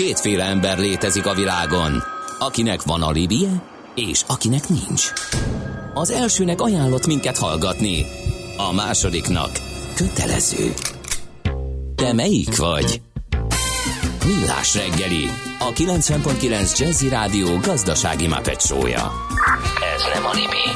Kétféle 0.00 0.44
ember 0.44 0.78
létezik 0.78 1.26
a 1.26 1.34
világon, 1.34 2.02
akinek 2.38 2.82
van 2.82 3.02
alibije, 3.02 3.62
és 3.94 4.22
akinek 4.26 4.68
nincs. 4.68 5.12
Az 5.94 6.10
elsőnek 6.10 6.60
ajánlott 6.60 7.06
minket 7.06 7.38
hallgatni, 7.38 8.06
a 8.56 8.72
másodiknak 8.72 9.50
kötelező. 9.94 10.74
Te 11.94 12.12
melyik 12.12 12.56
vagy? 12.56 13.00
Millás 14.26 14.74
reggeli, 14.74 15.28
a 15.58 15.72
90.9 15.72 16.78
Jazzy 16.78 17.08
Rádió 17.08 17.58
gazdasági 17.58 18.26
mapetsója. 18.26 19.12
Ez 19.96 20.02
nem 20.14 20.24
animi, 20.24 20.66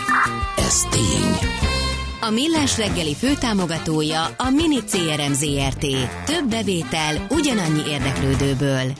ez 0.56 0.80
tény. 0.90 1.50
A 2.20 2.30
Millás 2.30 2.78
reggeli 2.78 3.14
főtámogatója 3.14 4.24
a 4.24 4.50
Mini 4.50 4.78
CRM 4.84 5.32
Zrt. 5.32 5.86
Több 6.24 6.48
bevétel 6.48 7.26
ugyanannyi 7.30 7.82
érdeklődőből. 7.88 8.92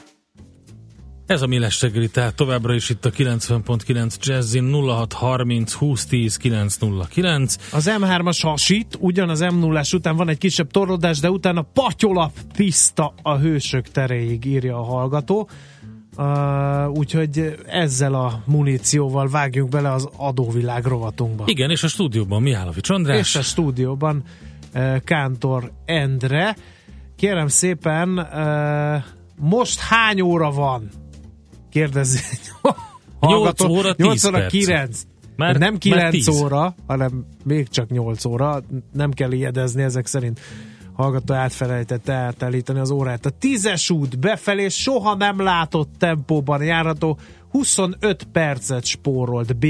Ez 1.27 1.43
a 1.43 1.47
Millás 1.47 1.81
reggeli, 1.83 2.09
tehát 2.09 2.35
továbbra 2.35 2.75
is 2.75 2.91
itt 2.91 3.05
a 3.05 3.11
90.9 3.11 4.17
Jazzin 4.21 4.73
0630 4.73 5.75
2010 5.75 6.37
909. 6.37 7.57
Az 7.73 7.91
M3-as 7.99 8.39
hasít, 8.43 8.97
ugyan 9.01 9.29
az 9.29 9.41
m 9.41 9.59
0 9.59 9.83
után 9.93 10.17
van 10.17 10.29
egy 10.29 10.39
kisebb 10.39 10.71
torlódás, 10.71 11.19
de 11.21 11.31
utána 11.31 11.63
patyolap 11.63 12.33
tiszta 12.53 13.15
a 13.23 13.37
hősök 13.37 13.89
teréig, 13.89 14.45
írja 14.45 14.79
a 14.79 14.83
hallgató. 14.83 15.49
Uh, 16.17 16.99
úgyhogy 16.99 17.55
ezzel 17.67 18.15
a 18.15 18.43
munícióval 18.47 19.29
vágjunk 19.29 19.71
bele 19.71 19.93
az 19.93 20.09
adóvilág 20.17 20.85
rovatunkba. 20.85 21.45
Igen, 21.47 21.71
és 21.71 21.83
a 21.83 21.89
stúdióban 21.89 22.43
Mihálovics 22.43 22.91
András. 22.91 23.19
És 23.19 23.37
a 23.37 23.43
stúdióban 23.43 24.23
uh, 24.75 24.97
Kántor 25.05 25.73
Endre. 25.85 26.57
Kérem 27.17 27.49
szépen, 27.49 28.19
uh, 28.19 29.05
most 29.37 29.81
hány 29.81 30.21
óra 30.21 30.51
van? 30.51 30.91
Kérdezi. 31.75 32.19
8 33.21 33.61
óra 33.61 33.95
8 33.97 34.25
óra 34.25 34.39
perc. 34.39 34.51
9. 34.51 35.03
Már- 35.37 35.59
nem 35.59 35.71
már 35.71 35.79
9 35.79 36.11
10. 36.11 36.29
óra, 36.29 36.75
hanem 36.87 37.27
még 37.45 37.69
csak 37.69 37.89
8 37.91 38.25
óra. 38.25 38.63
Nem 38.93 39.11
kell 39.11 39.33
ijedezni 39.33 39.83
ezek 39.83 40.07
szerint 40.07 40.41
hallgató 40.93 41.35
átfelejtette 41.35 42.13
átállítani 42.13 42.79
az 42.79 42.91
órát. 42.91 43.27
A 43.27 43.31
tízes 43.31 43.91
út 43.91 44.19
befelé 44.19 44.69
soha 44.69 45.15
nem 45.15 45.43
látott 45.43 45.91
tempóban 45.99 46.63
járható 46.63 47.19
25 47.51 48.25
percet 48.33 48.85
spórolt 48.85 49.57
B, 49.57 49.67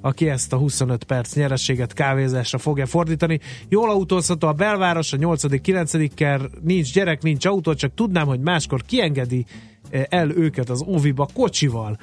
aki 0.00 0.28
ezt 0.28 0.52
a 0.52 0.56
25 0.56 1.04
perc 1.04 1.34
nyereséget 1.34 1.92
kávézásra 1.92 2.58
fogja 2.58 2.86
fordítani. 2.86 3.40
Jól 3.68 3.90
autózható 3.90 4.48
a 4.48 4.52
belváros, 4.52 5.12
a 5.12 5.16
8 5.16 5.60
9 5.60 6.14
ker 6.14 6.40
nincs 6.62 6.92
gyerek, 6.92 7.22
nincs 7.22 7.46
autó, 7.46 7.74
csak 7.74 7.94
tudnám, 7.94 8.26
hogy 8.26 8.40
máskor 8.40 8.82
kiengedi 8.82 9.46
el 9.90 10.30
őket 10.30 10.70
az 10.70 10.84
óviba 10.86 11.28
kocsival. 11.34 11.98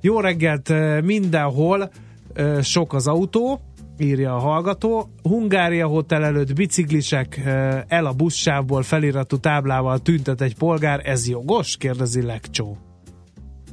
Jó 0.00 0.20
reggelt 0.20 0.70
eh, 0.70 1.02
mindenhol, 1.02 1.90
eh, 2.32 2.62
sok 2.62 2.92
az 2.92 3.06
autó, 3.06 3.60
írja 3.98 4.34
a 4.34 4.38
hallgató. 4.38 5.10
Hungária 5.22 5.86
hotel 5.86 6.24
előtt 6.24 6.54
biciklisek 6.54 7.36
eh, 7.36 7.82
el 7.88 8.06
a 8.06 8.12
buszsávból 8.12 8.82
feliratú 8.82 9.36
táblával 9.36 9.98
tüntet 9.98 10.40
egy 10.40 10.54
polgár. 10.54 11.00
Ez 11.04 11.28
jogos? 11.28 11.76
kérdezi 11.76 12.22
Lekcsó. 12.22 12.76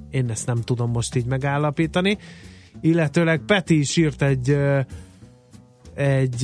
Én 0.09 0.29
ezt 0.29 0.45
nem 0.45 0.61
tudom 0.61 0.91
most 0.91 1.15
így 1.15 1.25
megállapítani. 1.25 2.17
Illetőleg 2.81 3.41
Peti 3.45 3.79
is 3.79 3.97
írt 3.97 4.21
egy 4.21 4.57
egy 5.93 6.43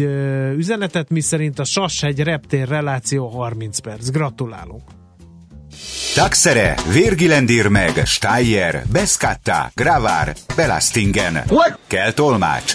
üzenetet, 0.56 1.10
mi 1.10 1.20
szerint 1.20 1.60
a 1.60 1.64
Sashegy 1.64 2.20
reptér 2.20 2.68
reláció 2.68 3.28
30 3.28 3.80
perc. 3.80 4.10
Gratulálunk! 4.10 5.01
Taxere, 6.16 6.76
Virgilendir 6.92 7.68
meg, 7.68 8.02
Steyer, 8.06 8.84
Beskatta, 8.92 9.72
Gravár, 9.76 10.36
Belastingen. 10.56 11.44
Kell 11.88 12.12
tolmács. 12.12 12.72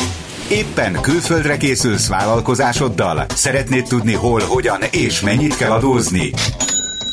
Éppen 0.50 1.00
külföldre 1.00 1.56
készülsz 1.56 2.08
vállalkozásoddal? 2.08 3.26
Szeretnéd 3.34 3.84
tudni 3.84 4.14
hol, 4.14 4.40
hogyan 4.40 4.82
és 4.90 5.20
mennyit 5.20 5.56
kell 5.56 5.70
adózni? 5.70 6.32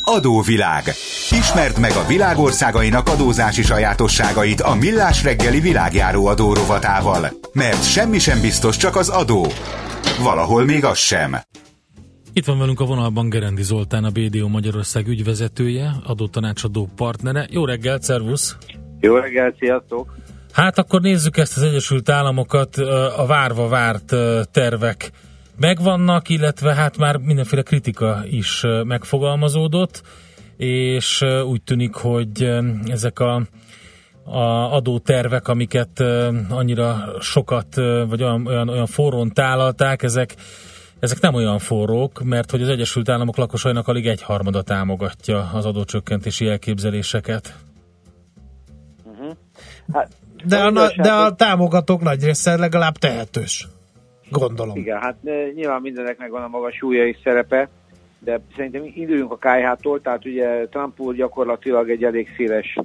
Adóvilág. 0.04 0.94
Ismerd 1.30 1.78
meg 1.78 1.92
a 1.92 2.06
világországainak 2.06 3.08
adózási 3.08 3.62
sajátosságait 3.62 4.60
a 4.60 4.74
Millás 4.74 5.22
reggeli 5.22 5.60
világjáró 5.60 6.26
adórovatával. 6.26 7.30
Mert 7.52 7.90
semmi 7.90 8.18
sem 8.18 8.40
biztos, 8.40 8.76
csak 8.76 8.96
az 8.96 9.08
adó. 9.08 9.52
Valahol 10.18 10.64
még 10.64 10.84
az 10.84 10.98
sem. 10.98 11.36
Itt 12.36 12.44
van 12.44 12.58
velünk 12.58 12.80
a 12.80 12.84
vonalban 12.84 13.28
Gerendi 13.28 13.62
Zoltán, 13.62 14.04
a 14.04 14.10
BDO 14.10 14.48
Magyarország 14.48 15.08
ügyvezetője, 15.08 15.92
adótanácsadó 16.04 16.88
partnere. 16.96 17.46
Jó 17.50 17.64
reggelt, 17.64 18.02
szervusz! 18.02 18.56
Jó 19.00 19.16
reggelt, 19.16 19.56
sziasztok! 19.58 20.14
Hát 20.52 20.78
akkor 20.78 21.00
nézzük 21.00 21.36
ezt 21.36 21.56
az 21.56 21.62
Egyesült 21.62 22.08
Államokat, 22.08 22.76
a 23.16 23.24
várva 23.26 23.68
várt 23.68 24.14
tervek 24.50 25.10
megvannak, 25.58 26.28
illetve 26.28 26.74
hát 26.74 26.96
már 26.96 27.16
mindenféle 27.16 27.62
kritika 27.62 28.22
is 28.30 28.64
megfogalmazódott, 28.84 30.02
és 30.56 31.24
úgy 31.46 31.62
tűnik, 31.62 31.94
hogy 31.94 32.50
ezek 32.86 33.18
a, 33.18 33.42
a 34.24 34.74
adótervek, 34.74 35.48
amiket 35.48 36.00
annyira 36.48 37.12
sokat, 37.20 37.74
vagy 38.08 38.22
olyan, 38.22 38.46
olyan, 38.46 38.68
olyan 38.68 38.86
forrón 38.86 39.32
tálalták, 39.32 40.02
ezek, 40.02 40.34
ezek 41.04 41.20
nem 41.20 41.34
olyan 41.34 41.58
forrók, 41.58 42.22
mert 42.22 42.50
hogy 42.50 42.62
az 42.62 42.68
Egyesült 42.68 43.08
Államok 43.08 43.36
lakosainak 43.36 43.88
alig 43.88 44.06
egyharmada 44.06 44.62
támogatja 44.62 45.50
az 45.52 45.66
adócsökkentési 45.66 46.48
elképzeléseket. 46.48 47.54
Uh-huh. 49.04 49.36
Hát, 49.92 50.10
De 50.44 50.56
a, 50.56 50.70
na- 50.70 50.94
de 50.96 51.12
a 51.12 51.34
támogatók 51.34 52.00
nagy 52.00 52.24
része 52.24 52.56
legalább 52.56 52.96
tehetős. 52.96 53.68
Gondolom. 54.30 54.76
Igen, 54.76 55.00
hát 55.00 55.16
nyilván 55.54 55.80
mindennek 55.80 56.18
megvan 56.18 56.42
a 56.42 56.48
maga 56.48 56.72
súlya 56.72 57.06
és 57.06 57.16
szerepe, 57.24 57.68
de 58.18 58.40
szerintem 58.56 58.82
induljunk 58.94 59.32
a 59.32 59.36
KH-tól, 59.36 60.00
tehát 60.00 60.24
ugye 60.24 60.66
Trump 60.66 61.00
úr 61.00 61.14
gyakorlatilag 61.14 61.90
egy 61.90 62.04
elég 62.04 62.28
széles 62.36 62.76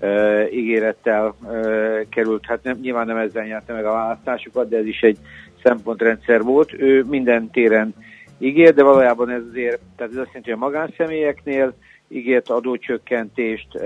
uh, 0.00 0.54
ígérettel 0.54 1.34
uh, 1.42 2.08
került, 2.08 2.46
hát 2.46 2.62
nem, 2.62 2.78
nyilván 2.82 3.06
nem 3.06 3.16
ezzel 3.16 3.44
nyerte 3.44 3.72
meg 3.72 3.84
a 3.84 3.92
választásokat, 3.92 4.68
de 4.68 4.76
ez 4.76 4.86
is 4.86 5.00
egy 5.00 5.18
szempontrendszer 5.62 6.42
volt. 6.42 6.72
Ő 6.72 7.02
minden 7.02 7.50
téren 7.50 7.94
ígér, 8.38 8.74
de 8.74 8.82
valójában 8.82 9.30
ez 9.30 9.42
azért, 9.48 9.80
tehát 9.96 10.12
ez 10.12 10.18
azt 10.18 10.26
jelenti, 10.26 10.50
hogy 10.50 10.60
a 10.60 10.64
magánszemélyeknél 10.64 11.74
ígért 12.08 12.50
adócsökkentést, 12.50 13.68
uh, 13.74 13.84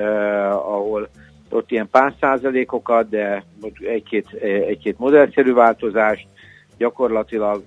ahol 0.51 1.09
ott 1.51 1.71
ilyen 1.71 1.89
pár 1.91 2.15
százalékokat, 2.21 3.09
de 3.09 3.45
egy-két, 3.81 4.33
egy-két 4.43 4.99
modellszerű 4.99 5.53
változást, 5.53 6.27
gyakorlatilag 6.79 7.63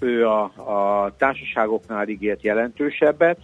ő 0.00 0.26
a, 0.26 0.42
a 0.42 1.12
társaságoknál 1.16 2.08
ígért 2.08 2.42
jelentősebbet, 2.42 3.38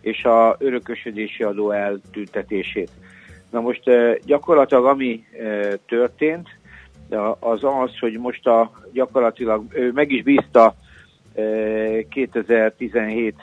és 0.00 0.24
a 0.24 0.56
örökösödési 0.58 1.42
adó 1.42 1.70
eltüntetését. 1.70 2.90
Na 3.50 3.60
most 3.60 3.88
eh, 3.88 4.14
gyakorlatilag 4.24 4.84
ami 4.86 5.24
eh, 5.38 5.72
történt, 5.86 6.48
az 7.38 7.64
az, 7.64 7.98
hogy 8.00 8.18
most 8.18 8.46
a, 8.46 8.70
gyakorlatilag 8.92 9.64
ő 9.72 9.92
meg 9.92 10.10
is 10.10 10.22
bízta 10.22 10.74
2017 12.08 13.34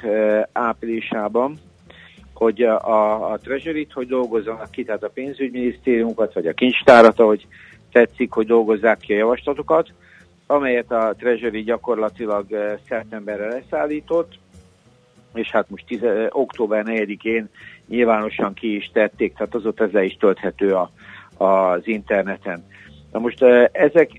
áprilisában, 0.52 1.60
hogy 2.34 2.62
a, 2.62 3.32
a 3.32 3.38
Treasury-t, 3.38 3.92
hogy 3.94 4.08
dolgozzanak 4.08 4.72
ki, 4.72 4.84
tehát 4.84 5.04
a 5.04 5.10
pénzügyminisztériumokat, 5.10 6.34
vagy 6.34 6.48
a 6.48 6.54
kincstárat, 6.54 7.20
ahogy 7.20 7.48
tetszik, 7.92 8.32
hogy 8.32 8.46
dolgozzák 8.46 8.98
ki 8.98 9.14
a 9.14 9.18
javaslatokat, 9.18 9.94
amelyet 10.48 10.92
a 10.92 11.16
Treasury 11.18 11.64
gyakorlatilag 11.64 12.46
szeptemberre 12.88 13.48
leszállított, 13.48 14.40
és 15.34 15.52
hát 15.52 15.70
most 15.70 15.86
10, 15.86 16.00
október 16.30 16.84
4-én 16.88 17.50
nyilvánosan 17.88 18.54
ki 18.54 18.76
is 18.76 18.90
tették, 18.94 19.34
tehát 19.34 19.56
azóta 19.56 19.84
ez 19.84 19.92
le 19.92 20.04
is 20.04 20.18
tölthető 20.18 20.74
a, 20.74 20.92
az 21.46 21.82
interneten. 21.84 22.66
Na 23.12 23.20
most 23.20 23.42
ezek, 23.72 24.12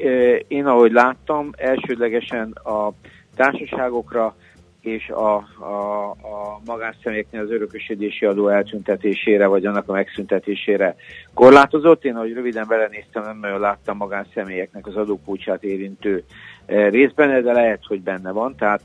én 0.48 0.66
ahogy 0.66 0.92
láttam, 0.92 1.50
elsődlegesen 1.56 2.50
a 2.50 2.92
társaságokra 3.36 4.34
és 4.82 5.08
a, 5.08 5.34
a, 5.58 6.10
a 6.10 6.60
magánszemélyeknél 6.66 7.40
az 7.40 7.50
örökösödési 7.50 8.26
adó 8.26 8.48
eltüntetésére, 8.48 9.46
vagy 9.46 9.66
annak 9.66 9.88
a 9.88 9.92
megszüntetésére 9.92 10.96
korlátozott. 11.34 12.04
Én, 12.04 12.16
ahogy 12.16 12.32
röviden 12.32 12.66
belenéztem, 12.68 13.22
nem 13.22 13.38
nagyon 13.40 13.60
láttam 13.60 13.96
magánszemélyeknek 13.96 14.86
az 14.86 14.96
adókulcsát 14.96 15.64
érintő 15.64 16.24
részben, 16.66 17.42
de 17.42 17.52
lehet, 17.52 17.84
hogy 17.86 18.00
benne 18.00 18.32
van. 18.32 18.56
Tehát 18.56 18.82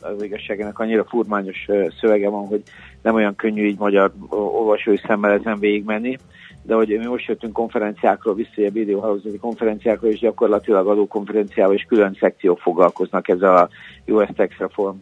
az 0.00 0.22
igazságának 0.22 0.78
annyira 0.78 1.04
furmányos 1.04 1.66
szövege 2.00 2.28
van, 2.28 2.46
hogy 2.46 2.62
nem 3.02 3.14
olyan 3.14 3.36
könnyű 3.36 3.66
így 3.66 3.78
magyar 3.78 4.12
olvasói 4.28 4.98
szemmel 5.06 5.32
ezen 5.32 5.58
végigmenni 5.58 6.18
de 6.62 6.74
hogy 6.74 6.88
mi 6.88 7.06
most 7.06 7.26
jöttünk 7.26 7.52
konferenciákról, 7.52 8.34
vissza 8.34 8.66
a 8.66 8.70
videóhálózati 8.70 9.38
konferenciákról, 9.38 10.10
és 10.10 10.18
gyakorlatilag 10.18 10.86
adókonferenciával 10.86 11.74
és 11.74 11.84
külön 11.88 12.16
szekciók 12.20 12.58
foglalkoznak 12.58 13.28
ezzel 13.28 13.56
a 13.56 13.68
US 14.06 14.28
Tax 14.36 14.56
Reform 14.56 14.96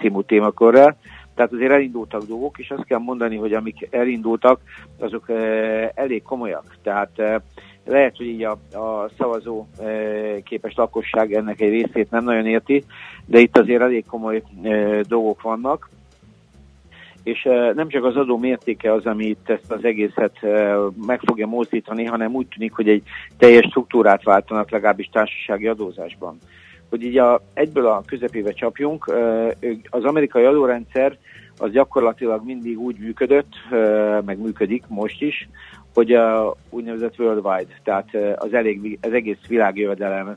című 0.00 0.20
témakörrel. 0.26 0.96
Tehát 1.34 1.52
azért 1.52 1.72
elindultak 1.72 2.22
dolgok, 2.22 2.58
és 2.58 2.70
azt 2.70 2.84
kell 2.84 2.98
mondani, 2.98 3.36
hogy 3.36 3.52
amik 3.52 3.88
elindultak, 3.90 4.60
azok 4.98 5.30
elég 5.94 6.22
komolyak. 6.22 6.76
Tehát 6.82 7.42
lehet, 7.84 8.16
hogy 8.16 8.26
így 8.26 8.44
a, 8.44 8.50
a 8.78 9.10
szavazó 9.18 9.66
képes 10.44 10.74
lakosság 10.74 11.32
ennek 11.32 11.60
egy 11.60 11.70
részét 11.70 12.10
nem 12.10 12.24
nagyon 12.24 12.46
érti, 12.46 12.84
de 13.26 13.38
itt 13.38 13.58
azért 13.58 13.82
elég 13.82 14.04
komoly 14.06 14.42
dolgok 15.08 15.42
vannak 15.42 15.88
és 17.24 17.48
nem 17.74 17.88
csak 17.88 18.04
az 18.04 18.16
adó 18.16 18.38
mértéke 18.38 18.92
az, 18.92 19.06
ami 19.06 19.24
itt 19.24 19.48
ezt 19.50 19.72
az 19.72 19.84
egészet 19.84 20.38
meg 21.06 21.20
fogja 21.20 21.46
mozdítani, 21.46 22.04
hanem 22.04 22.34
úgy 22.34 22.46
tűnik, 22.46 22.72
hogy 22.72 22.88
egy 22.88 23.02
teljes 23.38 23.66
struktúrát 23.68 24.22
váltanak 24.22 24.70
legalábbis 24.70 25.08
társasági 25.12 25.66
adózásban. 25.66 26.38
Hogy 26.90 27.02
így 27.02 27.18
a, 27.18 27.40
egyből 27.54 27.86
a 27.86 28.02
közepébe 28.06 28.52
csapjunk, 28.52 29.14
az 29.90 30.04
amerikai 30.04 30.44
adórendszer 30.44 31.16
az 31.58 31.70
gyakorlatilag 31.70 32.44
mindig 32.44 32.78
úgy 32.78 32.96
működött, 32.98 33.52
meg 34.24 34.38
működik 34.38 34.82
most 34.88 35.22
is, 35.22 35.48
hogy 35.94 36.12
a 36.12 36.56
úgynevezett 36.70 37.18
worldwide, 37.18 37.80
tehát 37.84 38.08
az, 38.36 38.54
elég, 38.54 38.98
az 39.02 39.12
egész 39.12 39.46
világjövedelem 39.48 40.34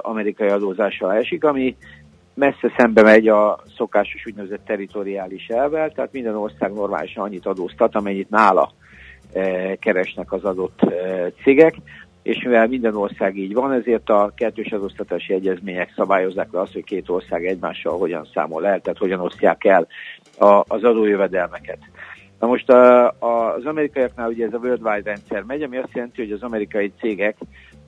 amerikai 0.00 0.48
adózással 0.48 1.12
esik, 1.12 1.44
ami 1.44 1.76
messze 2.36 2.72
szembe 2.76 3.02
megy 3.02 3.28
a 3.28 3.58
szokásos 3.76 4.26
úgynevezett 4.26 4.64
teritoriális 4.64 5.46
elvel, 5.46 5.90
tehát 5.90 6.12
minden 6.12 6.34
ország 6.36 6.72
normálisan 6.72 7.24
annyit 7.24 7.46
adóztat, 7.46 7.94
amennyit 7.94 8.30
nála 8.30 8.72
keresnek 9.78 10.32
az 10.32 10.44
adott 10.44 10.80
cégek, 11.42 11.74
és 12.22 12.42
mivel 12.42 12.66
minden 12.66 12.96
ország 12.96 13.36
így 13.36 13.54
van, 13.54 13.72
ezért 13.72 14.08
a 14.08 14.32
kettős 14.36 14.72
adóztatási 14.72 15.32
egyezmények 15.32 15.92
szabályozzák 15.96 16.48
le 16.52 16.60
azt, 16.60 16.72
hogy 16.72 16.84
két 16.84 17.08
ország 17.08 17.46
egymással 17.46 17.98
hogyan 17.98 18.28
számol 18.34 18.66
el, 18.66 18.80
tehát 18.80 18.98
hogyan 18.98 19.20
osztják 19.20 19.64
el 19.64 19.86
a, 20.38 20.64
az 20.68 20.84
adójövedelmeket. 20.84 21.78
Na 22.38 22.46
most 22.46 22.70
a, 22.70 23.06
a, 23.06 23.54
az 23.54 23.64
amerikaiaknál 23.64 24.28
ugye 24.28 24.46
ez 24.46 24.52
a 24.52 24.58
worldwide 24.58 25.10
rendszer 25.10 25.42
megy, 25.42 25.62
ami 25.62 25.76
azt 25.76 25.94
jelenti, 25.94 26.22
hogy 26.22 26.32
az 26.32 26.42
amerikai 26.42 26.92
cégek 27.00 27.36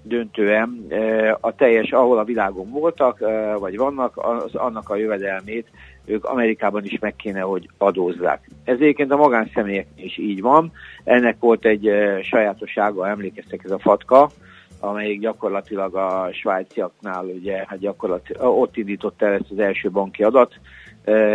döntően 0.03 0.87
e, 0.89 1.37
a 1.41 1.55
teljes, 1.55 1.91
ahol 1.91 2.19
a 2.19 2.25
világon 2.25 2.71
voltak, 2.71 3.21
e, 3.21 3.55
vagy 3.55 3.77
vannak, 3.77 4.12
az, 4.17 4.55
annak 4.55 4.89
a 4.91 4.97
jövedelmét 4.97 5.67
ők 6.05 6.25
Amerikában 6.25 6.85
is 6.85 6.99
meg 6.99 7.17
kéne, 7.17 7.41
hogy 7.41 7.69
adózzák. 7.79 8.50
Ez 8.65 8.75
egyébként 8.81 9.11
a 9.11 9.17
magánszemélyek 9.17 9.87
is 9.97 10.19
így 10.19 10.41
van. 10.41 10.73
Ennek 11.05 11.37
volt 11.41 11.65
egy 11.65 11.87
e, 11.87 12.23
sajátossága, 12.23 13.09
emlékeztek 13.09 13.65
ez 13.65 13.71
a 13.71 13.79
fatka, 13.79 14.31
amelyik 14.81 15.21
gyakorlatilag 15.21 15.95
a 15.95 16.29
svájciaknál 16.33 17.25
ugye, 17.25 17.65
hát 17.67 17.79
gyakorlatilag 17.79 18.59
ott 18.59 18.77
indította 18.77 19.27
el 19.27 19.33
ezt 19.33 19.51
az 19.51 19.59
első 19.59 19.91
banki 19.91 20.23
adat 20.23 20.55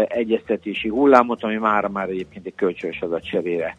egyeztetési 0.08 0.90
hullámot, 0.90 1.44
ami 1.44 1.56
már 1.56 1.88
már 1.88 2.10
egyébként 2.10 2.46
egy 2.46 2.56
kölcsönös 2.56 3.02
adatcserére 3.02 3.76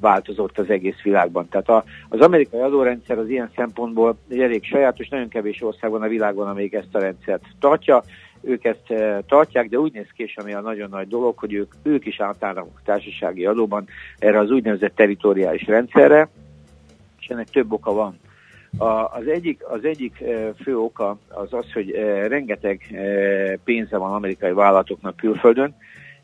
változott 0.00 0.58
az 0.58 0.70
egész 0.70 1.00
világban. 1.02 1.48
Tehát 1.48 1.68
a, 1.68 1.84
az 2.08 2.20
amerikai 2.20 2.60
adórendszer 2.60 3.18
az 3.18 3.28
ilyen 3.28 3.50
szempontból 3.56 4.16
elég 4.30 4.64
sajátos, 4.64 5.08
nagyon 5.08 5.28
kevés 5.28 5.62
ország 5.62 5.90
van 5.90 6.02
a 6.02 6.08
világon, 6.08 6.48
amelyik 6.48 6.72
ezt 6.72 6.94
a 6.94 6.98
rendszert 6.98 7.42
tartja. 7.60 8.02
Ők 8.42 8.64
ezt 8.64 8.94
tartják, 9.26 9.68
de 9.68 9.78
úgy 9.78 9.92
néz 9.92 10.08
ki, 10.14 10.22
és 10.22 10.36
ami 10.36 10.52
a 10.52 10.60
nagyon 10.60 10.88
nagy 10.88 11.08
dolog, 11.08 11.38
hogy 11.38 11.52
ők, 11.52 11.72
ők 11.82 12.06
is 12.06 12.20
átállnak 12.20 12.82
társasági 12.84 13.46
adóban 13.46 13.86
erre 14.18 14.38
az 14.38 14.50
úgynevezett 14.50 14.94
teritoriális 14.94 15.66
rendszerre, 15.66 16.28
és 17.20 17.26
ennek 17.26 17.48
több 17.48 17.72
oka 17.72 17.92
van. 17.92 18.18
A, 18.78 19.16
az, 19.16 19.26
egyik, 19.26 19.64
az 19.64 19.84
egyik 19.84 20.24
fő 20.62 20.78
oka 20.78 21.18
az 21.28 21.52
az, 21.52 21.72
hogy 21.72 21.90
rengeteg 22.28 22.80
pénze 23.64 23.96
van 23.96 24.12
amerikai 24.12 24.52
vállalatoknak 24.52 25.16
külföldön, 25.16 25.74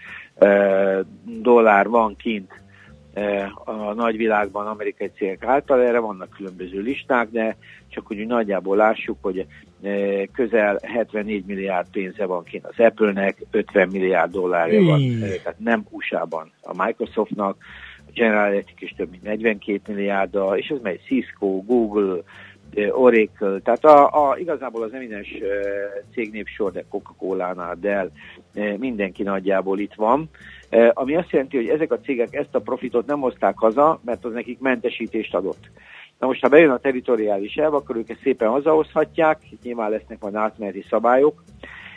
dollár 1.24 1.88
van 1.88 2.16
kint 2.16 2.60
a 3.64 3.92
nagyvilágban 3.92 4.66
amerikai 4.66 5.10
cégek 5.16 5.44
által, 5.44 5.80
erre 5.80 5.98
vannak 5.98 6.30
különböző 6.30 6.80
listák, 6.80 7.28
de 7.30 7.56
csak 7.88 8.10
úgy 8.10 8.26
nagyjából 8.26 8.76
lássuk, 8.76 9.16
hogy 9.20 9.46
közel 10.32 10.78
74 10.82 11.44
milliárd 11.46 11.86
pénze 11.92 12.26
van 12.26 12.44
kint 12.44 12.66
az 12.66 12.78
Apple-nek, 12.78 13.36
50 13.50 13.88
milliárd 13.88 14.32
dollárja 14.32 14.82
van, 14.82 15.00
tehát 15.20 15.58
nem 15.58 15.84
USA-ban 15.90 16.50
a 16.62 16.84
Microsoftnak, 16.84 17.56
General 18.14 18.46
Electric 18.46 18.82
is 18.82 18.94
több 18.96 19.10
mint 19.10 19.22
42 19.22 19.92
milliárd, 19.92 20.38
és 20.54 20.68
ez 20.68 20.78
megy 20.82 21.00
Cisco, 21.06 21.46
Google, 21.46 22.22
Oracle, 22.90 23.58
tehát 23.60 23.84
a, 23.84 24.30
a, 24.30 24.36
igazából 24.38 24.82
az 24.82 24.92
eminens 24.92 25.28
cégnévsor, 26.12 26.72
de 26.72 26.84
Coca-Cola-nál, 26.88 27.76
Dell, 27.80 28.10
mindenki 28.78 29.22
nagyjából 29.22 29.78
itt 29.78 29.94
van, 29.94 30.28
ami 30.92 31.16
azt 31.16 31.30
jelenti, 31.30 31.56
hogy 31.56 31.68
ezek 31.68 31.92
a 31.92 32.00
cégek 32.00 32.34
ezt 32.34 32.54
a 32.54 32.60
profitot 32.60 33.06
nem 33.06 33.20
hozták 33.20 33.58
haza, 33.58 34.00
mert 34.04 34.24
az 34.24 34.32
nekik 34.32 34.58
mentesítést 34.58 35.34
adott. 35.34 35.70
Na 36.18 36.26
most, 36.26 36.42
ha 36.42 36.48
bejön 36.48 36.70
a 36.70 36.78
teritoriális 36.78 37.54
elv, 37.54 37.74
akkor 37.74 37.96
ők 37.96 38.08
ezt 38.08 38.20
szépen 38.22 38.48
hazahozhatják, 38.48 39.38
nyilván 39.62 39.90
lesznek 39.90 40.20
majd 40.20 40.34
átmeneti 40.34 40.84
szabályok, 40.88 41.42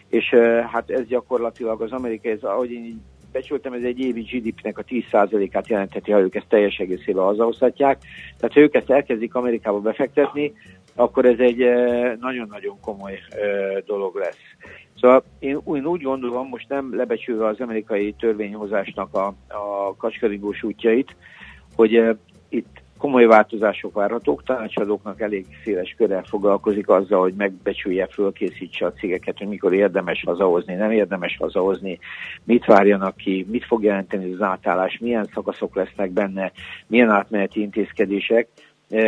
és 0.09 0.35
hát 0.71 0.89
ez 0.89 1.05
gyakorlatilag 1.07 1.81
az 1.81 1.91
amerikai, 1.91 2.31
ez, 2.31 2.43
ahogy 2.43 2.71
én 2.71 3.01
becsültem, 3.35 3.73
ez 3.73 3.83
egy 3.83 3.99
évi 3.99 4.21
GDP-nek 4.21 4.77
a 4.77 4.83
10%-át 4.83 5.67
jelentheti, 5.67 6.11
ha 6.11 6.19
ők 6.19 6.35
ezt 6.35 6.47
teljes 6.47 6.77
egészében 6.77 7.23
hazahozhatják. 7.23 7.97
Tehát 8.37 8.53
ha 8.53 8.59
ők 8.59 8.75
ezt 8.75 8.89
elkezdik 8.89 9.35
Amerikába 9.35 9.79
befektetni, 9.79 10.53
akkor 10.95 11.25
ez 11.25 11.39
egy 11.39 11.57
nagyon-nagyon 12.19 12.77
komoly 12.81 13.19
dolog 13.85 14.15
lesz. 14.15 14.39
Szóval 14.99 15.23
én, 15.39 15.57
én 15.65 15.85
úgy 15.85 16.01
gondolom, 16.01 16.47
most 16.47 16.69
nem 16.69 16.95
lebecsülve 16.95 17.47
az 17.47 17.59
amerikai 17.59 18.13
törvényhozásnak 18.13 19.13
a, 19.13 19.25
a 19.47 19.95
kacskaringós 19.97 20.63
útjait, 20.63 21.15
hogy 21.75 22.17
itt 22.49 22.83
komoly 22.97 23.25
változások 23.25 23.93
várhatók, 23.93 24.43
tanácsadóknak 24.43 25.21
elég 25.21 25.45
széles 25.63 25.93
körrel 25.97 26.23
foglalkozik 26.23 26.89
azzal, 26.89 27.19
hogy 27.21 27.33
megbecsülje, 27.33 28.07
fölkészítse 28.07 28.85
a 28.85 28.93
cégeket, 28.93 29.37
hogy 29.37 29.47
mikor 29.47 29.73
érdemes 29.73 30.23
hazahozni, 30.25 30.73
nem 30.73 30.91
érdemes 30.91 31.37
hazahozni, 31.39 31.99
mit 32.43 32.65
várjanak 32.65 33.15
ki, 33.15 33.45
mit 33.49 33.65
fog 33.65 33.83
jelenteni 33.83 34.33
az 34.33 34.41
átállás, 34.41 34.97
milyen 35.01 35.29
szakaszok 35.33 35.75
lesznek 35.75 36.11
benne, 36.11 36.51
milyen 36.87 37.09
átmeneti 37.09 37.61
intézkedések. 37.61 38.47
E, 38.89 38.99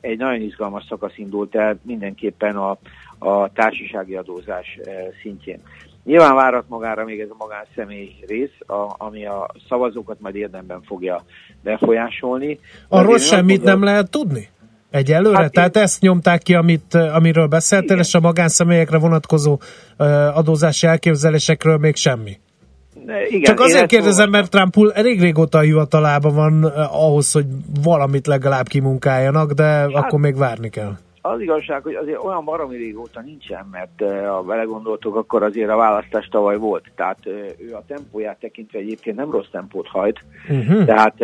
egy 0.00 0.18
nagyon 0.18 0.40
izgalmas 0.40 0.84
szakasz 0.88 1.16
indult 1.18 1.54
el 1.54 1.78
mindenképpen 1.82 2.56
a, 2.56 2.78
a 3.18 3.52
társasági 3.52 4.16
adózás 4.16 4.78
e, 4.84 4.90
szintjén. 5.22 5.60
Nyilván 6.04 6.34
várat 6.34 6.64
magára 6.68 7.04
még 7.04 7.20
ez 7.20 7.28
a 7.30 7.34
magánszemély 7.38 8.14
rész, 8.26 8.58
a, 8.66 8.94
ami 8.98 9.26
a 9.26 9.50
szavazókat 9.68 10.20
majd 10.20 10.34
érdemben 10.34 10.82
fogja 10.82 11.24
befolyásolni. 11.62 12.58
Arról 12.88 13.18
semmit 13.18 13.56
gondolom, 13.56 13.80
nem 13.80 13.88
lehet 13.88 14.10
tudni? 14.10 14.48
Egyelőre? 14.90 15.36
Hát 15.36 15.52
Tehát 15.52 15.76
én... 15.76 15.82
ezt 15.82 16.00
nyomták 16.00 16.42
ki, 16.42 16.54
amit, 16.54 16.94
amiről 16.94 17.46
beszéltél, 17.46 17.90
Igen. 17.90 18.04
és 18.04 18.14
a 18.14 18.20
magánszemélyekre 18.20 18.98
vonatkozó 18.98 19.52
uh, 19.52 20.36
adózási 20.36 20.86
elképzelésekről 20.86 21.76
még 21.76 21.96
semmi? 21.96 22.38
Igen, 23.28 23.42
Csak 23.42 23.60
azért 23.60 23.86
kérdezem, 23.86 24.30
mert 24.30 24.50
Trump 24.50 24.74
elég 24.94 25.20
régóta 25.20 25.58
a 25.58 25.60
hivatalában 25.60 26.34
van 26.34 26.64
ahhoz, 26.90 27.32
hogy 27.32 27.46
valamit 27.82 28.26
legalább 28.26 28.66
kimunkáljanak, 28.66 29.52
de 29.52 29.64
hát, 29.64 29.90
akkor 29.94 30.20
még 30.20 30.36
várni 30.36 30.68
kell 30.68 30.96
az 31.26 31.40
igazság, 31.40 31.82
hogy 31.82 31.94
azért 31.94 32.24
olyan 32.24 32.44
baromi 32.44 32.76
régóta 32.76 33.20
nincsen, 33.20 33.66
mert 33.70 34.26
ha 34.26 34.42
belegondoltok, 34.42 35.16
akkor 35.16 35.42
azért 35.42 35.70
a 35.70 35.76
választás 35.76 36.28
tavaly 36.28 36.56
volt. 36.56 36.84
Tehát 36.94 37.26
ő 37.58 37.74
a 37.74 37.84
tempóját 37.86 38.38
tekintve 38.38 38.78
egyébként 38.78 39.16
nem 39.16 39.30
rossz 39.30 39.48
tempót 39.50 39.88
hajt. 39.88 40.24
Uh-huh. 40.48 40.84
Tehát, 40.84 41.18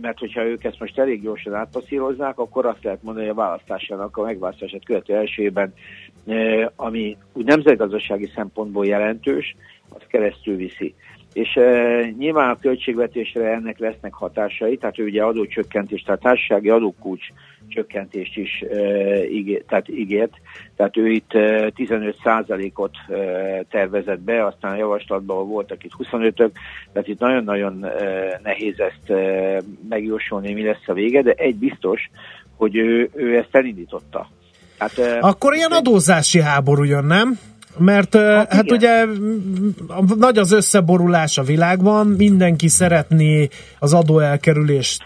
mert 0.00 0.18
hogyha 0.18 0.44
ők 0.44 0.64
ezt 0.64 0.80
most 0.80 0.98
elég 0.98 1.22
gyorsan 1.22 1.54
átpasszírozzák, 1.54 2.38
akkor 2.38 2.66
azt 2.66 2.84
lehet 2.84 3.02
mondani, 3.02 3.26
hogy 3.26 3.36
a 3.36 3.40
választásának 3.40 4.16
a 4.16 4.22
megválasztását 4.22 4.84
követő 4.84 5.14
elsőben, 5.14 5.74
ami 6.76 7.16
úgy 7.32 7.44
nemzetgazdasági 7.44 8.30
szempontból 8.34 8.86
jelentős, 8.86 9.56
az 9.88 10.02
keresztül 10.08 10.56
viszi 10.56 10.94
és 11.36 11.56
e, 11.56 12.00
nyilván 12.18 12.50
a 12.50 12.58
költségvetésre 12.58 13.52
ennek 13.52 13.78
lesznek 13.78 14.14
hatásai, 14.14 14.76
tehát 14.76 14.98
ő 14.98 15.04
ugye 15.04 15.22
adócsökkentés, 15.22 16.02
tehát 16.02 16.20
társasági 16.20 16.70
adókulcs 16.70 17.28
csökkentést 17.68 18.36
is 18.36 18.64
tehát 19.68 19.88
ígért, 19.88 20.32
tehát 20.76 20.96
ő 20.96 21.10
itt 21.10 21.32
e, 21.34 21.72
15%-ot 21.76 22.96
e, 23.08 23.14
tervezett 23.70 24.20
be, 24.20 24.46
aztán 24.46 24.72
a 24.72 24.76
javaslatban 24.76 25.48
voltak 25.48 25.84
itt 25.84 25.92
25-ök, 25.98 26.50
tehát 26.92 27.08
itt 27.08 27.18
nagyon-nagyon 27.18 27.86
nehéz 28.42 28.74
ezt 28.78 29.18
megjósolni, 29.88 30.52
mi 30.52 30.62
lesz 30.62 30.86
a 30.86 30.92
vége, 30.92 31.22
de 31.22 31.32
egy 31.32 31.56
biztos, 31.56 32.10
hogy 32.56 32.76
ő, 32.76 33.10
ő 33.14 33.36
ezt 33.36 33.54
elindította. 33.54 34.28
Hát, 34.78 34.98
Akkor 35.20 35.54
ilyen 35.54 35.70
adózási 35.70 36.40
háború 36.40 36.84
jön, 36.84 37.04
nem? 37.04 37.38
Mert 37.78 38.16
hát, 38.16 38.52
hát 38.52 38.70
ugye 38.70 39.04
nagy 40.18 40.38
az 40.38 40.52
összeborulás 40.52 41.38
a 41.38 41.42
világban, 41.42 42.06
mindenki 42.06 42.68
szeretné 42.68 43.48
az 43.78 43.92
adóelkerülést 43.92 45.02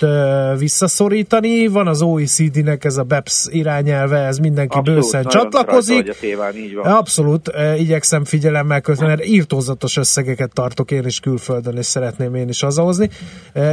visszaszorítani, 0.59 1.67
van 1.67 1.87
az 1.87 2.03
OECD-nek 2.03 2.85
ez 2.85 2.97
a 2.97 3.03
BEPS 3.03 3.47
irányelve, 3.51 4.19
ez 4.19 4.39
mindenki 4.39 4.79
Abszolút, 4.79 5.01
bőszen 5.01 5.25
csatlakozik. 5.25 6.19
Téván, 6.21 6.57
így 6.57 6.75
van. 6.75 6.85
Abszolút, 6.85 7.51
igyekszem 7.79 8.25
figyelemmel 8.25 8.81
közben, 8.81 9.09
mert 9.09 9.27
írtózatos 9.27 9.97
összegeket 9.97 10.53
tartok 10.53 10.91
én 10.91 11.07
is 11.07 11.21
külföldön, 11.21 11.77
és 11.77 11.87
szeretném 11.87 12.35
én 12.35 12.49
is 12.49 12.61
hazahozni. 12.61 13.11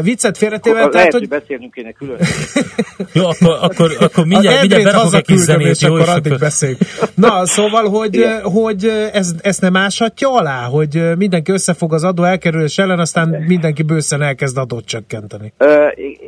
Viccet 0.02 0.38
félretéve, 0.38 0.76
tehát, 0.76 0.94
lehet, 0.94 1.12
hogy... 1.12 1.28
beszélnünk 1.28 1.74
kéne 1.74 1.92
külön. 1.92 2.18
jó, 3.14 3.26
akkor, 3.26 3.58
akkor, 3.62 3.98
akkor 4.00 4.26
mindjárt, 4.26 4.60
mindjárt 4.60 4.84
berakok 4.84 5.14
egy 5.14 5.26
kis 5.26 5.38
zenét, 5.38 5.68
és 5.68 5.84
akkor 5.84 6.10
addig 6.10 6.38
beszéljünk. 6.38 6.82
Na, 7.14 7.46
szóval, 7.46 7.90
hogy, 7.90 8.26
hogy 8.44 8.87
ez, 9.14 9.36
ezt 9.42 9.62
nem 9.62 9.76
áshatja 9.76 10.34
alá, 10.34 10.66
hogy 10.66 11.18
mindenki 11.18 11.52
összefog 11.52 11.94
az 11.94 12.04
adó 12.04 12.24
elkerülés 12.24 12.78
ellen, 12.78 13.00
aztán 13.00 13.44
mindenki 13.48 13.84
bőszen 13.84 14.22
elkezd 14.22 14.58
adót 14.58 14.86
csökkenteni? 14.86 15.54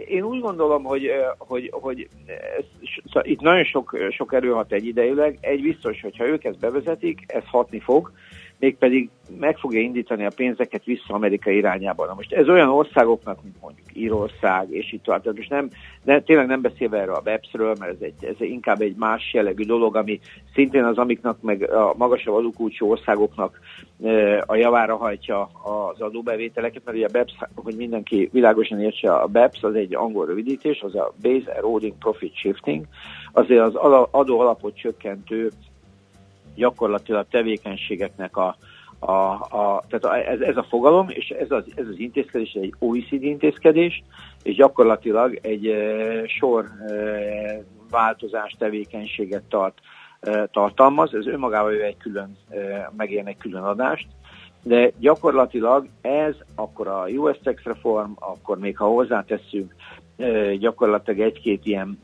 Én 0.08 0.24
úgy 0.24 0.40
gondolom, 0.40 0.84
hogy, 0.84 1.10
hogy, 1.38 1.70
hogy 1.72 2.08
ez, 2.58 2.66
szóval 3.06 3.30
itt 3.30 3.42
nagyon 3.42 3.64
sok, 3.64 3.98
sok 4.10 4.34
erő 4.34 4.50
hat 4.50 4.72
egy 4.72 4.86
idejűleg. 4.86 5.38
Egy 5.42 5.62
biztos, 5.62 6.02
hogyha 6.02 6.28
ők 6.28 6.44
ezt 6.44 6.60
bevezetik, 6.60 7.24
ez 7.28 7.44
hatni 7.46 7.80
fog 7.80 8.12
mégpedig 8.60 9.10
meg 9.40 9.58
fogja 9.58 9.80
indítani 9.80 10.26
a 10.26 10.32
pénzeket 10.36 10.84
vissza 10.84 11.14
Amerika 11.14 11.52
irányába. 11.52 12.06
Na 12.06 12.14
most 12.14 12.34
ez 12.34 12.50
olyan 12.50 12.70
országoknak, 12.70 13.44
mint 13.44 13.56
mondjuk 13.62 13.88
Írország, 13.94 14.72
és 14.72 14.94
itt 14.94 15.04
tovább. 15.04 15.36
Most 15.36 15.50
nem, 15.50 15.70
nem, 16.04 16.24
tényleg 16.24 16.48
nem 16.48 16.62
beszélve 16.62 17.00
erről 17.00 17.16
a 17.16 17.22
BEPS-ről, 17.22 17.76
mert 17.80 17.92
ez, 17.92 18.02
egy, 18.02 18.26
ez 18.26 18.36
inkább 18.40 18.82
egy 18.82 18.96
más 18.96 19.34
jellegű 19.34 19.64
dolog, 19.64 19.96
ami 19.96 20.20
szintén 20.54 20.84
az 20.84 20.98
amiknak, 20.98 21.42
meg 21.42 21.72
a 21.72 21.94
magasabb 21.98 22.36
adókulcsú 22.36 22.90
országoknak 22.90 23.60
e, 24.04 24.44
a 24.48 24.56
javára 24.56 24.96
hajtja 24.96 25.50
az 25.64 26.02
adóbevételeket, 26.02 26.82
mert 26.86 26.98
ugye 26.98 27.08
a 27.08 27.12
BEPS, 27.12 27.34
hogy 27.56 27.76
mindenki 27.76 28.30
világosan 28.32 28.82
értse, 28.82 29.14
a 29.14 29.28
BEPS 29.28 29.64
az 29.64 29.76
egy 29.76 29.96
angol 29.96 30.26
rövidítés, 30.26 30.82
az 30.82 30.96
a 30.96 31.14
Base 31.22 31.56
Eroding 31.56 31.98
Profit 31.98 32.36
Shifting, 32.36 32.86
azért 33.32 33.62
az 33.62 33.76
adó 34.12 34.40
alapot 34.40 34.78
csökkentő 34.78 35.52
gyakorlatilag 36.56 37.26
tevékenységeknek 37.30 38.38
a, 38.38 38.56
a, 39.00 39.12
a 39.12 39.84
tehát 39.88 40.26
ez, 40.28 40.40
ez 40.40 40.58
a 40.58 40.66
fogalom, 40.70 41.10
és 41.10 41.30
ez 41.30 41.52
az, 41.52 41.64
ez 41.76 41.88
az 41.88 42.00
intézkedés 42.00 42.52
egy 42.54 42.74
OECD 42.80 43.24
intézkedés, 43.24 44.04
és 44.44 44.56
gyakorlatilag 44.56 45.40
egy 45.42 45.68
e, 45.68 46.28
sor 46.28 46.66
e, 46.66 47.64
változás, 47.90 48.56
tevékenységet 48.58 49.44
tart, 49.50 49.80
e, 50.20 50.48
tartalmaz. 50.48 51.14
Ez 51.14 51.28
önmagában 51.28 51.82
egy 51.82 51.98
külön, 51.98 52.38
e, 52.50 52.92
megérne 52.98 53.30
egy 53.30 53.38
külön 53.38 53.64
adást, 53.64 54.08
de 54.64 54.92
gyakorlatilag 55.00 55.88
ez 56.02 56.36
akkor 56.56 56.88
a 56.88 57.08
US 57.08 57.38
tax 57.44 57.64
reform, 57.64 58.12
akkor 58.16 58.58
még 58.60 58.78
ha 58.78 58.86
hozzátesszünk 58.86 59.76
gyakorlatilag 60.60 61.20
egy-két 61.20 61.66
ilyen 61.66 62.00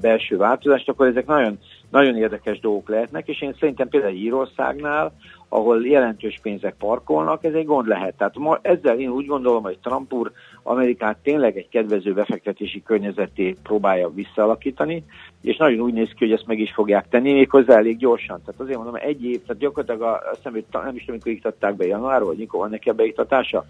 belső 0.00 0.36
változást, 0.36 0.88
akkor 0.88 1.06
ezek 1.06 1.26
nagyon, 1.26 1.58
nagyon 1.90 2.16
érdekes 2.16 2.60
dolgok 2.60 2.88
lehetnek, 2.88 3.28
és 3.28 3.42
én 3.42 3.54
szerintem 3.58 3.88
például 3.88 4.14
Írországnál, 4.14 5.12
ahol 5.48 5.86
jelentős 5.86 6.38
pénzek 6.42 6.74
parkolnak, 6.78 7.44
ez 7.44 7.52
egy 7.52 7.64
gond 7.64 7.86
lehet. 7.86 8.14
Tehát 8.16 8.38
ma 8.38 8.58
ezzel 8.62 8.98
én 8.98 9.08
úgy 9.08 9.26
gondolom, 9.26 9.62
hogy 9.62 9.78
Trump 9.82 10.12
úr 10.12 10.32
Amerikát 10.62 11.16
tényleg 11.22 11.56
egy 11.56 11.68
kedvező 11.68 12.12
befektetési 12.12 12.82
környezeté 12.82 13.56
próbálja 13.62 14.08
visszaalakítani, 14.14 15.04
és 15.42 15.56
nagyon 15.56 15.80
úgy 15.80 15.92
néz 15.92 16.08
ki, 16.08 16.24
hogy 16.24 16.32
ezt 16.32 16.46
meg 16.46 16.58
is 16.58 16.72
fogják 16.72 17.08
tenni, 17.08 17.32
méghozzá 17.32 17.76
elég 17.76 17.96
gyorsan. 17.96 18.40
Tehát 18.44 18.60
azért 18.60 18.76
mondom, 18.76 18.96
egy 19.00 19.24
év, 19.24 19.42
tehát 19.42 19.62
gyakorlatilag 19.62 20.02
a, 20.02 20.30
azt 20.30 20.44
nem, 20.44 20.62
nem 20.70 20.96
is 20.96 21.04
tudom, 21.04 21.16
mikor 21.16 21.32
iktatták 21.32 21.76
be 21.76 21.86
januárról, 21.86 22.28
vagy 22.28 22.38
mikor 22.38 22.60
van 22.60 22.70
neki 22.70 22.88
a 22.88 22.92
beiktatása, 22.92 23.64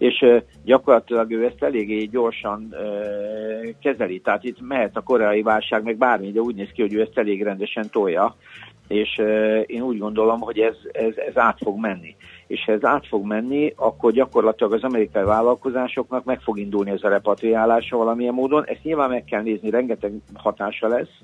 és 0.00 0.24
gyakorlatilag 0.64 1.30
ő 1.30 1.44
ezt 1.44 1.62
eléggé 1.62 2.04
gyorsan 2.04 2.74
kezeli. 3.82 4.20
Tehát 4.20 4.44
itt 4.44 4.60
mehet 4.60 4.96
a 4.96 5.00
koreai 5.00 5.42
válság, 5.42 5.82
meg 5.82 5.96
bármi, 5.96 6.32
de 6.32 6.40
úgy 6.40 6.54
néz 6.54 6.68
ki, 6.74 6.80
hogy 6.80 6.94
ő 6.94 7.00
ezt 7.00 7.18
elég 7.18 7.42
rendesen 7.42 7.90
tolja, 7.90 8.36
és 8.88 9.20
én 9.66 9.82
úgy 9.82 9.98
gondolom, 9.98 10.40
hogy 10.40 10.58
ez, 10.58 10.76
ez, 10.92 11.16
ez 11.16 11.36
át 11.36 11.58
fog 11.62 11.80
menni. 11.80 12.16
És 12.46 12.64
ha 12.64 12.72
ez 12.72 12.84
át 12.84 13.06
fog 13.06 13.26
menni, 13.26 13.72
akkor 13.76 14.12
gyakorlatilag 14.12 14.72
az 14.72 14.82
amerikai 14.82 15.24
vállalkozásoknak 15.24 16.24
meg 16.24 16.40
fog 16.40 16.58
indulni 16.58 16.90
ez 16.90 17.02
a 17.02 17.08
repatriálása 17.08 17.96
valamilyen 17.96 18.34
módon. 18.34 18.64
Ezt 18.66 18.82
nyilván 18.82 19.10
meg 19.10 19.24
kell 19.24 19.42
nézni, 19.42 19.70
rengeteg 19.70 20.12
hatása 20.34 20.88
lesz, 20.88 21.18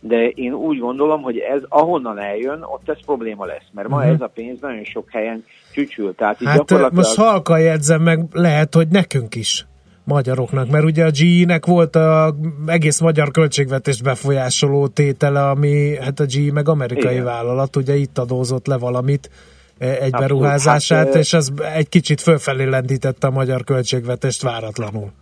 de 0.00 0.28
én 0.28 0.52
úgy 0.52 0.78
gondolom, 0.78 1.22
hogy 1.22 1.38
ez 1.38 1.62
ahonnan 1.68 2.18
eljön, 2.18 2.62
ott 2.62 2.88
ez 2.88 3.04
probléma 3.04 3.44
lesz, 3.44 3.66
mert 3.72 3.88
ma 3.88 3.96
uh-huh. 3.96 4.12
ez 4.12 4.20
a 4.20 4.30
pénz 4.34 4.60
nagyon 4.60 4.84
sok 4.84 5.10
helyen 5.10 5.44
csücsül. 5.72 6.14
Tehát 6.14 6.36
hát 6.44 6.56
gyakorlatilag... 6.56 6.92
most 7.04 7.16
halka 7.16 7.56
jegyzem 7.56 8.02
meg, 8.02 8.24
lehet, 8.32 8.74
hogy 8.74 8.88
nekünk 8.88 9.34
is 9.34 9.66
magyaroknak, 10.04 10.70
mert 10.70 10.84
ugye 10.84 11.04
a 11.04 11.10
GE-nek 11.10 11.66
volt 11.66 11.96
a 11.96 12.34
egész 12.66 13.00
magyar 13.00 13.30
költségvetést 13.30 14.02
befolyásoló 14.02 14.86
tétele, 14.86 15.48
ami 15.48 15.96
hát 15.96 16.20
a 16.20 16.24
GE 16.24 16.52
meg 16.52 16.68
amerikai 16.68 17.12
Igen. 17.12 17.24
vállalat, 17.24 17.76
ugye 17.76 17.96
itt 17.96 18.18
adózott 18.18 18.66
le 18.66 18.76
valamit 18.76 19.30
e, 19.78 19.86
egy 19.86 20.10
beruházását, 20.10 21.06
hát, 21.06 21.14
és 21.14 21.32
ez 21.32 21.48
egy 21.74 21.88
kicsit 21.88 22.20
fölfelé 22.20 22.64
lendítette 22.64 23.26
a 23.26 23.30
magyar 23.30 23.64
költségvetést 23.64 24.42
váratlanul. 24.42 25.12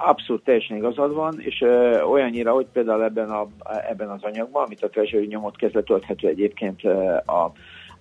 Abszolút 0.00 0.44
teljesen 0.44 0.76
igazad 0.76 1.14
van, 1.14 1.34
és 1.38 1.60
ö, 1.60 2.00
olyannyira, 2.02 2.52
hogy 2.52 2.66
például 2.72 3.04
ebben, 3.04 3.30
a, 3.30 3.46
ebben 3.88 4.08
az 4.08 4.22
anyagban, 4.22 4.64
amit 4.64 4.82
a 4.82 4.88
Treasury 4.88 5.26
nyomott 5.26 5.56
kezdve 5.56 5.82
tölthető 5.82 6.28
egyébként 6.28 6.84
a, 7.24 7.52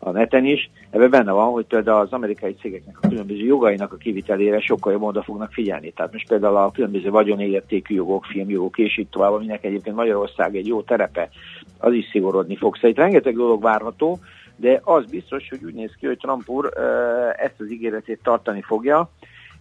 a 0.04 0.12
neten 0.12 0.46
is, 0.46 0.70
ebben 0.90 1.10
benne 1.10 1.32
van, 1.32 1.52
hogy 1.52 1.66
például 1.66 2.00
az 2.00 2.12
amerikai 2.12 2.56
cégeknek 2.56 2.98
a 3.02 3.08
különböző 3.08 3.44
jogainak 3.46 3.94
a 3.94 3.98
kivitelére 3.98 4.60
sokkal 4.60 4.92
jobban 4.92 5.08
oda 5.08 5.24
fognak 5.24 5.52
figyelni. 5.52 5.92
Tehát 5.92 6.12
most 6.12 6.28
például 6.28 6.56
a 6.56 6.72
különböző 6.72 7.10
vagyonértékű 7.10 7.96
jogok, 7.96 8.26
filmjogok 8.26 8.78
és 8.78 8.98
így 8.98 9.08
tovább, 9.08 9.32
aminek 9.32 9.64
egyébként 9.64 9.96
Magyarország 9.96 10.56
egy 10.56 10.68
jó 10.68 10.82
terepe, 10.82 11.30
az 11.78 11.94
is 11.94 12.10
szigorodni 12.12 12.56
fog. 12.56 12.76
Szóval 12.76 12.90
itt 12.90 12.98
rengeteg 12.98 13.36
dolog 13.36 13.62
várható, 13.62 14.20
de 14.56 14.82
az 14.84 15.06
biztos, 15.06 15.50
hogy 15.50 15.64
úgy 15.64 15.74
néz 15.74 15.92
ki, 16.00 16.06
hogy 16.06 16.18
Trump 16.18 16.50
úr 16.50 16.72
ezt 17.38 17.60
az 17.60 17.72
ígéretét 17.72 18.20
tartani 18.24 18.62
fogja, 18.62 19.10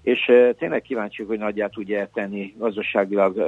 és 0.02 0.32
tényleg 0.58 0.82
kíváncsiak, 0.82 1.28
hogy 1.28 1.38
nagyját 1.38 1.70
tudja 1.72 2.08
tenni 2.12 2.54
gazdaságilag 2.58 3.38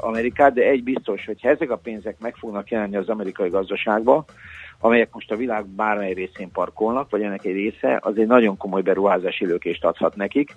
Amerikát, 0.00 0.54
de 0.54 0.62
egy 0.62 0.82
biztos, 0.82 1.26
hogy 1.26 1.40
ha 1.42 1.48
ezek 1.48 1.70
a 1.70 1.76
pénzek 1.76 2.16
meg 2.20 2.34
fognak 2.36 2.70
jelenni 2.70 2.96
az 2.96 3.08
amerikai 3.08 3.48
gazdaságba, 3.48 4.24
amelyek 4.80 5.08
most 5.12 5.30
a 5.30 5.36
világ 5.36 5.66
bármely 5.66 6.12
részén 6.12 6.50
parkolnak, 6.50 7.10
vagy 7.10 7.22
ennek 7.22 7.44
egy 7.44 7.52
része, 7.52 7.98
az 8.02 8.18
egy 8.18 8.26
nagyon 8.26 8.56
komoly 8.56 8.82
beruházási 8.82 9.46
lökést 9.46 9.84
adhat 9.84 10.16
nekik, 10.16 10.56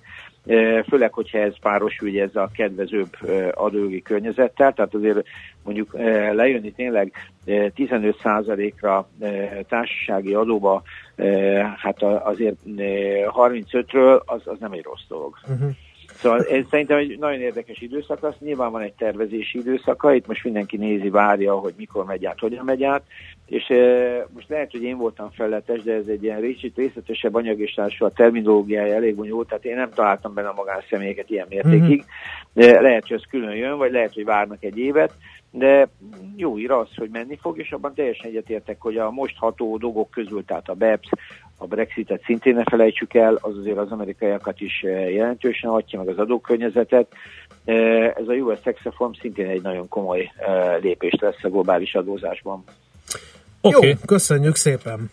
főleg, 0.87 1.13
hogyha 1.13 1.37
ez 1.37 1.59
párosul 1.61 2.19
ez 2.19 2.35
a 2.35 2.49
kedvezőbb 2.55 3.17
adójogi 3.53 4.01
környezettel, 4.01 4.73
tehát 4.73 4.93
azért 4.93 5.27
mondjuk 5.63 5.93
lejönni 6.33 6.71
tényleg 6.71 7.11
15%-ra 7.45 9.09
társasági 9.67 10.33
adóba, 10.33 10.83
hát 11.77 12.03
azért 12.03 12.55
35-ről 12.65 14.25
az, 14.25 14.41
az 14.45 14.57
nem 14.59 14.71
egy 14.71 14.83
rossz 14.83 15.07
dolog. 15.07 15.37
Uh-huh. 15.47 15.69
Szóval 16.15 16.39
ez 16.39 16.63
szerintem 16.69 16.97
egy 16.97 17.17
nagyon 17.19 17.39
érdekes 17.39 17.81
időszak 17.81 18.19
lesz. 18.19 18.37
Nyilván 18.39 18.71
van 18.71 18.81
egy 18.81 18.93
tervezési 18.93 19.57
időszaka, 19.57 20.13
itt 20.13 20.27
most 20.27 20.43
mindenki 20.43 20.77
nézi, 20.77 21.09
várja, 21.09 21.55
hogy 21.55 21.73
mikor 21.77 22.05
megy 22.05 22.25
át, 22.25 22.39
hogyan 22.39 22.65
megy 22.65 22.83
át, 22.83 23.03
és 23.45 23.69
e, 23.69 24.27
most 24.33 24.49
lehet, 24.49 24.71
hogy 24.71 24.83
én 24.83 24.97
voltam 24.97 25.29
felletes, 25.31 25.81
de 25.81 25.93
ez 25.93 26.07
egy 26.07 26.23
ilyen 26.23 26.41
kicsit 26.41 26.75
részletesebb 26.75 27.35
anyag, 27.35 27.59
és 27.59 27.77
a 27.99 28.09
terminológiája 28.09 28.95
elég 28.95 29.15
bonyolult, 29.15 29.47
tehát 29.47 29.65
én 29.65 29.75
nem 29.75 29.89
találtam 29.89 30.33
benne 30.33 30.47
a 30.47 30.53
magánszemélyeket 30.53 31.29
ilyen 31.29 31.47
mértékig. 31.49 31.81
Mm-hmm. 31.81 32.71
De 32.71 32.81
lehet, 32.81 33.07
hogy 33.07 33.17
ez 33.17 33.29
külön 33.29 33.55
jön, 33.55 33.77
vagy 33.77 33.91
lehet, 33.91 34.13
hogy 34.13 34.25
várnak 34.25 34.63
egy 34.63 34.77
évet, 34.77 35.13
de 35.51 35.87
jó 36.35 36.59
ír 36.59 36.71
az, 36.71 36.95
hogy 36.95 37.09
menni 37.09 37.37
fog, 37.41 37.57
és 37.59 37.71
abban 37.71 37.93
teljesen 37.93 38.29
egyetértek, 38.29 38.81
hogy 38.81 38.97
a 38.97 39.11
most 39.11 39.37
ható 39.37 39.77
dolgok 39.77 40.09
közül, 40.09 40.45
tehát 40.45 40.69
a 40.69 40.73
BEPS, 40.73 41.09
a 41.57 41.65
Brexitet 41.65 42.23
szintén 42.25 42.55
ne 42.55 42.63
felejtsük 42.63 43.13
el, 43.13 43.37
az 43.41 43.57
azért 43.57 43.77
az 43.77 43.91
amerikaiakat 43.91 44.61
is 44.61 44.83
eh, 44.83 45.13
jelentősen 45.13 45.69
adja, 45.69 45.99
meg 45.99 46.07
az 46.07 46.17
adókörnyezetet. 46.17 47.07
Eh, 47.65 48.05
ez 48.05 48.27
a 48.27 48.33
US 48.33 48.59
Tax 48.63 48.81
Reform 48.83 49.11
szintén 49.21 49.47
egy 49.47 49.61
nagyon 49.61 49.87
komoly 49.87 50.31
eh, 50.37 50.77
lépés 50.81 51.13
lesz 51.19 51.43
a 51.43 51.49
globális 51.49 51.95
adózásban. 51.95 52.63
Oké, 53.61 53.75
okay. 53.75 53.95
köszönjük 54.05 54.55
szépen! 54.55 55.09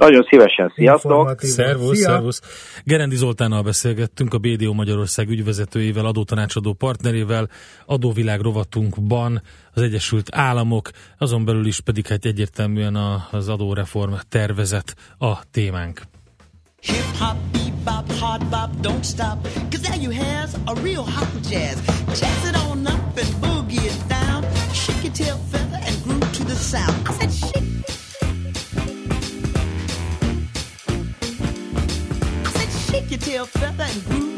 Nagyon 0.00 0.26
szívesen, 0.30 0.72
sziasztok! 0.76 1.40
Szervusz, 1.40 1.96
Szia. 1.96 2.08
szervusz! 2.08 2.40
Gerendi 2.84 3.16
Zoltánnal 3.16 3.62
beszélgettünk, 3.62 4.34
a 4.34 4.38
BDO 4.38 4.72
Magyarország 4.72 5.28
ügyvezetőjével, 5.28 6.06
adótanácsadó 6.06 6.72
partnerével, 6.72 7.48
adóvilág 7.86 8.40
rovatunkban 8.40 9.42
az 9.72 9.82
Egyesült 9.82 10.28
Államok, 10.34 10.90
azon 11.18 11.44
belül 11.44 11.66
is 11.66 11.80
pedig 11.80 12.06
hát 12.06 12.24
egyértelműen 12.24 12.96
az 13.30 13.48
adóreform 13.48 14.12
tervezet 14.28 14.94
a 15.18 15.50
témánk. 15.50 16.00
Hip-hop, 16.80 17.36
bebop, 17.84 18.12
hard 18.20 18.44
bop, 18.50 18.70
don't 18.80 19.04
stop, 19.04 19.38
cause 19.70 19.82
there 19.82 20.00
you 20.02 20.12
has 20.12 20.54
a 20.64 20.74
real 20.82 21.04
hot 21.04 21.50
jazz. 21.50 21.78
Jazz 22.20 22.48
it 22.48 22.56
on 22.56 22.86
up 22.86 23.18
and 23.18 23.32
boogie 23.42 23.84
it 23.84 24.08
down, 24.08 24.42
shake 24.72 25.02
your 25.04 25.12
tail 25.12 25.38
feather 25.50 25.80
and 25.86 25.96
groove 26.04 26.32
to 26.32 26.44
the 26.44 26.54
sound. 26.54 27.06
I 27.08 27.26
said 27.28 27.59
your 33.10 33.18
tail 33.18 33.46
feather 33.46 33.82
and 33.82 34.04
groove. 34.04 34.29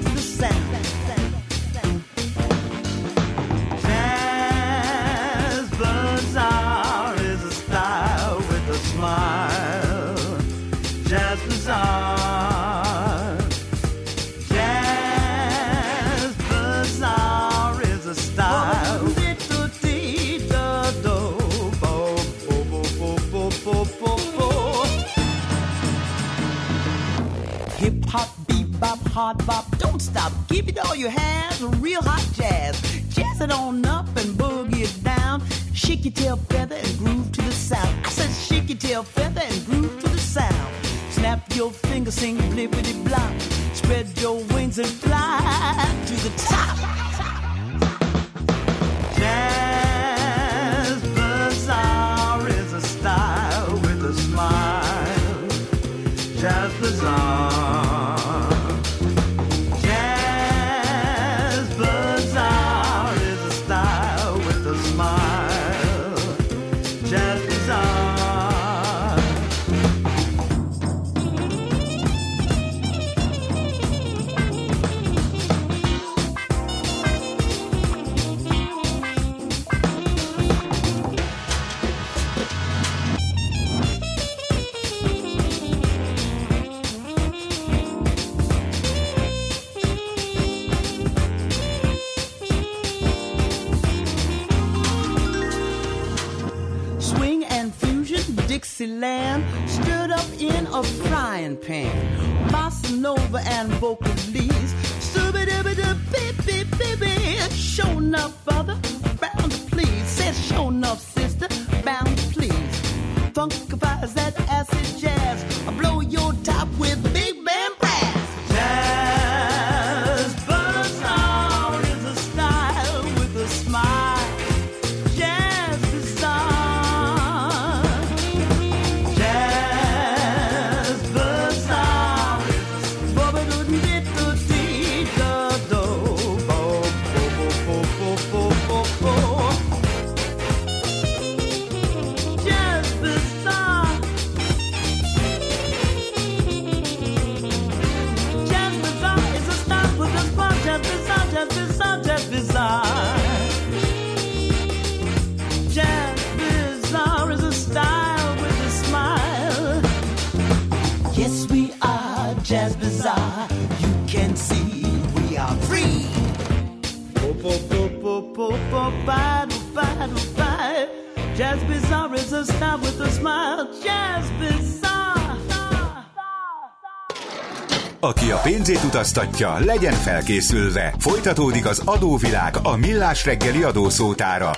Utaztatja, 179.03 179.59
legyen 179.59 179.93
felkészülve. 179.93 180.95
Folytatódik 180.99 181.67
az 181.67 181.83
adóvilág 181.85 182.55
a 182.63 182.77
millás 182.77 183.25
reggeli 183.25 183.63
adószótára. 183.63 184.51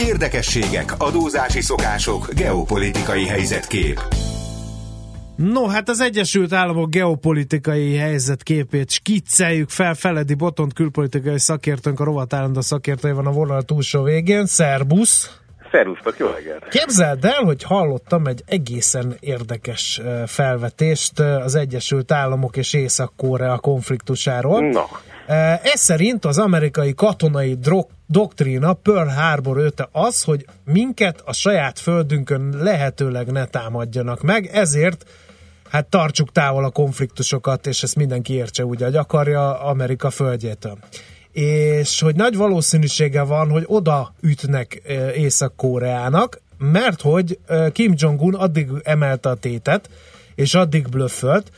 Érdekességek, 0.00 0.94
adózási 0.98 1.60
szokások, 1.60 2.28
geopolitikai 2.34 3.26
helyzetkép. 3.26 4.00
No, 5.36 5.66
hát 5.66 5.88
az 5.88 6.00
Egyesült 6.00 6.52
Államok 6.52 6.90
geopolitikai 6.90 7.96
helyzetképét 7.96 8.90
skicceljük 8.90 9.68
fel. 9.68 9.94
Feledi 9.94 10.34
Botont 10.34 10.72
külpolitikai 10.72 11.38
szakértőnk, 11.38 12.00
a 12.00 12.04
rovat 12.04 12.36
szakértője 12.58 13.14
van 13.14 13.26
a 13.26 13.32
vonal 13.32 13.62
túlsó 13.62 14.02
végén. 14.02 14.46
Szerbusz! 14.46 15.30
Szerusztok, 15.70 16.18
jó 16.18 16.26
reggelt! 16.26 16.68
Képzeld 16.68 17.24
el, 17.24 17.42
hogy 17.42 17.62
hallottam 17.62 18.26
egy 18.26 18.42
egészen 18.46 19.16
érdekes 19.20 20.00
felvetést 20.26 21.20
az 21.20 21.54
Egyesült 21.54 22.12
Államok 22.12 22.56
és 22.56 22.72
Észak-Korea 22.72 23.58
konfliktusáról. 23.58 24.68
Na, 24.68 24.86
Ez 25.62 25.80
szerint 25.80 26.24
az 26.24 26.38
amerikai 26.38 26.94
katonai 26.94 27.54
drog, 27.54 27.86
doktrína 28.06 28.72
Pearl 28.72 29.08
Harbor 29.08 29.58
öte 29.58 29.88
az, 29.92 30.22
hogy 30.22 30.44
minket 30.64 31.22
a 31.24 31.32
saját 31.32 31.78
földünkön 31.78 32.54
lehetőleg 32.58 33.30
ne 33.30 33.46
támadjanak 33.46 34.22
meg, 34.22 34.46
ezért 34.52 35.04
hát 35.70 35.86
tartsuk 35.86 36.32
távol 36.32 36.64
a 36.64 36.70
konfliktusokat, 36.70 37.66
és 37.66 37.82
ezt 37.82 37.96
mindenki 37.96 38.34
értse 38.34 38.64
úgy, 38.64 38.82
hogy 38.82 38.96
akarja 38.96 39.60
Amerika 39.60 40.10
földjétől. 40.10 40.78
És 41.32 42.00
hogy 42.00 42.14
nagy 42.14 42.36
valószínűsége 42.36 43.22
van, 43.22 43.50
hogy 43.50 43.64
oda 43.66 44.14
ütnek 44.20 44.82
Észak-Koreának, 45.14 46.40
mert 46.58 47.00
hogy 47.00 47.38
Kim 47.72 47.94
Jong-un 47.96 48.34
addig 48.34 48.68
emelte 48.82 49.28
a 49.28 49.34
tétet, 49.34 49.90
és 50.34 50.54
addig 50.54 50.88
blöffölt, 50.88 51.50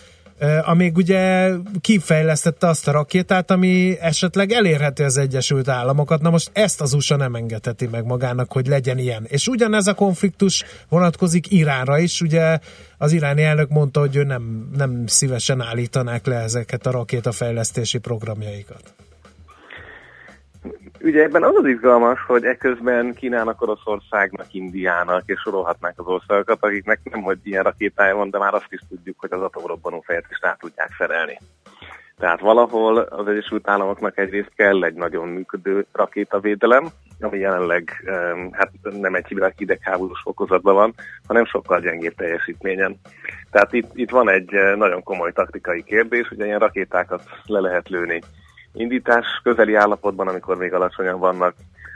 amíg 0.62 0.96
ugye 0.96 1.50
kifejlesztette 1.80 2.66
azt 2.66 2.88
a 2.88 2.92
rakétát, 2.92 3.50
ami 3.50 3.96
esetleg 4.00 4.52
elérheti 4.52 5.02
az 5.02 5.16
Egyesült 5.16 5.68
Államokat. 5.68 6.20
Na 6.20 6.30
most 6.30 6.50
ezt 6.52 6.80
az 6.80 6.92
USA 6.92 7.16
nem 7.16 7.34
engedheti 7.34 7.86
meg 7.86 8.04
magának, 8.04 8.52
hogy 8.52 8.66
legyen 8.66 8.98
ilyen. 8.98 9.24
És 9.28 9.48
ugyanez 9.48 9.86
a 9.86 9.94
konfliktus 9.94 10.64
vonatkozik 10.88 11.50
Iránra 11.50 11.98
is. 11.98 12.20
Ugye 12.20 12.58
az 12.98 13.12
iráni 13.12 13.42
elnök 13.42 13.68
mondta, 13.68 14.00
hogy 14.00 14.16
ő 14.16 14.22
nem, 14.22 14.70
nem 14.76 15.06
szívesen 15.06 15.60
állítanák 15.60 16.26
le 16.26 16.36
ezeket 16.36 16.86
a 16.86 16.90
rakétafejlesztési 16.90 17.98
programjaikat. 17.98 18.94
Ugye 21.02 21.22
ebben 21.22 21.42
az 21.42 21.54
az 21.54 21.66
izgalmas, 21.66 22.24
hogy 22.26 22.44
eközben 22.44 23.14
Kínának, 23.14 23.62
Oroszországnak, 23.62 24.54
Indiának 24.54 25.22
és 25.26 25.40
sorolhatnánk 25.40 25.98
az 25.98 26.06
országokat, 26.06 26.58
akiknek 26.60 27.00
nem 27.04 27.22
hogy 27.22 27.38
ilyen 27.42 27.62
rakétája 27.62 28.16
van, 28.16 28.30
de 28.30 28.38
már 28.38 28.54
azt 28.54 28.72
is 28.72 28.80
tudjuk, 28.88 29.20
hogy 29.20 29.32
az 29.32 29.42
atomrobbanó 29.42 30.00
fejet 30.00 30.26
is 30.30 30.38
rá 30.40 30.56
tudják 30.60 30.94
szerelni. 30.98 31.38
Tehát 32.18 32.40
valahol 32.40 32.98
az 32.98 33.26
Egyesült 33.26 33.68
Államoknak 33.68 34.18
egyrészt 34.18 34.52
kell 34.56 34.84
egy 34.84 34.94
nagyon 34.94 35.28
működő 35.28 35.86
rakétavédelem, 35.92 36.86
ami 37.20 37.38
jelenleg 37.38 37.90
hát 38.52 38.70
nem 38.82 39.14
egy 39.14 39.52
hidegháborús 39.56 40.20
fokozatban 40.20 40.74
van, 40.74 40.94
hanem 41.26 41.44
sokkal 41.44 41.80
gyengébb 41.80 42.14
teljesítményen. 42.14 43.00
Tehát 43.50 43.72
itt, 43.72 43.90
itt 43.94 44.10
van 44.10 44.28
egy 44.28 44.54
eh, 44.54 44.76
nagyon 44.76 45.02
komoly 45.02 45.32
taktikai 45.32 45.82
kérdés, 45.82 46.28
hogy 46.28 46.38
ilyen 46.38 46.58
rakétákat 46.58 47.22
le 47.46 47.60
lehet 47.60 47.88
lőni 47.88 48.20
indítás 48.72 49.26
közeli 49.42 49.74
állapotban, 49.74 50.28
amikor 50.28 50.56
még 50.56 50.72
alacsonyan 50.72 51.18
vannak, 51.18 51.54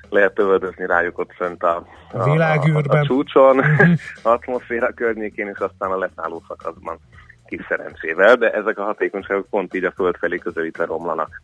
lehet 0.09 0.35
tövöldözni 0.35 0.87
rájuk 0.87 1.19
ott 1.19 1.33
fönt 1.33 1.63
a, 1.63 1.87
a, 2.13 2.19
a, 2.19 2.31
Világűrben. 2.31 3.01
a 3.01 3.05
csúcson, 3.05 3.63
atmoszféra 4.23 4.93
környékén, 4.95 5.49
és 5.49 5.59
aztán 5.59 5.91
a 5.91 5.99
leszálló 5.99 6.43
szakaszban 6.49 6.99
kis 7.47 7.61
szerencsével, 7.69 8.37
de 8.37 8.51
ezek 8.51 8.79
a 8.79 8.85
hatékonyságok 8.85 9.47
pont 9.51 9.75
így 9.75 9.85
a 9.85 9.93
föld 9.93 10.17
felé 10.17 10.39
közelítve 10.39 10.85
romlanak. 10.85 11.43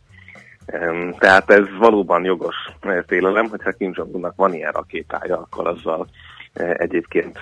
Tehát 1.17 1.49
ez 1.49 1.63
valóban 1.79 2.23
jogos 2.23 2.55
eh, 2.79 3.03
félelem, 3.07 3.47
hogyha 3.47 3.71
Kim 3.71 3.91
Jong-unnak 3.93 4.35
van 4.35 4.53
ilyen 4.53 4.71
rakétája, 4.71 5.37
akkor 5.37 5.67
azzal 5.67 6.07
eh, 6.53 6.73
egyébként 6.77 7.39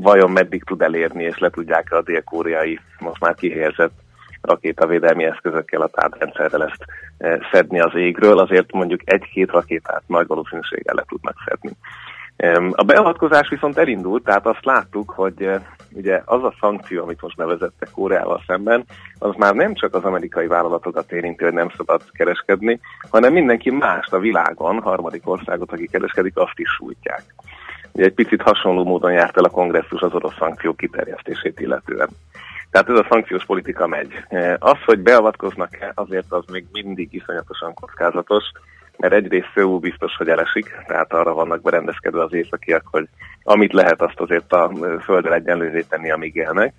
vajon 0.00 0.30
meddig 0.30 0.64
tud 0.64 0.82
elérni, 0.82 1.24
és 1.24 1.38
le 1.38 1.50
tudják 1.50 1.92
a 1.92 2.02
dél-koreai 2.02 2.80
most 2.98 3.20
már 3.20 3.34
kihelyezett 3.34 3.92
rakétavédelmi 4.48 5.24
eszközökkel 5.24 5.80
a 5.80 5.86
tátrendszerrel 5.88 6.64
ezt 6.64 6.84
szedni 7.52 7.80
az 7.80 7.94
égről, 7.94 8.38
azért 8.38 8.72
mondjuk 8.72 9.00
egy-két 9.04 9.50
rakétát 9.50 10.02
nagy 10.06 10.26
valószínűséggel 10.26 10.94
le 10.94 11.04
tudnak 11.08 11.36
szedni. 11.46 11.70
A 12.72 12.82
beavatkozás 12.82 13.48
viszont 13.48 13.78
elindult, 13.78 14.24
tehát 14.24 14.46
azt 14.46 14.64
láttuk, 14.64 15.10
hogy 15.10 15.42
eh, 15.42 15.60
ugye 15.92 16.22
az 16.24 16.44
a 16.44 16.54
szankció, 16.60 17.02
amit 17.02 17.20
most 17.20 17.36
bevezettek 17.36 17.90
Koreával 17.90 18.42
szemben, 18.46 18.84
az 19.18 19.34
már 19.36 19.54
nem 19.54 19.74
csak 19.74 19.94
az 19.94 20.04
amerikai 20.04 20.46
vállalatokat 20.46 21.12
érinti, 21.12 21.44
hogy 21.44 21.52
nem 21.52 21.70
szabad 21.76 22.02
kereskedni, 22.12 22.80
hanem 23.10 23.32
mindenki 23.32 23.70
mást 23.70 24.12
a 24.12 24.18
világon, 24.18 24.80
harmadik 24.80 25.28
országot, 25.28 25.72
aki 25.72 25.86
kereskedik, 25.86 26.36
azt 26.36 26.58
is 26.58 26.68
sújtják. 26.68 27.22
Ugye 27.92 28.04
egy 28.04 28.14
picit 28.14 28.42
hasonló 28.42 28.84
módon 28.84 29.12
járt 29.12 29.36
el 29.36 29.44
a 29.44 29.50
kongresszus 29.50 30.00
az 30.00 30.14
orosz 30.14 30.36
szankciók 30.38 30.76
kiterjesztését 30.76 31.60
illetően. 31.60 32.08
Tehát 32.70 32.88
ez 32.88 32.98
a 32.98 33.06
szankciós 33.10 33.44
politika 33.44 33.86
megy. 33.86 34.12
Eh, 34.28 34.54
Az, 34.58 34.78
hogy 34.84 34.98
beavatkoznak-e, 34.98 35.92
azért 35.94 36.26
az 36.28 36.44
még 36.52 36.66
mindig 36.72 37.08
iszonyatosan 37.10 37.74
kockázatos, 37.74 38.44
mert 38.96 39.12
egyrészt 39.12 39.50
Szöul 39.54 39.78
biztos, 39.78 40.16
hogy 40.16 40.28
elesik, 40.28 40.76
tehát 40.86 41.12
arra 41.12 41.34
vannak 41.34 41.62
berendezkedve 41.62 42.22
az 42.22 42.32
északiak, 42.32 42.82
hogy 42.90 43.08
amit 43.42 43.72
lehet, 43.72 44.02
azt 44.02 44.20
azért 44.20 44.52
a 44.52 44.72
földre 45.04 45.34
egyenlővé 45.34 45.80
tenni, 45.80 46.10
amíg 46.10 46.34
élnek. 46.34 46.74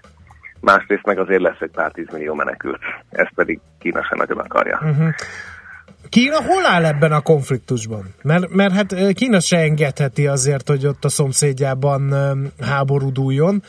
Másrészt 0.62 1.06
meg 1.06 1.20
azért 1.20 1.42
lesz 1.42 1.60
egy 1.60 1.72
pár 1.72 1.92
tízmillió 1.92 2.34
menekült. 2.34 2.80
Ezt 3.10 3.34
pedig 3.36 3.60
Kína 3.80 4.04
sem 4.04 4.18
nagyon 4.18 4.38
akarja. 4.38 4.80
Kína 6.10 6.44
hol 6.44 6.66
áll 6.66 6.86
ebben 6.86 7.12
a 7.12 7.22
konfliktusban? 7.22 8.04
Mert, 8.22 8.50
mert 8.50 8.74
hát 8.74 9.14
Kína 9.14 9.40
se 9.40 9.58
engedheti 9.58 10.28
azért, 10.28 10.68
hogy 10.68 10.86
ott 10.88 11.04
a 11.06 11.10
szomszédjában 11.10 12.14
háború 12.60 13.12
dúljon, 13.12 13.62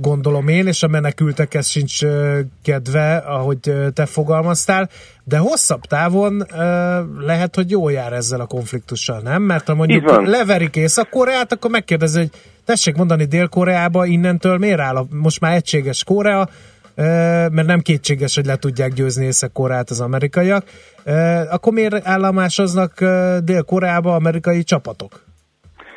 gondolom 0.00 0.48
én, 0.48 0.66
és 0.66 0.82
a 0.82 0.88
menekültekhez 0.88 1.68
sincs 1.68 2.02
ö, 2.02 2.40
kedve, 2.62 3.16
ahogy 3.16 3.58
te 3.94 4.06
fogalmaztál, 4.06 4.88
de 5.24 5.38
hosszabb 5.38 5.80
távon 5.80 6.46
lehet, 7.18 7.54
hogy 7.54 7.70
jól 7.70 7.92
jár 7.92 8.12
ezzel 8.12 8.40
a 8.40 8.46
konfliktussal, 8.46 9.20
nem? 9.20 9.42
Mert 9.42 9.66
ha 9.66 9.74
mondjuk 9.74 10.26
leverik 10.26 10.76
Észak-Koreát, 10.76 11.52
akkor 11.52 11.70
megkérdezi, 11.70 12.18
hogy 12.18 12.30
tessék 12.64 12.96
mondani 12.96 13.24
Dél-Koreába, 13.24 14.04
innentől 14.06 14.58
miért 14.58 14.80
áll 14.80 14.96
a, 14.96 15.06
most 15.10 15.40
már 15.40 15.54
egységes 15.54 16.04
Korea, 16.04 16.48
mert 16.94 17.66
nem 17.66 17.80
kétséges, 17.80 18.34
hogy 18.34 18.46
le 18.46 18.56
tudják 18.56 18.92
győzni 18.92 19.24
Észak-Koreát 19.24 19.90
az 19.90 20.00
amerikaiak, 20.00 20.64
akkor 21.50 21.72
miért 21.72 22.06
államásoznak 22.06 23.00
ö, 23.00 23.36
Dél-Koreába 23.42 24.14
amerikai 24.14 24.62
csapatok? 24.62 25.24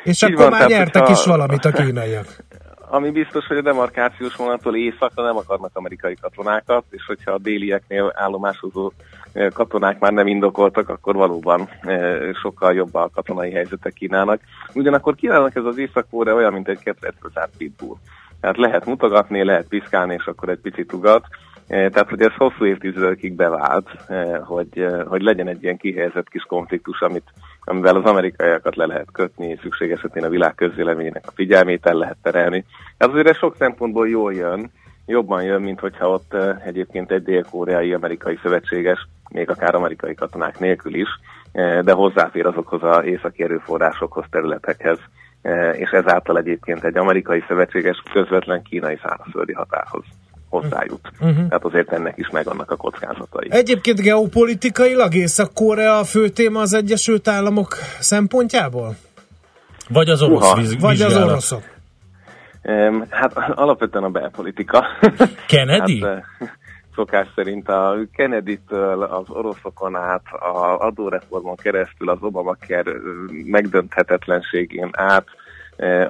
És 0.04 0.22
Így 0.22 0.32
akkor 0.32 0.50
van, 0.50 0.58
már 0.58 0.68
nyertek 0.68 1.02
hogyha- 1.02 1.18
is 1.18 1.24
valamit 1.24 1.64
a 1.64 1.70
kínaiak. 1.72 2.26
Ami 2.92 3.10
biztos, 3.10 3.46
hogy 3.46 3.56
a 3.56 3.62
demarkációs 3.62 4.36
vonattól 4.36 4.76
északra 4.76 5.24
nem 5.24 5.36
akarnak 5.36 5.70
amerikai 5.72 6.14
katonákat, 6.20 6.84
és 6.90 7.06
hogyha 7.06 7.32
a 7.32 7.38
délieknél 7.38 8.12
állomásozó 8.14 8.92
eh, 9.32 9.50
katonák 9.50 9.98
már 9.98 10.12
nem 10.12 10.26
indokoltak, 10.26 10.88
akkor 10.88 11.14
valóban 11.14 11.68
eh, 11.80 12.18
sokkal 12.42 12.74
jobb 12.74 12.94
a 12.94 13.10
katonai 13.14 13.50
helyzetek 13.50 13.92
Kínának. 13.92 14.40
Ugyanakkor 14.74 15.14
Kínának 15.14 15.56
ez 15.56 15.64
az 15.64 15.78
észak 15.78 16.06
olyan, 16.10 16.52
mint 16.52 16.68
egy 16.68 16.78
ketrecbe 16.78 17.28
zárt 17.34 17.56
pitbull. 17.56 17.96
Tehát 18.40 18.56
lehet 18.56 18.86
mutogatni, 18.86 19.44
lehet 19.44 19.68
piszkálni, 19.68 20.14
és 20.14 20.24
akkor 20.24 20.48
egy 20.48 20.60
picit 20.60 20.92
ugat. 20.92 21.24
Eh, 21.70 21.90
Tehát, 21.90 22.08
hogy 22.08 22.20
ez 22.20 22.34
hosszú 22.36 22.64
évtizedekig 22.64 23.34
bevált, 23.34 23.88
eh, 24.08 24.38
hogy, 24.44 24.78
eh, 24.78 25.02
hogy 25.06 25.22
legyen 25.22 25.48
egy 25.48 25.62
ilyen 25.62 25.76
kihelyezett 25.76 26.28
kis 26.28 26.42
konfliktus, 26.42 27.00
amit, 27.00 27.24
amivel 27.64 27.96
az 27.96 28.04
amerikaiakat 28.04 28.76
le 28.76 28.86
lehet 28.86 29.08
kötni, 29.12 29.58
szükség 29.62 29.90
esetén 29.90 30.24
a 30.24 30.28
világ 30.28 30.54
közvéleményének 30.54 31.24
a 31.26 31.32
figyelmét 31.34 31.86
el 31.86 31.94
lehet 31.94 32.16
terelni. 32.22 32.64
Ez 32.96 33.08
azért 33.08 33.38
sok 33.38 33.56
szempontból 33.56 34.08
jól 34.08 34.34
jön, 34.34 34.70
jobban 35.06 35.42
jön, 35.42 35.62
mint 35.62 35.80
hogyha 35.80 36.08
ott 36.08 36.34
egyébként 36.64 37.10
egy 37.10 37.22
dél-koreai 37.22 37.92
amerikai 37.92 38.38
szövetséges, 38.42 39.08
még 39.32 39.50
akár 39.50 39.74
amerikai 39.74 40.14
katonák 40.14 40.58
nélkül 40.58 40.94
is, 40.94 41.08
de 41.82 41.92
hozzáfér 41.92 42.46
azokhoz 42.46 42.82
az 42.82 43.04
északi 43.04 43.42
erőforrásokhoz, 43.42 44.24
területekhez, 44.30 44.98
és 45.72 45.90
ezáltal 45.90 46.38
egyébként 46.38 46.84
egy 46.84 46.96
amerikai 46.96 47.44
szövetséges 47.48 48.02
közvetlen 48.12 48.62
kínai 48.62 48.98
szárazföldi 49.02 49.52
határhoz 49.52 50.04
hozzájut. 50.50 51.10
Uh-huh. 51.20 51.34
Tehát 51.48 51.64
azért 51.64 51.92
ennek 51.92 52.16
is 52.16 52.30
megvannak 52.30 52.70
a 52.70 52.76
kockázatai. 52.76 53.48
Egyébként 53.50 54.00
geopolitikailag 54.00 55.14
Észak-Korea 55.14 55.98
a 55.98 56.04
fő 56.04 56.28
téma 56.28 56.60
az 56.60 56.72
Egyesült 56.72 57.28
Államok 57.28 57.74
szempontjából? 57.98 58.96
Vagy 59.88 60.08
az 60.08 60.22
orosz 60.22 60.42
Uha. 60.42 60.54
víz, 60.54 60.80
Vagy 60.80 61.00
az 61.00 61.16
oroszok? 61.16 61.62
Em, 62.62 63.06
Hát 63.10 63.36
alapvetően 63.54 64.04
a 64.04 64.08
belpolitika. 64.08 64.84
Kennedy? 65.48 66.00
Hát, 66.00 66.16
eh, 66.16 66.48
szokás 66.94 67.26
szerint 67.34 67.68
a 67.68 67.96
Kennedy-től 68.12 69.02
az 69.02 69.24
oroszokon 69.28 69.96
át, 69.96 70.22
a 70.54 70.78
adóreformon 70.78 71.56
keresztül 71.56 72.08
az 72.08 72.18
Obamacare 72.20 72.90
eh, 72.90 72.96
megdönthetetlenségén 73.44 74.90
át, 74.92 75.26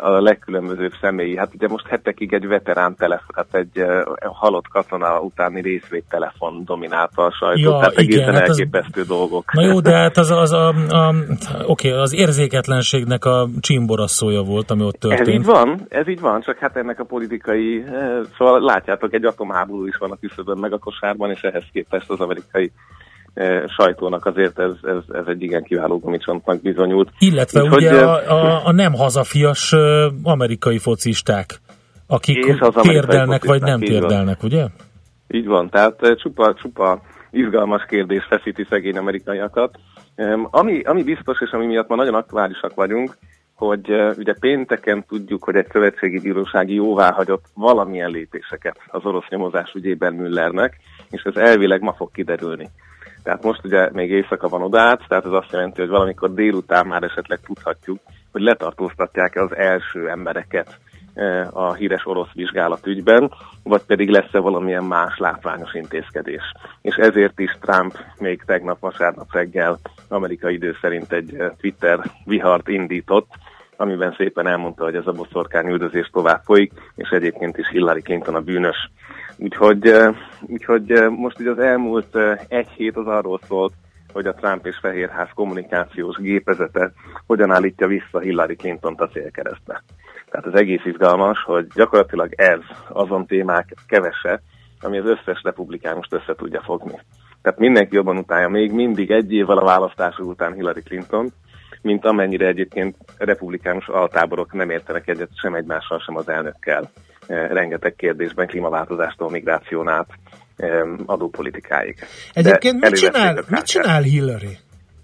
a 0.01 0.21
legkülönbözőbb 0.21 0.93
személyi. 1.01 1.37
Hát 1.37 1.55
ugye 1.55 1.69
most 1.69 1.87
hetekig 1.87 2.33
egy 2.33 2.47
veterán 2.47 2.95
telefon, 2.97 3.35
hát 3.35 3.55
egy 3.55 3.79
eh, 3.79 4.03
halott 4.33 4.69
katona 4.69 5.21
utáni 5.21 5.61
részvételefon 5.61 6.63
dominálta 6.65 7.23
a 7.25 7.33
sajtót, 7.33 7.63
Ja, 7.63 7.79
tehát 7.79 8.01
igen, 8.01 8.19
egészen 8.19 8.35
hát 8.35 8.49
az- 8.49 8.59
elképesztő 8.59 9.03
dolgok. 9.03 9.53
Na 9.53 9.63
jó, 9.63 9.81
de 9.81 9.93
hát 9.97 10.17
az, 10.17 10.31
az 10.31 10.53
a, 10.53 10.69
a, 10.89 11.15
oké, 11.67 11.91
az 11.91 12.15
érzéketlenségnek 12.15 13.25
a 13.25 13.49
csimborasszója 13.61 14.43
volt, 14.43 14.71
ami 14.71 14.83
ott 14.83 15.05
Ez 15.05 15.11
így 15.11 15.17
történt. 15.17 15.45
van, 15.47 15.81
ez 15.89 16.09
így 16.09 16.21
van, 16.21 16.41
csak 16.41 16.59
hát 16.59 16.77
ennek 16.77 17.01
a 17.01 17.05
politikai, 17.05 17.85
eh, 17.87 18.19
szóval 18.39 18.61
látjátok, 18.61 19.13
egy 19.15 19.25
atomháború 19.25 19.87
is 19.87 19.97
van 19.97 20.11
a 20.11 20.17
küszöbön 20.21 20.59
meg 20.59 20.73
a 20.73 20.79
kosárban, 20.79 21.31
és 21.31 21.41
ehhez 21.43 21.65
képest 21.73 22.11
az 22.11 22.21
amerikai 22.21 22.65
eh, 22.65 22.71
sajtónak 23.77 24.27
azért 24.27 24.59
ez, 24.59 24.73
ez, 24.83 25.15
ez 25.15 25.25
egy 25.27 25.43
igen 25.43 25.63
kiváló 25.63 25.99
gumicsontnak 25.99 26.63
bizonyult. 26.63 27.09
Illetve 27.19 27.63
Úgyhogy, 27.63 27.85
ugye 27.85 28.01
eh, 28.01 28.09
a, 28.09 28.31
a, 28.31 28.67
a 28.67 28.73
nem 28.73 28.93
hazafias 28.95 29.73
ö, 29.73 30.09
amerikai 30.23 30.79
focisták, 30.79 31.61
akik 32.07 32.57
térdelnek 32.83 33.45
vagy 33.45 33.61
nem 33.61 33.83
így 33.83 33.89
térdelnek, 33.89 34.43
ugye? 34.43 34.67
Így 35.29 35.47
van, 35.47 35.69
tehát 35.69 36.03
eh, 36.03 36.15
csupa, 36.15 36.55
csupa 36.55 37.01
izgalmas 37.31 37.85
kérdés 37.89 38.25
feszíti 38.29 38.67
szegény 38.69 38.97
amerikaiakat. 38.97 39.79
Ami, 40.51 40.81
ami 40.81 41.03
biztos, 41.03 41.41
és 41.41 41.51
ami 41.51 41.67
miatt 41.67 41.89
ma 41.89 41.97
nagyon 41.97 42.15
aktuálisak 42.15 42.75
vagyunk, 42.75 43.17
hogy 43.55 43.91
ugye 44.17 44.35
pénteken 44.41 45.05
tudjuk, 45.09 45.45
hogy 45.45 45.55
egy 45.55 45.67
szövetségi 45.73 46.21
bírósági 46.21 46.75
jóvá 46.75 47.13
hagyott 47.13 47.45
valamilyen 47.55 48.11
lépéseket 48.11 48.77
az 48.87 49.05
orosz 49.05 49.29
nyomozás 49.29 49.73
ügyében 49.75 50.15
Müllernek, 50.15 50.77
és 51.11 51.23
ez 51.23 51.37
elvileg 51.37 51.81
ma 51.81 51.93
fog 51.93 52.11
kiderülni. 52.13 52.69
Tehát 53.23 53.43
most 53.43 53.65
ugye 53.65 53.89
még 53.93 54.11
éjszaka 54.11 54.49
van 54.49 54.63
odát, 54.63 55.05
tehát 55.09 55.25
ez 55.25 55.33
azt 55.33 55.53
jelenti, 55.53 55.81
hogy 55.81 55.91
valamikor 55.91 56.35
délután 56.35 56.87
már 56.87 57.03
esetleg 57.03 57.41
tudhatjuk, 57.41 57.99
hogy 58.33 58.43
letartóztatják-e 58.43 59.43
az 59.43 59.57
első 59.57 60.09
embereket 60.09 60.79
eh, 61.15 61.57
a 61.57 61.75
híres 61.75 62.07
orosz 62.07 62.33
vizsgálat 62.33 62.87
ügyben, 62.87 63.33
vagy 63.63 63.83
pedig 63.87 64.09
lesz-e 64.09 64.39
valamilyen 64.39 64.85
más 64.85 65.19
látványos 65.19 65.75
intézkedés. 65.75 66.43
És 66.83 66.95
ezért 66.95 67.39
is 67.39 67.57
Trump 67.61 67.99
még 68.19 68.43
tegnap 68.47 68.81
vasárnap 68.81 69.33
reggel 69.33 69.79
amerikai 70.09 70.55
idő 70.55 70.77
szerint 70.81 71.13
egy 71.13 71.35
eh, 71.35 71.51
Twitter 71.61 72.01
vihart 72.25 72.69
indított, 72.69 73.29
amiben 73.77 74.15
szépen 74.17 74.47
elmondta, 74.47 74.85
hogy 74.85 74.95
ez 74.95 75.07
a 75.07 75.13
boszorkány 75.13 75.67
üldözés 75.67 76.11
tovább 76.13 76.41
folyik, 76.45 76.73
és 76.95 77.09
egyébként 77.09 77.59
is 77.59 77.69
Hillary 77.69 78.01
Clinton 78.01 78.35
a 78.35 78.41
bűnös. 78.41 78.91
Úgyhogy, 79.43 79.87
eh, 79.87 80.15
úgyhogy 80.47 80.91
eh, 80.91 81.09
most 81.09 81.41
ugye 81.41 81.51
az 81.51 81.59
elmúlt 81.59 82.17
eh, 82.17 82.39
egy 82.49 82.69
hét 82.69 82.97
az 82.97 83.07
arról 83.07 83.41
szólt, 83.49 83.73
hogy 84.13 84.27
a 84.27 84.35
Trump 84.35 84.67
és 84.67 84.77
Fehérház 84.81 85.29
kommunikációs 85.35 86.17
gépezete 86.17 86.93
hogyan 87.27 87.51
állítja 87.51 87.87
vissza 87.87 88.19
Hillary 88.19 88.55
Clinton-t 88.55 89.01
a 89.01 89.09
célkeresztbe. 89.09 89.83
Tehát 90.31 90.47
az 90.47 90.55
egész 90.55 90.85
izgalmas, 90.85 91.43
hogy 91.45 91.67
gyakorlatilag 91.75 92.33
ez 92.37 92.61
azon 92.89 93.27
témák 93.27 93.75
kevese, 93.87 94.43
ami 94.81 94.99
az 94.99 95.07
összes 95.07 95.41
republikánust 95.43 96.13
össze 96.13 96.35
tudja 96.35 96.61
fogni. 96.61 96.99
Tehát 97.43 97.59
mindenki 97.59 97.95
jobban 97.95 98.17
utálja 98.17 98.49
még 98.49 98.73
mindig 98.73 99.11
egy 99.11 99.33
évvel 99.33 99.59
a 99.59 99.65
választások 99.65 100.27
után 100.27 100.53
Hillary 100.53 100.83
Clinton, 100.83 101.29
mint 101.83 102.05
amennyire 102.05 102.47
egyébként 102.47 102.97
republikánus 103.19 103.89
altáborok 103.89 104.53
nem 104.53 104.71
értenek 104.71 105.09
egyet 105.09 105.31
sem 105.41 105.55
egymással, 105.55 105.99
sem 105.99 106.17
az 106.17 106.29
elnökkel. 106.29 106.91
Eh, 107.31 107.49
Rengeteg 107.51 107.95
kérdésben, 107.97 108.47
klímaváltozástól, 108.47 109.31
migráción 109.31 109.89
át, 109.89 110.09
eh, 110.57 110.81
adópolitikáig. 111.07 111.97
De 111.99 112.07
Egyébként 112.41 112.75
mit 112.75 112.85
elővették 112.85 113.11
csinál, 113.13 113.45
mit 113.49 113.67
csinál 113.67 114.03
Hillary? 114.03 114.59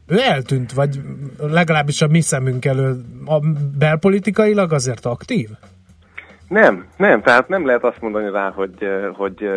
Ő 0.06 0.20
eltűnt, 0.20 0.72
vagy 0.72 1.00
legalábbis 1.38 2.02
a 2.02 2.06
mi 2.06 2.20
szemünk 2.20 2.64
elől 2.64 2.96
a 3.24 3.40
belpolitikailag 3.78 4.72
azért 4.72 5.04
aktív? 5.04 5.48
Nem, 6.48 6.86
nem, 6.96 7.22
tehát 7.22 7.48
nem 7.48 7.66
lehet 7.66 7.84
azt 7.84 8.00
mondani 8.00 8.30
rá, 8.30 8.50
hogy, 8.50 8.74
eh, 8.78 9.14
hogy 9.14 9.48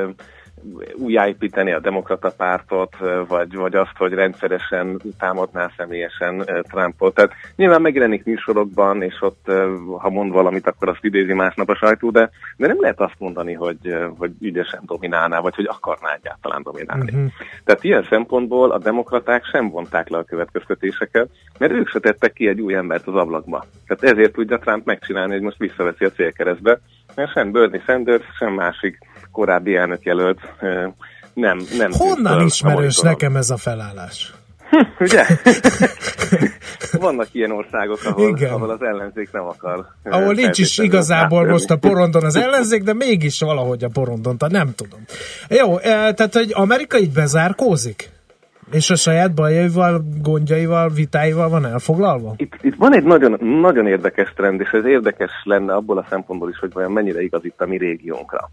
újjáépíteni 0.96 1.72
a 1.72 1.80
demokrata 1.80 2.32
pártot, 2.38 2.96
vagy, 3.28 3.56
vagy 3.56 3.76
azt, 3.76 3.98
hogy 3.98 4.14
rendszeresen 4.14 5.02
támadná 5.20 5.72
személyesen 5.78 6.46
Trumpot. 6.62 7.14
Tehát 7.14 7.32
nyilván 7.56 7.82
megjelenik 7.82 8.24
műsorokban, 8.24 9.02
és 9.02 9.22
ott, 9.22 9.52
ha 9.98 10.10
mond 10.10 10.32
valamit, 10.32 10.68
akkor 10.68 10.90
azt 10.90 11.04
idézi 11.04 11.34
másnap 11.34 11.70
a 11.70 11.76
sajtó, 11.76 12.10
de, 12.10 12.30
de 12.58 12.68
nem 12.68 12.82
lehet 12.82 13.00
azt 13.00 13.20
mondani, 13.20 13.54
hogy, 13.54 13.96
hogy 14.18 14.32
ügyesen 14.42 14.82
dominálná, 14.86 15.40
vagy 15.40 15.56
hogy 15.56 15.68
akarná 15.68 16.14
egyáltalán 16.14 16.64
dominálni. 16.64 17.12
Uh-huh. 17.12 17.32
Tehát 17.64 17.84
ilyen 17.84 18.06
szempontból 18.10 18.72
a 18.72 18.78
demokraták 18.78 19.46
sem 19.46 19.70
vonták 19.70 20.10
le 20.10 20.18
a 20.18 20.24
következtetéseket, 20.24 21.30
mert 21.58 21.72
ők 21.72 21.90
se 21.90 22.00
tettek 22.00 22.34
ki 22.34 22.48
egy 22.48 22.62
új 22.62 22.74
embert 22.76 23.08
az 23.08 23.16
ablakba. 23.16 23.66
Tehát 23.88 24.16
ezért 24.16 24.34
tudja 24.34 24.58
Trump 24.58 24.86
megcsinálni, 24.86 25.34
hogy 25.34 25.42
most 25.42 25.58
visszaveszi 25.58 26.06
a 26.06 26.12
célkeresztbe, 26.12 26.80
mert 27.16 27.32
sem 27.32 27.52
Bernie 27.52 27.82
Sanders, 27.86 28.24
sem 28.38 28.54
másik 28.54 28.98
korábbi 29.32 29.76
elnökjelölt 29.76 30.40
nem, 31.34 31.62
nem 31.78 31.92
Honnan 31.92 32.46
ismerős 32.46 32.98
nekem 32.98 33.36
ez 33.36 33.50
a 33.50 33.58
felállás? 33.58 34.34
Ugye? 35.00 35.26
Vannak 37.00 37.28
ilyen 37.32 37.52
országok, 37.52 38.00
ahol, 38.04 38.30
Igen. 38.30 38.54
ahol 38.54 38.70
az 38.70 38.82
ellenzék 38.82 39.32
nem 39.32 39.44
akar. 39.44 39.86
Ahol 40.04 40.34
nincs 40.34 40.58
is 40.58 40.78
igazából 40.78 41.46
most 41.46 41.70
a 41.70 41.78
porondon 41.78 42.24
az 42.24 42.36
ellenzék, 42.36 42.84
de 42.84 42.94
mégis 42.94 43.40
valahogy 43.40 43.84
a 43.84 43.90
porondon, 43.94 44.38
tehát 44.38 44.54
nem 44.54 44.74
tudom. 44.76 45.00
Jó, 45.50 45.78
tehát 45.80 46.34
hogy 46.34 46.52
Amerika 46.54 46.98
így 46.98 47.12
bezárkózik? 47.12 48.10
És 48.72 48.90
a 48.90 48.96
saját 48.96 49.34
bajaival, 49.34 50.04
gondjaival, 50.22 50.90
vitáival 50.90 51.50
van 51.50 51.66
elfoglalva? 51.66 52.34
Itt, 52.38 52.54
itt 52.62 52.76
van 52.76 52.96
egy 52.96 53.04
nagyon, 53.04 53.38
nagyon 53.62 53.88
érdekes 53.88 54.34
trend, 54.36 54.60
és 54.62 54.70
ez 54.70 54.86
érdekes 54.86 55.32
lenne 55.44 55.74
abból 55.74 55.98
a 55.98 56.06
szempontból 56.10 56.50
is, 56.50 56.60
hogy 56.60 56.74
vajon 56.74 56.92
mennyire 56.92 57.22
igaz 57.22 57.46
itt 57.46 57.62
a 57.62 57.66
mi 57.66 57.78
régiónkra. 57.78 58.50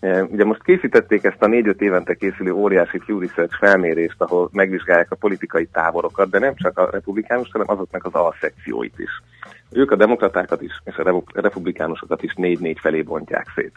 E, 0.00 0.22
ugye 0.22 0.44
most 0.44 0.62
készítették 0.62 1.24
ezt 1.24 1.42
a 1.42 1.46
négy-öt 1.46 1.80
évente 1.80 2.14
készülő 2.14 2.52
óriási 2.52 3.00
Pew 3.06 3.18
Research 3.18 3.56
felmérést, 3.58 4.20
ahol 4.20 4.48
megvizsgálják 4.52 5.10
a 5.10 5.16
politikai 5.16 5.68
táborokat, 5.72 6.30
de 6.30 6.38
nem 6.38 6.54
csak 6.54 6.78
a 6.78 6.88
republikánus, 6.90 7.48
hanem 7.52 7.70
azoknak 7.70 8.04
az 8.04 8.14
alszekcióit 8.14 8.94
is. 8.98 9.10
Ők 9.70 9.90
a 9.90 9.96
demokratákat 9.96 10.62
is, 10.62 10.80
és 10.84 10.96
a 10.96 11.22
republikánusokat 11.34 12.22
is 12.22 12.34
négy-négy 12.34 12.78
felé 12.80 13.02
bontják 13.02 13.46
szét. 13.54 13.72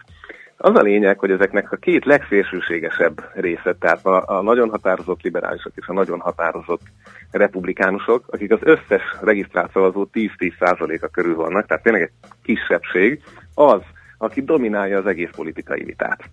Az 0.62 0.76
a 0.76 0.82
lényeg, 0.82 1.20
hogy 1.20 1.32
ezeknek 1.32 1.72
a 1.72 1.76
két 1.76 2.06
legszélsőségesebb 2.06 3.30
része, 3.34 3.76
tehát 3.80 4.06
a, 4.06 4.38
a 4.38 4.42
nagyon 4.42 4.70
határozott 4.70 5.22
liberálisok 5.22 5.72
és 5.76 5.88
a 5.88 5.94
nagyon 5.94 6.20
határozott 6.20 6.82
republikánusok, 7.32 8.26
akik 8.28 8.52
az 8.52 8.60
összes 8.62 9.02
regisztrált 9.22 9.72
szavazó 9.72 10.08
10-10%-a 10.14 11.08
körül 11.08 11.36
vannak, 11.36 11.66
tehát 11.66 11.84
tényleg 11.84 12.02
egy 12.02 12.12
kisebbség, 12.44 13.22
az, 13.54 13.82
aki 14.18 14.42
dominálja 14.42 14.98
az 14.98 15.06
egész 15.06 15.30
politikai 15.36 15.84
vitát. 15.84 16.24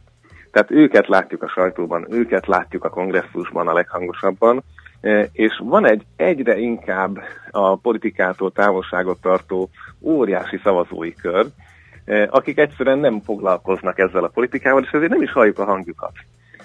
Tehát 0.51 0.71
őket 0.71 1.09
látjuk 1.09 1.43
a 1.43 1.49
sajtóban, 1.49 2.07
őket 2.11 2.47
látjuk 2.47 2.85
a 2.85 2.91
kongresszusban 2.91 3.69
a 3.69 3.73
leghangosabban, 3.73 4.63
e, 5.01 5.29
és 5.33 5.61
van 5.65 5.87
egy 5.87 6.03
egyre 6.17 6.59
inkább 6.59 7.19
a 7.51 7.77
politikától 7.77 8.53
távolságot 8.53 9.21
tartó 9.21 9.71
óriási 10.01 10.61
szavazói 10.63 11.15
kör, 11.15 11.47
akik 12.31 12.59
egyszerűen 12.59 12.99
nem 12.99 13.21
foglalkoznak 13.21 13.99
ezzel 13.99 14.25
a 14.25 14.29
politikával, 14.29 14.83
és 14.83 14.91
ezért 14.91 15.11
nem 15.11 15.23
is 15.23 15.33
halljuk 15.33 15.59
a 15.59 15.65
hangjukat. 15.65 16.13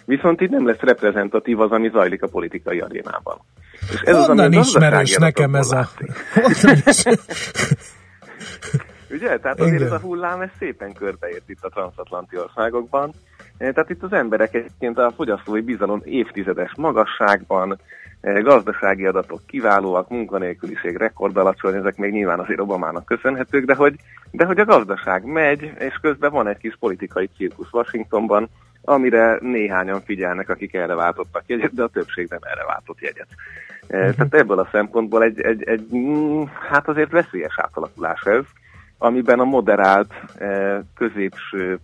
Viszont 0.06 0.42
itt 0.42 0.50
nem 0.50 0.68
lesz 0.68 0.80
reprezentatív 0.80 1.60
az, 1.60 1.72
ami 1.72 1.90
zajlik 1.90 2.24
a 2.24 2.28
politikai 2.28 2.80
arénában. 2.80 3.38
És 3.94 4.02
ez 4.02 4.26
Honnan 4.26 4.54
az, 4.54 4.68
ismerős 4.68 5.18
nekem 5.18 5.56
ez 5.56 5.72
a... 5.72 5.88
Ugye? 9.12 9.38
Tehát 9.38 9.60
azért 9.60 9.80
Igen. 9.80 9.86
ez 9.88 9.92
a 9.92 10.00
hullám 10.00 10.42
ez 10.42 10.50
szépen 10.60 10.94
körbeért 10.94 11.50
itt 11.50 11.62
a 11.64 11.70
transatlanti 11.70 12.38
országokban. 12.38 13.14
Eh, 13.58 13.72
tehát 13.72 13.90
itt 13.90 14.04
az 14.04 14.14
emberek 14.14 14.54
egyébként 14.54 14.98
a 14.98 15.12
fogyasztói 15.16 15.62
bizalom 15.62 16.02
évtizedes 16.04 16.72
magasságban, 16.76 17.80
gazdasági 18.22 19.06
adatok 19.06 19.42
kiválóak, 19.48 20.10
munkanélküliség 20.10 20.98
rekord 20.98 21.38
alacsony, 21.38 21.76
ezek 21.76 21.98
még 21.98 22.12
nyilván 22.12 22.40
azért 22.40 22.60
Obamának 22.60 23.06
köszönhetők, 23.06 23.66
de 23.66 23.76
hogy, 23.76 23.96
de 24.32 24.46
hogy 24.46 24.60
a 24.60 24.66
gazdaság 24.66 25.26
megy, 25.26 25.74
és 25.80 25.94
közben 26.02 26.32
van 26.32 26.48
egy 26.48 26.58
kis 26.58 26.76
politikai 26.80 27.30
cirkusz 27.38 27.72
Washingtonban, 27.72 28.50
amire 28.84 29.38
néhányan 29.42 30.02
figyelnek, 30.02 30.50
akik 30.50 30.74
erre 30.74 30.96
váltottak 30.96 31.44
jegyet, 31.46 31.74
de 31.74 31.84
a 31.84 31.88
többség 31.88 32.28
nem 32.30 32.40
erre 32.42 32.66
váltott 32.66 33.00
jegyet. 33.00 33.28
Uh-huh. 33.82 34.16
Tehát 34.16 34.34
ebből 34.34 34.60
a 34.60 34.70
szempontból 34.72 35.24
egy, 35.24 35.42
egy, 35.42 35.64
egy, 35.64 35.88
mm, 35.96 36.44
hát 36.70 36.88
azért 36.88 37.12
veszélyes 37.12 37.60
átalakulás 37.60 38.22
ez, 38.22 38.44
amiben 38.98 39.40
a 39.40 39.44
moderált 39.44 40.14
eh, 40.38 40.80
középső 40.96 41.72
eh, 41.72 41.78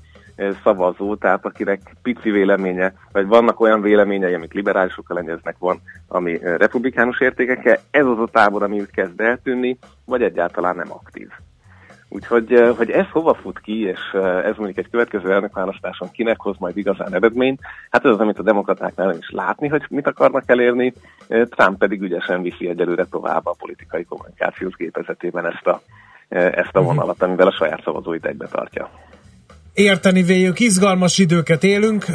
szavazó, 0.64 1.16
tehát 1.16 1.46
akinek 1.46 1.96
pici 2.02 2.32
véleménye, 2.32 2.94
vagy 3.12 3.28
vannak 3.28 3.60
olyan 3.60 3.82
véleményei, 3.82 4.34
amik 4.34 4.54
liberálisokkal 4.54 5.18
lenyeznek, 5.18 5.56
van, 5.60 5.82
ami 6.08 6.44
eh, 6.44 6.58
republikánus 6.58 7.20
értékekkel, 7.20 7.80
ez 7.92 8.06
az 8.06 8.20
a 8.20 8.28
tábor, 8.32 8.64
ami 8.64 8.80
úgy 8.80 8.92
kezd 8.92 9.20
eltűnni, 9.20 9.78
vagy 10.06 10.22
egyáltalán 10.22 10.76
nem 10.76 10.92
aktív. 10.92 11.30
Úgyhogy 12.10 12.74
hogy 12.78 12.92
ez 12.92 13.06
hova 13.12 13.34
fut 13.34 13.60
ki, 13.60 13.82
és 13.82 14.00
ez 14.44 14.56
mondjuk 14.58 14.78
egy 14.78 14.90
következő 14.90 15.32
elnökválasztáson 15.32 16.12
kinek 16.12 16.42
hoz 16.42 16.56
majd 16.60 16.78
igazán 16.78 17.14
eredményt, 17.14 17.60
hát 17.90 18.06
ez 18.06 18.12
az, 18.12 18.20
amit 18.20 18.40
a 18.40 18.44
demokratáknál 18.44 19.08
nem 19.08 19.18
is 19.18 19.30
látni, 19.30 19.68
hogy 19.68 19.86
mit 19.90 20.08
akarnak 20.08 20.44
elérni, 20.46 20.94
Trump 21.28 21.78
pedig 21.78 22.02
ügyesen 22.02 22.42
viszi 22.42 22.70
egyelőre 22.70 23.06
tovább 23.06 23.46
a 23.46 23.56
politikai 23.60 24.04
kommunikációs 24.04 24.76
gépezetében 24.76 25.46
ezt 25.46 25.68
a 25.68 25.82
ezt 26.30 26.76
a 26.76 26.82
vonalat, 26.82 27.22
amivel 27.22 27.48
a 27.48 27.52
saját 27.52 27.84
szavazóit 27.84 28.26
egybe 28.26 28.48
tartja. 28.48 28.90
Érteni 29.78 30.24
véljük, 30.24 30.60
izgalmas 30.60 31.18
időket 31.18 31.64
élünk, 31.64 32.06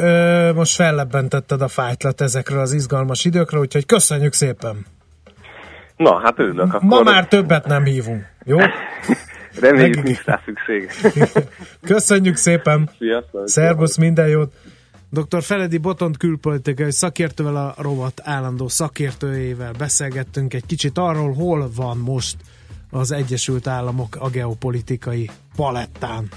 most 0.55 0.75
fellebbentetted 0.75 1.61
a 1.61 1.67
fájtlat 1.67 2.21
ezekről 2.21 2.59
az 2.59 2.73
izgalmas 2.73 3.25
időkről, 3.25 3.61
úgyhogy 3.61 3.85
köszönjük 3.85 4.33
szépen! 4.33 4.85
Na, 5.97 6.19
hát 6.19 6.39
örülök. 6.39 6.73
Akkor... 6.73 6.89
Ma 6.89 7.01
már 7.01 7.27
többet 7.27 7.65
nem 7.65 7.83
hívunk, 7.83 8.25
jó? 8.45 8.57
Reméljük, 9.59 10.03
nincs 10.03 10.23
rá 10.23 10.41
szükség. 10.45 10.89
Köszönjük 11.93 12.35
szépen! 12.35 12.89
Sziasztok! 12.97 13.47
Szervusz, 13.47 13.97
minden 13.97 14.27
jót! 14.27 14.53
Dr. 15.09 15.43
Feledi 15.43 15.77
Botont 15.77 16.17
külpolitikai 16.17 16.91
szakértővel, 16.91 17.55
a 17.55 17.73
rovat 17.77 18.21
állandó 18.23 18.67
szakértőjével 18.67 19.71
beszélgettünk 19.77 20.53
egy 20.53 20.65
kicsit 20.65 20.97
arról, 20.97 21.33
hol 21.33 21.69
van 21.75 21.97
most 21.97 22.35
az 22.91 23.11
Egyesült 23.11 23.67
Államok 23.67 24.15
a 24.19 24.29
geopolitikai 24.29 25.29
palettán. 25.55 26.27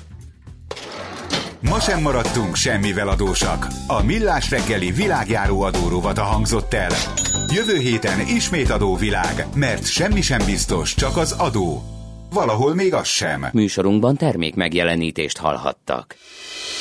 Ma 1.69 1.81
sem 1.81 2.01
maradtunk 2.01 2.55
semmivel 2.55 3.09
adósak. 3.09 3.67
A 3.87 4.03
Millás 4.03 4.51
reggeli 4.51 4.91
világjáró 4.91 5.61
adórovat 5.61 6.19
hangzott 6.19 6.75
el. 6.75 6.91
Jövő 7.55 7.79
héten 7.79 8.21
ismét 8.21 8.71
adóvilág, 8.71 9.47
mert 9.55 9.87
semmi 9.87 10.21
sem 10.21 10.45
biztos, 10.45 10.95
csak 10.95 11.17
az 11.17 11.33
adó. 11.33 11.83
Valahol 12.33 12.75
még 12.75 12.95
az 12.95 13.07
sem. 13.07 13.47
Műsorunkban 13.53 14.17
termék 14.17 14.55
megjelenítést 14.55 15.39
hallhattak. 15.39 16.17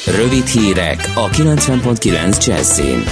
Rövid 0.05 0.45
hírek 0.45 1.11
a 1.15 1.29
90.9 1.29 2.45
Jazzin. 2.45 3.03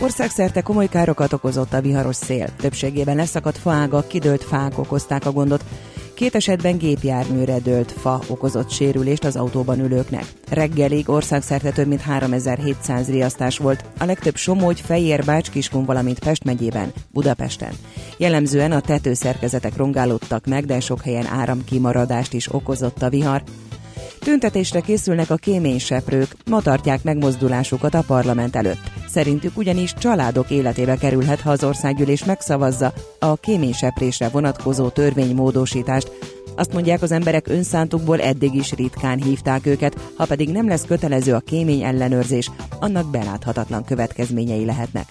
Országszerte 0.00 0.60
komoly 0.60 0.88
károkat 0.88 1.32
okozott 1.32 1.72
a 1.72 1.80
viharos 1.80 2.16
szél. 2.16 2.48
Többségében 2.56 3.16
leszakadt 3.16 3.58
faágak, 3.58 4.08
kidőlt 4.08 4.44
fák 4.44 4.78
okozták 4.78 5.26
a 5.26 5.32
gondot. 5.32 5.64
Két 6.18 6.34
esetben 6.34 6.78
gépjárműre 6.78 7.58
dőlt 7.58 7.92
fa 7.92 8.20
okozott 8.28 8.70
sérülést 8.70 9.24
az 9.24 9.36
autóban 9.36 9.80
ülőknek. 9.80 10.24
Reggelig 10.50 11.08
országszerte 11.08 11.70
több 11.70 11.86
mint 11.86 12.00
3700 12.00 13.10
riasztás 13.10 13.58
volt, 13.58 13.84
a 13.98 14.04
legtöbb 14.04 14.36
Somogy, 14.36 14.80
Fejér, 14.80 15.24
Bács-Kiskun, 15.24 15.84
valamint 15.84 16.18
Pest 16.18 16.44
megyében, 16.44 16.92
Budapesten. 17.10 17.72
Jellemzően 18.16 18.72
a 18.72 18.80
tetőszerkezetek 18.80 19.76
rongálódtak 19.76 20.46
meg, 20.46 20.64
de 20.64 20.80
sok 20.80 21.02
helyen 21.02 21.26
áramkimaradást 21.26 22.32
is 22.32 22.52
okozott 22.52 23.02
a 23.02 23.10
vihar. 23.10 23.42
Tüntetésre 24.20 24.80
készülnek 24.80 25.30
a 25.30 25.36
kéményseprők, 25.36 26.36
ma 26.50 26.62
tartják 26.62 27.02
megmozdulásukat 27.02 27.94
a 27.94 28.04
parlament 28.06 28.56
előtt. 28.56 28.90
Szerintük 29.08 29.56
ugyanis 29.56 29.94
családok 29.94 30.50
életébe 30.50 30.96
kerülhet, 30.96 31.40
ha 31.40 31.50
az 31.50 31.64
országgyűlés 31.64 32.24
megszavazza 32.24 32.92
a 33.18 33.36
kéményseprésre 33.36 34.28
vonatkozó 34.28 34.88
törvénymódosítást, 34.88 36.10
azt 36.56 36.72
mondják, 36.72 37.02
az 37.02 37.12
emberek 37.12 37.48
önszántukból 37.48 38.20
eddig 38.20 38.54
is 38.54 38.72
ritkán 38.72 39.22
hívták 39.22 39.66
őket, 39.66 40.00
ha 40.16 40.26
pedig 40.26 40.48
nem 40.50 40.68
lesz 40.68 40.84
kötelező 40.86 41.34
a 41.34 41.40
kémény 41.40 41.82
ellenőrzés, 41.82 42.50
annak 42.80 43.10
beláthatatlan 43.10 43.84
következményei 43.84 44.64
lehetnek. 44.64 45.08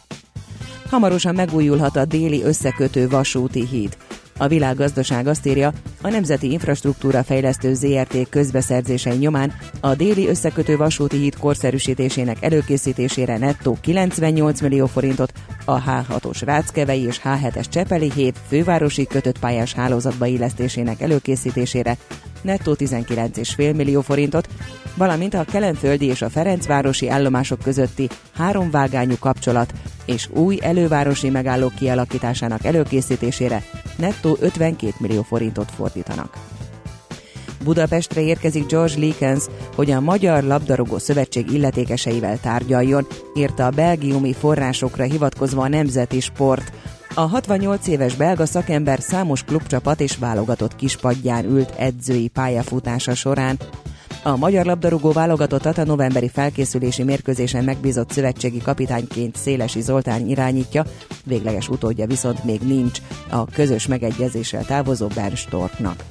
Hamarosan 0.89 1.35
megújulhat 1.35 1.95
a 1.95 2.05
déli 2.05 2.43
összekötő 2.43 3.09
vasúti 3.09 3.67
híd. 3.67 3.97
A 4.37 4.47
világgazdaság 4.47 5.27
azt 5.27 5.45
írja, 5.45 5.71
a 6.01 6.09
Nemzeti 6.09 6.51
Infrastruktúra 6.51 7.23
Fejlesztő 7.23 7.73
ZRT 7.73 8.29
közbeszerzései 8.29 9.17
nyomán 9.17 9.53
a 9.79 9.95
déli 9.95 10.27
összekötő 10.27 10.77
vasúti 10.77 11.17
híd 11.17 11.37
korszerűsítésének 11.37 12.37
előkészítésére 12.43 13.37
nettó 13.37 13.77
98 13.81 14.61
millió 14.61 14.85
forintot, 14.85 15.33
a 15.65 15.83
H6-os 15.83 16.41
Ráckevei 16.45 17.01
és 17.01 17.21
H7-es 17.23 17.69
Csepeli 17.69 18.11
híd 18.15 18.35
fővárosi 18.47 19.07
kötött 19.07 19.39
pályás 19.39 19.73
hálózatba 19.73 20.25
illesztésének 20.25 21.01
előkészítésére 21.01 21.97
nettó 22.41 22.75
19,5 22.75 23.75
millió 23.75 24.01
forintot, 24.01 24.47
valamint 24.95 25.33
a 25.33 25.43
Kelenföldi 25.43 26.05
és 26.05 26.21
a 26.21 26.29
Ferencvárosi 26.29 27.09
állomások 27.09 27.59
közötti 27.59 28.09
háromvágányú 28.33 29.15
kapcsolat 29.19 29.73
és 30.05 30.29
új 30.29 30.57
elővárosi 30.61 31.29
megállók 31.29 31.75
kialakításának 31.75 32.65
előkészítésére 32.65 33.63
nettó 33.97 34.37
52 34.39 34.93
millió 34.99 35.21
forintot 35.21 35.71
fordítanak. 35.71 36.37
Budapestre 37.63 38.21
érkezik 38.21 38.65
George 38.65 38.97
Likens, 38.97 39.43
hogy 39.75 39.91
a 39.91 39.99
Magyar 39.99 40.43
Labdarúgó 40.43 40.97
Szövetség 40.97 41.51
illetékeseivel 41.51 42.39
tárgyaljon, 42.39 43.07
írta 43.35 43.65
a 43.65 43.69
belgiumi 43.69 44.33
forrásokra 44.33 45.03
hivatkozva 45.03 45.63
a 45.63 45.67
Nemzeti 45.67 46.19
Sport. 46.19 46.71
A 47.17 47.27
68 47.27 47.87
éves 47.87 48.15
belga 48.15 48.45
szakember 48.45 48.99
számos 49.01 49.43
klubcsapat 49.43 50.01
és 50.01 50.17
válogatott 50.17 50.75
kispadján 50.75 51.45
ült 51.45 51.73
edzői 51.77 52.27
pályafutása 52.27 53.15
során. 53.15 53.59
A 54.23 54.35
magyar 54.35 54.65
labdarúgó 54.65 55.11
válogatottat 55.11 55.77
a 55.77 55.85
novemberi 55.85 56.29
felkészülési 56.29 57.03
mérkőzésen 57.03 57.63
megbízott 57.63 58.11
szövetségi 58.11 58.57
kapitányként 58.57 59.35
Szélesi 59.35 59.81
Zoltán 59.81 60.27
irányítja, 60.27 60.85
végleges 61.25 61.69
utódja 61.69 62.05
viszont 62.05 62.43
még 62.43 62.61
nincs 62.61 62.99
a 63.29 63.45
közös 63.45 63.87
megegyezéssel 63.87 64.65
távozó 64.65 65.07
Bern 65.07 65.35
Storknak. 65.35 66.03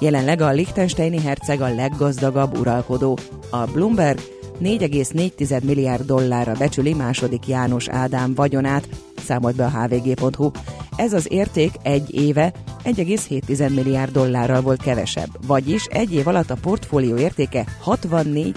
Jelenleg 0.00 0.40
a 0.40 0.50
Liechtensteini 0.50 1.20
herceg 1.20 1.60
a 1.60 1.74
leggazdagabb 1.74 2.58
uralkodó. 2.58 3.18
A 3.50 3.64
Bloomberg 3.64 4.18
4,4 4.62 5.62
milliárd 5.62 6.06
dollárra 6.06 6.52
becsüli 6.58 6.92
második 6.92 7.46
János 7.46 7.88
Ádám 7.88 8.34
vagyonát, 8.34 8.88
számolt 9.24 9.56
be 9.56 9.64
a 9.64 9.70
hvg.hu. 9.70 10.50
Ez 10.96 11.12
az 11.12 11.26
érték 11.32 11.72
egy 11.82 12.14
éve 12.14 12.52
1,7 12.84 13.74
milliárd 13.74 14.12
dollárral 14.12 14.60
volt 14.60 14.82
kevesebb, 14.82 15.46
vagyis 15.46 15.84
egy 15.84 16.14
év 16.14 16.26
alatt 16.26 16.50
a 16.50 16.56
portfólió 16.60 17.16
értéke 17.16 17.64
64 17.80 18.56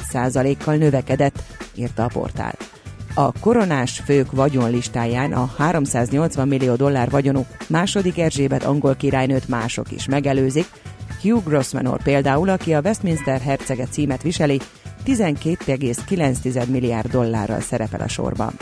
kal 0.64 0.76
növekedett, 0.76 1.44
írta 1.76 2.04
a 2.04 2.10
portál. 2.14 2.56
A 3.14 3.32
koronás 3.40 4.00
fők 4.00 4.32
vagyonlistáján 4.32 5.34
a 5.34 5.50
380 5.58 6.48
millió 6.48 6.76
dollár 6.76 7.10
vagyonú 7.10 7.46
második 7.68 8.20
Erzsébet 8.20 8.64
angol 8.64 8.96
királynőt 8.96 9.48
mások 9.48 9.92
is 9.92 10.08
megelőzik, 10.08 10.66
Hugh 11.22 11.44
Grossmanor 11.44 12.04
például, 12.04 12.50
aki 12.50 12.74
a 12.74 12.82
Westminster 12.82 13.42
hercege 13.42 13.86
címet 13.86 14.22
viseli, 14.22 14.60
12,9 15.06 16.68
milliárd 16.68 17.12
dollárral 17.12 17.60
szerepel 17.60 18.02
a 18.02 18.08
sorban. 18.08 18.54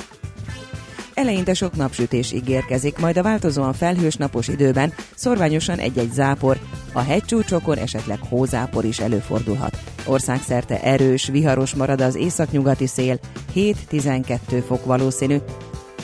Eleinte 1.15 1.54
sok 1.54 1.75
napsütés 1.75 2.32
ígérkezik, 2.32 2.97
majd 2.97 3.17
a 3.17 3.23
változóan 3.23 3.73
felhős 3.73 4.15
napos 4.15 4.47
időben 4.47 4.93
szorványosan 5.15 5.78
egy-egy 5.78 6.12
zápor, 6.12 6.58
a 6.93 6.99
hegycsúcsokon 6.99 7.78
esetleg 7.78 8.19
hózápor 8.30 8.86
is 8.86 8.99
előfordulhat. 8.99 9.78
Országszerte 10.06 10.82
erős, 10.82 11.28
viharos 11.28 11.75
marad 11.75 12.01
az 12.01 12.15
északnyugati 12.15 12.88
szél, 12.88 13.19
7-12 13.56 14.63
fok 14.67 14.86
valószínű. 14.86 15.38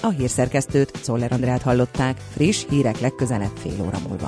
A 0.02 0.10
hírszerkesztőt, 0.10 0.92
Szoller 1.02 1.32
Andrát 1.32 1.62
hallották, 1.62 2.18
friss 2.34 2.66
hírek 2.70 3.00
legközelebb 3.00 3.56
fél 3.62 3.86
óra 3.86 4.00
múlva. 4.08 4.28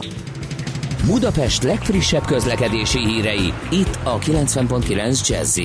Budapest 1.06 1.64
legfrissebb 1.64 2.26
közlekedési 2.26 3.08
hírei, 3.08 3.54
itt 3.72 4.00
a 4.04 4.20
90.9 4.20 5.28
jazz 5.28 5.60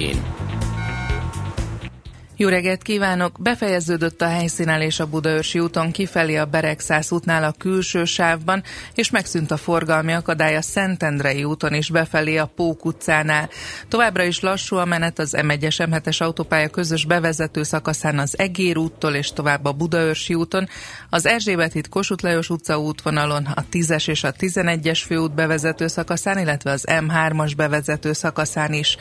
jó 2.38 2.48
reggelt 2.48 2.82
kívánok! 2.82 3.42
Befejeződött 3.42 4.22
a 4.22 4.28
helyszínelés 4.28 5.00
a 5.00 5.06
Budaörsi 5.06 5.58
úton 5.58 5.90
kifelé 5.90 6.36
a 6.36 6.44
Beregszász 6.44 7.10
útnál 7.10 7.44
a 7.44 7.54
külső 7.58 8.04
sávban, 8.04 8.62
és 8.94 9.10
megszűnt 9.10 9.50
a 9.50 9.56
forgalmi 9.56 10.12
akadály 10.12 10.56
a 10.56 10.62
Szentendrei 10.62 11.44
úton 11.44 11.74
is 11.74 11.90
befelé 11.90 12.36
a 12.36 12.50
Pók 12.56 12.84
utcánál. 12.84 13.48
Továbbra 13.88 14.22
is 14.22 14.40
lassú 14.40 14.76
a 14.76 14.84
menet 14.84 15.18
az 15.18 15.34
M1-es 15.36 15.88
M7-es 15.90 16.22
autópálya 16.22 16.68
közös 16.68 17.04
bevezető 17.04 17.62
szakaszán 17.62 18.18
az 18.18 18.38
Egér 18.38 18.76
úttól 18.76 19.14
és 19.14 19.32
tovább 19.32 19.64
a 19.64 19.72
Budaörsi 19.72 20.34
úton, 20.34 20.68
az 21.10 21.26
Erzsébet 21.26 21.72
híd 21.72 21.88
Kossuth 21.88 22.24
Lajos 22.24 22.50
utca 22.50 22.80
útvonalon, 22.80 23.44
a 23.44 23.64
10-es 23.72 24.08
és 24.08 24.24
a 24.24 24.32
11-es 24.32 25.02
főút 25.06 25.34
bevezető 25.34 25.86
szakaszán, 25.86 26.38
illetve 26.38 26.70
az 26.70 26.84
M3-as 26.86 27.52
bevezető 27.56 28.12
szakaszán 28.12 28.72
is. 28.72 28.96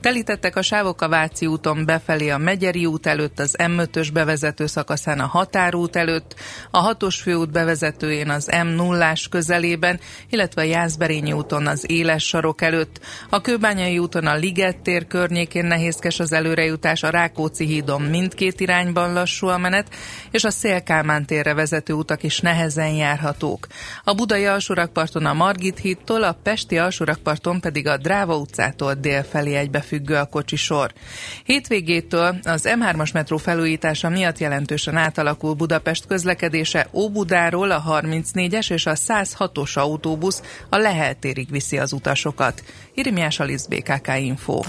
Telítettek 0.00 0.56
a 0.56 0.62
sávok 0.62 1.02
a 1.02 1.08
Váci 1.08 1.46
úton 1.46 1.84
befelé 1.84 2.28
a 2.28 2.38
Megyeri 2.38 2.86
út 2.86 3.06
előtt, 3.06 3.38
az 3.38 3.54
M5-ös 3.58 4.08
bevezető 4.12 4.66
szakaszán 4.66 5.20
a 5.20 5.26
Határút 5.26 5.96
előtt, 5.96 6.34
a 6.70 6.96
6-os 6.96 7.18
főút 7.22 7.50
bevezetőjén 7.50 8.30
az 8.30 8.48
M0-ás 8.50 9.26
közelében, 9.30 10.00
illetve 10.30 10.62
a 10.62 10.64
Jászberényi 10.64 11.32
úton 11.32 11.66
az 11.66 11.84
Éles 11.90 12.26
sarok 12.26 12.62
előtt. 12.62 13.00
A 13.30 13.40
Kőbányai 13.40 13.98
úton 13.98 14.26
a 14.26 14.34
Liget 14.34 14.76
tér 14.76 15.06
környékén 15.06 15.64
nehézkes 15.64 16.20
az 16.20 16.32
előrejutás, 16.32 17.02
a 17.02 17.10
Rákóczi 17.10 17.66
hídon 17.66 18.02
mindkét 18.02 18.60
irányban 18.60 19.12
lassú 19.12 19.46
a 19.46 19.58
menet, 19.58 19.94
és 20.30 20.44
a 20.44 20.50
Szélkálmán 20.50 21.26
térre 21.26 21.54
vezető 21.54 21.92
utak 21.92 22.22
is 22.22 22.40
nehezen 22.40 22.90
járhatók. 22.90 23.66
A 24.04 24.14
Budai 24.14 24.46
alsórakparton 24.46 25.26
a 25.26 25.34
Margit 25.34 25.78
hídtól, 25.78 26.22
a 26.22 26.38
Pesti 26.42 26.78
alsórakparton 26.78 27.60
pedig 27.60 27.86
a 27.86 27.96
Dráva 27.96 28.36
utcától 28.36 28.94
dél 28.94 29.22
felé 29.22 29.54
egybe 29.54 29.86
függő 29.88 30.14
a 30.14 30.24
kocsisor. 30.24 30.92
Hétvégétől 31.44 32.38
az 32.42 32.68
M3-as 32.68 33.12
metró 33.12 33.36
felújítása 33.36 34.08
miatt 34.08 34.38
jelentősen 34.38 34.96
átalakul 34.96 35.54
Budapest 35.54 36.06
közlekedése 36.06 36.88
Óbudáról 36.92 37.70
a 37.70 37.82
34-es 37.88 38.72
és 38.72 38.86
a 38.86 38.94
106-os 38.94 39.72
autóbusz 39.72 40.42
a 40.68 40.76
Lehel 40.76 41.14
térig 41.18 41.50
viszi 41.50 41.78
az 41.78 41.92
utasokat. 41.92 42.62
Irimiás 42.94 43.40
Alisz 43.40 43.66
BKK 43.66 44.08
Info. 44.18 44.60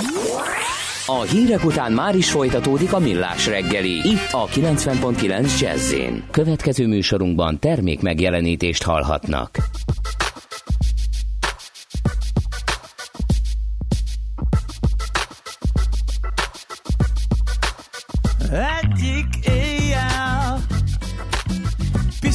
A 1.06 1.22
hírek 1.22 1.66
után 1.66 1.92
már 1.92 2.16
is 2.16 2.32
folytatódik 2.32 2.94
a 2.94 3.00
millás 3.00 3.48
reggeli, 3.48 4.10
itt 4.10 4.28
a 4.32 4.48
90.9 4.48 5.60
jazz 5.60 5.94
Következő 6.32 6.88
műsorunkban 6.88 7.60
termék 7.60 8.02
megjelenítést 8.02 8.84
hallhatnak. 8.84 9.58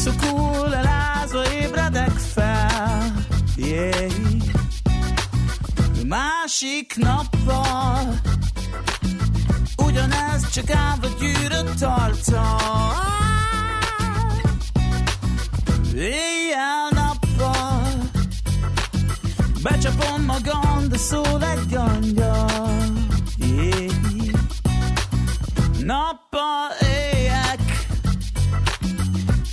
Piszokul 0.04 0.74
elázva 0.74 1.52
ébredek 1.52 2.10
fel 2.10 3.12
yeah. 3.56 4.12
Másik 6.06 6.96
nappal 6.96 8.20
Ugyanez 9.76 10.50
csak 10.50 10.70
állva 10.70 11.06
gyűrött 11.18 11.78
tartal 11.78 12.92
Éjjel-nappal 15.94 17.82
Becsapom 19.62 20.24
magam, 20.24 20.88
de 20.88 20.96
szól 20.96 21.44
egy 21.44 21.74
angyal 21.74 22.50
yeah. 23.38 23.92
Nappal 25.80 26.70
éjek 26.80 27.13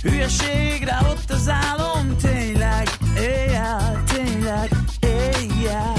Hülyeségre 0.02 0.98
ott 1.10 1.30
az 1.30 1.48
álom 1.48 2.16
Tényleg, 2.16 2.88
éjjel, 3.16 4.02
tényleg, 4.12 4.70
éjjel. 5.00 5.94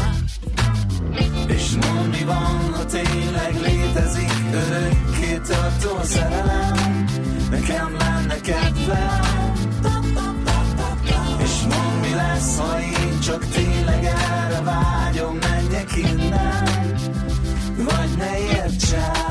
És 1.47 1.69
mondd 1.69 2.09
mi 2.09 2.23
van, 2.23 2.73
ha 2.73 2.85
tényleg 2.85 3.55
létezik 3.61 4.31
Örökké 4.53 5.41
tartó 5.47 6.03
szerelem. 6.03 7.05
Nekem 7.49 7.95
lenne 7.97 8.41
kedvem. 8.41 9.53
És 11.43 11.61
mondd 11.61 11.99
mi 12.01 12.13
lesz, 12.15 12.57
ha 12.57 12.79
én 12.81 13.19
csak 13.19 13.45
tényleg 13.45 14.03
erre 14.05 14.61
vágyom 14.61 15.37
Menjek 15.37 15.95
innen. 15.95 16.95
Vagy 17.77 18.17
ne 18.17 18.39
értsem 18.39 19.22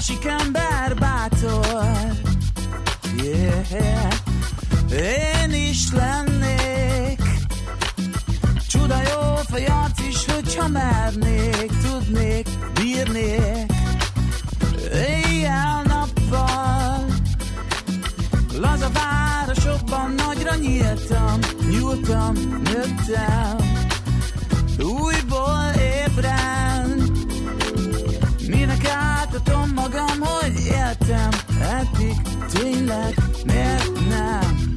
másik 0.00 0.24
ember 0.24 0.94
bátor. 0.94 1.84
Yeah. 3.16 4.12
Én 4.90 5.52
is 5.52 5.92
lennék. 5.92 7.22
Csuda 8.68 8.96
jó 8.96 9.34
fejart 9.50 10.00
is, 10.08 10.24
hogyha 10.24 10.68
mernék 10.68 11.72
Tudnék, 11.82 12.48
bírnék. 12.74 13.72
Éjjel-nappal 14.92 17.04
Laza 18.58 18.90
városokban 18.92 20.10
nagyra 20.10 20.54
nyíltam 20.54 21.38
Nyúltam, 21.70 22.34
nőttem 22.62 23.59
alkotom 29.32 29.70
magam, 29.74 30.20
hogy 30.20 30.52
éltem. 30.66 31.28
Eddig 31.60 32.16
Tényleg, 32.52 33.14
miért 33.46 34.08
nem? 34.08 34.68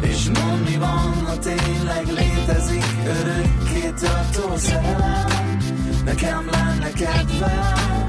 És 0.00 0.24
mond 0.24 0.68
mi 0.68 0.76
van, 0.76 1.24
ha 1.26 1.38
tényleg 1.38 2.06
létezik 2.06 2.84
Örökké 3.06 3.92
tartó 4.00 4.56
szerelem? 4.56 5.58
Nekem 6.04 6.48
lenne 6.50 6.90
kedvem. 6.90 8.06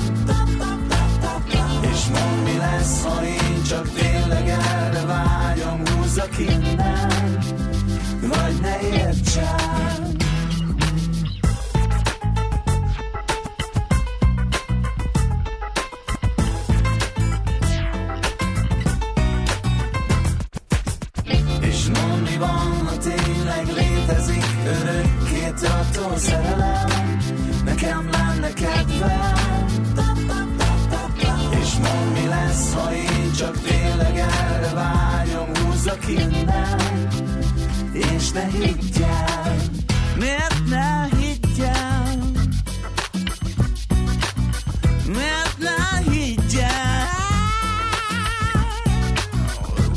És 1.82 2.06
mond 2.06 2.44
mi 2.44 2.58
lesz, 2.58 3.04
ha 3.04 3.26
én 3.26 3.64
csak 3.70 3.90
tényleg 3.90 4.48
erre 4.48 5.06
vágyom? 5.06 5.82
Húzzak 5.88 6.40
innen, 6.40 7.38
vagy 8.22 8.60
ne 8.62 8.80
értsen. 8.80 9.99
Innen, 36.10 37.08
és 37.94 38.32
ne 38.32 38.46
higgyel, 38.46 39.56
miért 40.18 40.68
ne 40.70 41.08
higgyel, 41.18 42.18
miért 45.06 45.58
ne 45.58 46.12
higgyel, 46.12 47.08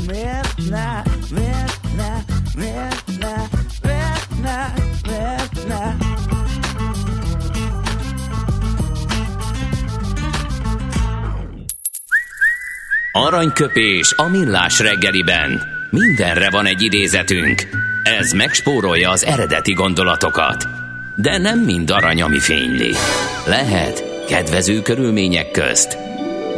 miért 0.07 0.69
ne, 0.69 1.01
miért 1.29 1.97
ne, 1.97 2.23
miért. 2.55 3.03
Aranyköpés 13.15 14.13
a 14.17 14.27
millás 14.27 14.79
reggeliben. 14.79 15.72
Mindenre 15.95 16.49
van 16.49 16.65
egy 16.65 16.81
idézetünk. 16.81 17.67
Ez 18.03 18.31
megspórolja 18.31 19.09
az 19.09 19.25
eredeti 19.25 19.73
gondolatokat. 19.73 20.67
De 21.15 21.37
nem 21.37 21.59
mind 21.59 21.89
arany, 21.89 22.21
ami 22.21 22.39
fényli. 22.39 22.91
Lehet 23.47 24.25
kedvező 24.27 24.81
körülmények 24.81 25.51
közt 25.51 25.97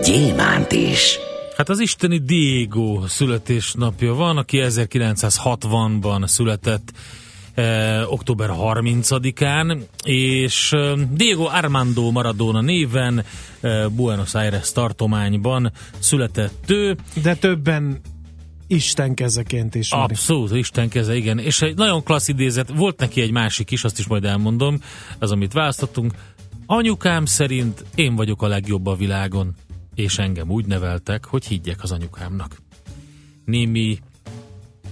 gyémánt 0.04 0.72
is. 0.72 1.20
Hát 1.58 1.70
az 1.70 1.80
isteni 1.80 2.18
Diego 2.18 3.08
születésnapja 3.08 4.14
van, 4.14 4.38
aki 4.38 4.60
1960-ban 4.62 6.28
született 6.28 6.92
eh, 7.54 8.12
október 8.12 8.50
30-án, 8.54 9.82
és 10.04 10.72
eh, 10.72 10.92
Diego 11.12 11.46
Armando 11.46 12.12
Maradona 12.12 12.62
néven 12.62 13.24
eh, 13.60 13.88
Buenos 13.90 14.34
Aires 14.34 14.72
tartományban 14.72 15.72
született 16.00 16.64
ő. 16.68 16.96
De 17.22 17.36
többen 17.36 18.02
Isten 18.68 19.14
kezeként 19.14 19.76
is. 19.76 19.92
Abszolút, 19.92 20.52
Isten 20.52 20.90
keze, 20.90 21.16
igen. 21.16 21.40
És 21.40 21.62
egy 21.62 21.76
nagyon 21.76 22.04
klassz 22.04 22.28
idézet, 22.28 22.70
volt 22.76 23.00
neki 23.00 23.22
egy 23.22 23.32
másik 23.32 23.72
is, 23.72 23.84
azt 23.84 24.00
is 24.00 24.08
majd 24.08 24.26
elmondom, 24.26 24.82
az, 25.20 25.32
amit 25.32 25.54
választottunk. 25.54 26.14
Anyukám 26.66 27.26
szerint 27.26 27.86
én 27.96 28.16
vagyok 28.16 28.42
a 28.42 28.48
legjobb 28.48 28.86
a 28.86 28.96
világon, 28.96 29.54
és 29.96 30.18
engem 30.18 30.50
úgy 30.50 30.66
neveltek, 30.66 31.26
hogy 31.26 31.46
higgyek 31.46 31.84
az 31.84 31.92
anyukámnak. 31.92 32.58
Némi 33.46 34.00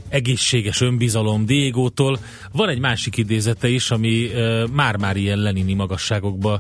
egészséges 0.10 0.82
önbizalom 0.82 1.46
Diégótól. 1.46 2.20
Van 2.52 2.70
egy 2.70 2.80
másik 2.80 3.18
idézete 3.18 3.68
is, 3.68 3.92
ami 3.92 4.30
már-már 4.72 5.18
ilyen 5.18 5.38
lenini 5.38 5.74
magasságokba 5.74 6.60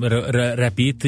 re- 0.00 0.54
repít. 0.54 1.04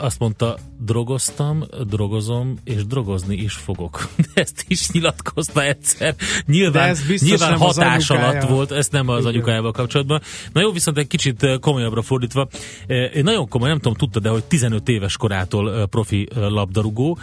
Azt 0.00 0.18
mondta, 0.18 0.58
drogoztam, 0.78 1.64
drogozom, 1.88 2.58
és 2.64 2.86
drogozni 2.86 3.36
is 3.36 3.54
fogok. 3.54 4.08
Ezt 4.34 4.64
is 4.68 4.90
nyilatkozta 4.90 5.64
egyszer. 5.64 6.14
Nyilván, 6.46 6.88
ez 6.88 7.06
biztos 7.06 7.28
nyilván 7.28 7.58
hatás 7.58 8.10
alatt 8.10 8.42
volt, 8.42 8.72
ezt 8.72 8.92
nem 8.92 9.08
az 9.08 9.20
Igen. 9.20 9.32
anyukájával 9.32 9.72
kapcsolatban. 9.72 10.20
Na 10.52 10.60
jó, 10.60 10.72
viszont 10.72 10.98
egy 10.98 11.06
kicsit 11.06 11.58
komolyabbra 11.60 12.02
fordítva. 12.02 12.48
Én 12.86 13.22
nagyon 13.22 13.48
komoly, 13.48 13.68
nem 13.68 13.78
tudom, 13.78 13.94
tudtad 13.94 14.22
de 14.26 14.32
hogy 14.32 14.44
15 14.44 14.88
éves 14.88 15.16
korától 15.16 15.86
profi 15.86 16.28
labdarúgó. 16.34 17.18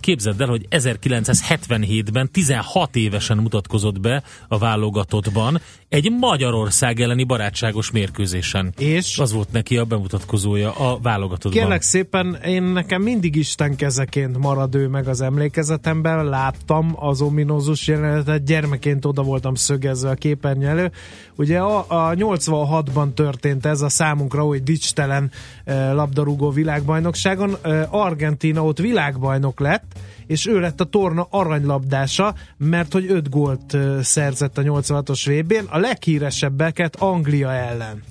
Képzeld 0.00 0.40
el, 0.40 0.48
hogy 0.48 0.66
1977-ben 0.70 2.30
16 2.30 2.96
évesen 2.96 3.36
mutatkozott 3.36 4.00
be 4.00 4.22
a 4.48 4.58
válogatottban 4.58 5.60
egy 5.88 6.10
Magyarország 6.10 7.00
elleni 7.00 7.24
barátságos 7.24 7.90
mérkőzésen. 7.90 8.72
És? 8.78 9.18
Az 9.18 9.32
volt 9.32 9.52
neki 9.52 9.76
a 9.76 9.84
bemutatkozója 9.84 10.72
a 10.72 10.98
válogatottban. 11.02 11.52
Kérlek 11.52 11.82
szépen, 11.82 12.34
én 12.44 12.75
nekem 12.76 13.02
mindig 13.02 13.36
Isten 13.36 13.76
kezeként 13.76 14.38
marad 14.38 14.74
ő 14.74 14.88
meg 14.88 15.08
az 15.08 15.20
emlékezetemben, 15.20 16.24
láttam 16.24 16.92
az 16.96 17.20
ominózus 17.20 17.86
jelenetet, 17.86 18.44
gyermekként 18.44 19.04
oda 19.04 19.22
voltam 19.22 19.54
szögezve 19.54 20.10
a 20.10 20.14
képernyő 20.14 20.66
elő. 20.66 20.90
Ugye 21.36 21.58
a, 21.58 21.78
a 21.78 22.14
86-ban 22.14 23.14
történt 23.14 23.66
ez 23.66 23.80
a 23.80 23.88
számunkra 23.88 24.46
oly 24.46 24.58
dicstelen 24.58 25.30
eh, 25.64 25.92
labdarúgó 25.92 26.50
világbajnokságon. 26.50 27.56
Eh, 27.62 27.94
Argentina 27.94 28.64
ott 28.64 28.78
világbajnok 28.78 29.60
lett, 29.60 29.92
és 30.26 30.46
ő 30.46 30.60
lett 30.60 30.80
a 30.80 30.84
torna 30.84 31.26
aranylabdása, 31.30 32.34
mert 32.56 32.92
hogy 32.92 33.10
5 33.10 33.30
gólt 33.30 33.74
eh, 33.74 34.02
szerzett 34.02 34.58
a 34.58 34.62
86-os 34.62 35.22
VB-n, 35.24 35.66
a 35.68 35.78
leghíresebbeket 35.78 36.96
Anglia 36.96 37.52
ellen 37.52 38.02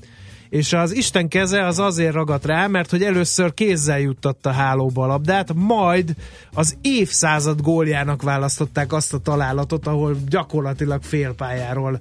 és 0.49 0.73
az 0.73 0.95
Isten 0.95 1.27
keze 1.27 1.65
az 1.65 1.79
azért 1.79 2.13
ragadt 2.13 2.45
rá, 2.45 2.67
mert 2.67 2.89
hogy 2.89 3.03
először 3.03 3.53
kézzel 3.53 3.99
juttatta 3.99 4.51
hálóba 4.51 5.03
a 5.03 5.07
labdát, 5.07 5.53
majd 5.53 6.15
az 6.53 6.77
évszázad 6.81 7.61
góljának 7.61 8.21
választották 8.21 8.93
azt 8.93 9.13
a 9.13 9.17
találatot, 9.17 9.87
ahol 9.87 10.17
gyakorlatilag 10.29 11.03
félpályáról 11.03 11.99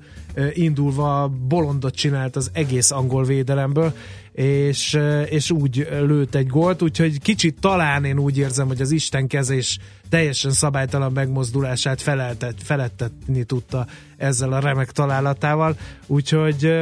indulva 0.53 1.33
bolondot 1.49 1.95
csinált 1.95 2.37
az 2.37 2.51
egész 2.53 2.91
angol 2.91 3.25
védelemből, 3.25 3.93
és, 4.33 4.99
és 5.29 5.51
úgy 5.51 5.89
lőtt 5.91 6.35
egy 6.35 6.47
gólt, 6.47 6.83
úgyhogy 6.83 7.21
kicsit 7.21 7.61
talán 7.61 8.05
én 8.05 8.19
úgy 8.19 8.39
érzem, 8.39 8.67
hogy 8.67 8.81
az 8.81 8.91
Isten 8.91 9.27
keze 9.27 9.55
is 9.55 9.79
teljesen 10.09 10.51
szabálytalan 10.51 11.13
megmozdulását 11.13 12.03
feleltet, 12.03 12.55
felettetni 12.63 13.45
tudta 13.45 13.87
ezzel 14.17 14.53
a 14.53 14.59
remek 14.59 14.91
találatával, 14.91 15.77
úgyhogy 16.07 16.73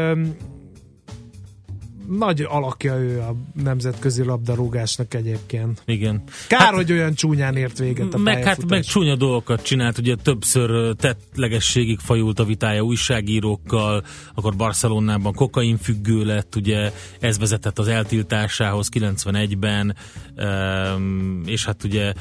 nagy 2.09 2.47
alakja 2.49 2.97
ő 2.97 3.21
a 3.21 3.35
nemzetközi 3.63 4.25
labdarúgásnak 4.25 5.15
egyébként. 5.15 5.83
Igen. 5.87 6.23
Kár, 6.49 6.61
hát, 6.61 6.75
hogy 6.75 6.93
olyan 6.93 7.15
csúnyán 7.15 7.57
ért 7.57 7.79
véget 7.79 8.15
a 8.15 8.19
meg, 8.19 8.45
hát, 8.45 8.69
meg 8.69 8.83
csúnya 8.83 9.17
dolgokat 9.17 9.63
csinált, 9.63 9.99
ugye 9.99 10.15
többször 10.15 10.95
tettlegességig 10.97 11.99
fajult 11.99 12.39
a 12.39 12.45
vitája 12.45 12.83
újságírókkal, 12.83 14.05
akkor 14.35 14.57
Barcelonában 14.57 15.33
kokain 15.33 15.77
függő 15.77 16.25
lett, 16.25 16.57
ugye 16.57 16.93
ez 17.21 17.39
vezetett 17.39 17.79
az 17.79 17.89
eltiltásához 17.89 18.89
91-ben, 18.93 19.97
öm, 20.35 21.43
és 21.47 21.65
hát 21.65 21.85
ugye 21.85 22.13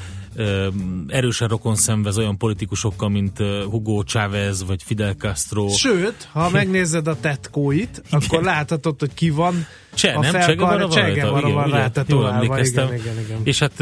erősen 1.08 1.48
rokon 1.48 1.74
szenvez 1.74 2.18
olyan 2.18 2.38
politikusokkal, 2.38 3.08
mint 3.08 3.38
Hugo 3.70 4.02
Chávez 4.02 4.64
vagy 4.64 4.82
Fidel 4.82 5.14
Castro. 5.14 5.68
Sőt, 5.68 6.28
ha 6.32 6.50
megnézed 6.50 7.06
a 7.08 7.16
tetkóit, 7.20 8.02
akkor 8.10 8.42
láthatod, 8.42 9.00
hogy 9.00 9.14
ki 9.14 9.30
van 9.30 9.66
Cseh, 9.94 10.18
a 10.18 10.20
nem? 10.20 10.32
Guevara 10.56 10.88
van 10.88 11.08
Igen, 11.08 11.70
rá 11.70 11.88
tetoválva. 11.88 12.58
Igen, 12.58 12.94
igen, 12.94 13.18
igen. 13.24 13.40
És 13.42 13.58
hát, 13.58 13.72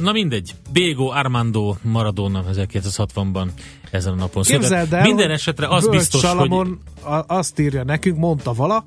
na 0.00 0.12
mindegy, 0.12 0.54
Diego 0.72 1.06
Armando 1.06 1.74
Maradona 1.82 2.44
1960-ban 2.52 3.46
ezen 3.90 4.12
a 4.12 4.16
napon 4.16 4.42
született. 4.42 5.02
Minden 5.02 5.26
hogy 5.26 5.34
esetre 5.34 5.68
az 5.68 5.84
Bölcs 5.84 5.96
biztos, 5.96 6.20
hogy 6.20 6.30
Salamon 6.30 6.78
a- 7.02 7.24
azt 7.26 7.58
írja 7.58 7.84
nekünk, 7.84 8.18
mondta 8.18 8.52
vala, 8.54 8.84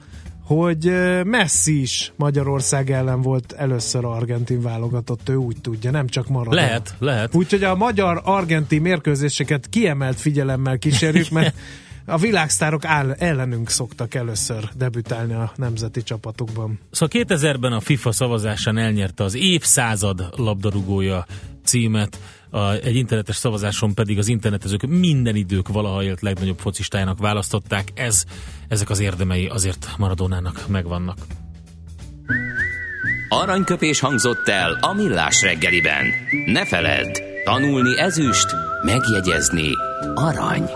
hogy 0.55 0.91
Messi 1.23 1.81
is 1.81 2.13
Magyarország 2.15 2.91
ellen 2.91 3.21
volt 3.21 3.51
először 3.51 4.05
argentin 4.05 4.61
válogatott, 4.61 5.29
ő 5.29 5.35
úgy 5.35 5.57
tudja, 5.61 5.91
nem 5.91 6.07
csak 6.07 6.27
Maradona. 6.27 6.61
lehet, 6.61 6.95
lehet. 6.99 7.35
Úgyhogy 7.35 7.63
a 7.63 7.75
magyar-argentin 7.75 8.81
mérkőzéseket 8.81 9.69
kiemelt 9.69 10.19
figyelemmel 10.19 10.77
kísérjük, 10.77 11.29
mert 11.29 11.55
a 12.05 12.17
világsztárok 12.17 12.85
áll, 12.85 13.11
ellenünk 13.11 13.69
szoktak 13.69 14.13
először 14.13 14.69
debütálni 14.75 15.33
a 15.33 15.51
nemzeti 15.55 16.03
csapatokban. 16.03 16.79
Szóval 16.91 17.23
2000-ben 17.27 17.71
a 17.71 17.79
FIFA 17.79 18.11
szavazásán 18.11 18.77
elnyerte 18.77 19.23
az 19.23 19.35
évszázad 19.35 20.29
labdarúgója 20.35 21.25
címet, 21.63 22.19
a, 22.51 22.71
egy 22.71 22.95
internetes 22.95 23.35
szavazáson 23.35 23.93
pedig 23.93 24.17
az 24.17 24.27
internetezők 24.27 24.81
minden 24.81 25.35
idők 25.35 25.67
valaha 25.67 26.03
élt 26.03 26.21
legnagyobb 26.21 26.59
focistájának 26.59 27.19
választották. 27.19 27.87
Ez, 27.93 28.23
ezek 28.67 28.89
az 28.89 28.99
érdemei 28.99 29.47
azért 29.47 29.89
Maradonának 29.97 30.67
megvannak. 30.67 31.17
Aranyköpés 33.29 33.99
hangzott 33.99 34.47
el 34.47 34.77
a 34.81 34.93
millás 34.93 35.41
reggeliben. 35.41 36.05
Ne 36.45 36.65
feledd, 36.65 37.21
tanulni 37.43 37.99
ezüst, 37.99 38.47
megjegyezni 38.85 39.69
arany. 40.15 40.69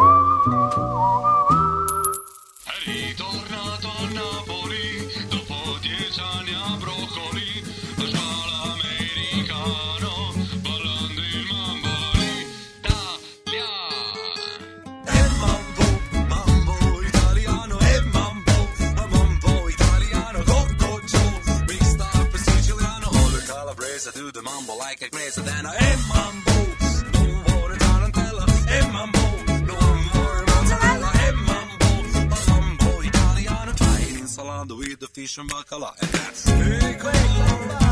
the 34.67 34.75
weed, 34.75 34.99
the 34.99 35.07
fish, 35.07 35.37
and 35.37 35.49
bacala. 35.49 35.91
And 36.01 36.09
that's. 36.09 36.45
Big 36.45 37.84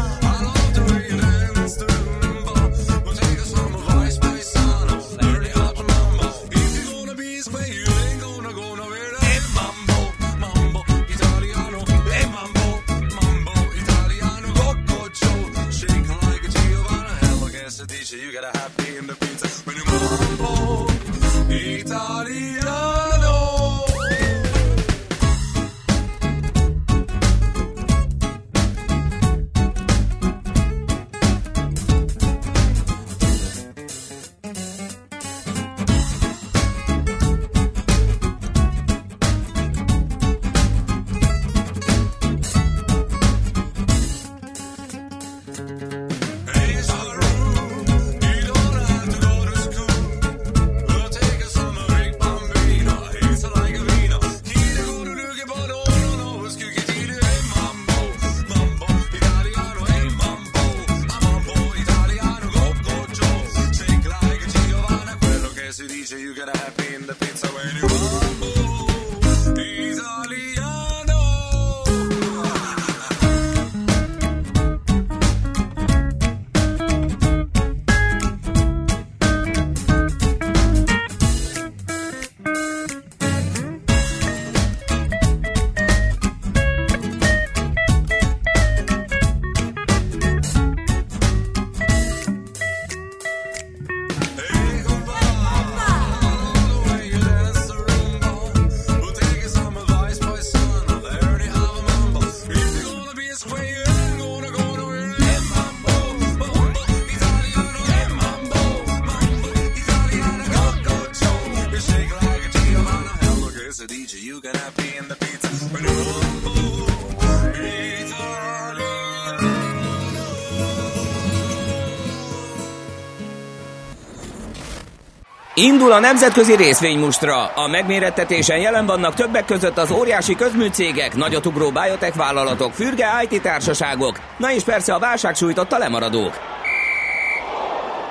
Indul 125.55 125.91
a 125.91 125.99
nemzetközi 125.99 126.55
részvénymustra. 126.55 127.45
A 127.45 127.67
megmérettetésen 127.67 128.57
jelen 128.57 128.85
vannak 128.85 129.13
többek 129.13 129.45
között 129.45 129.77
az 129.77 129.91
óriási 129.91 130.35
közműcégek, 130.35 131.15
nagyotugró 131.15 131.71
biotech 131.71 132.17
vállalatok, 132.17 132.73
fürge 132.73 133.07
IT 133.29 133.41
társaságok, 133.41 134.19
na 134.37 134.53
és 134.53 134.63
persze 134.63 134.93
a 134.93 134.99
válság 134.99 135.35
sújtotta 135.35 135.77
lemaradók. 135.77 136.39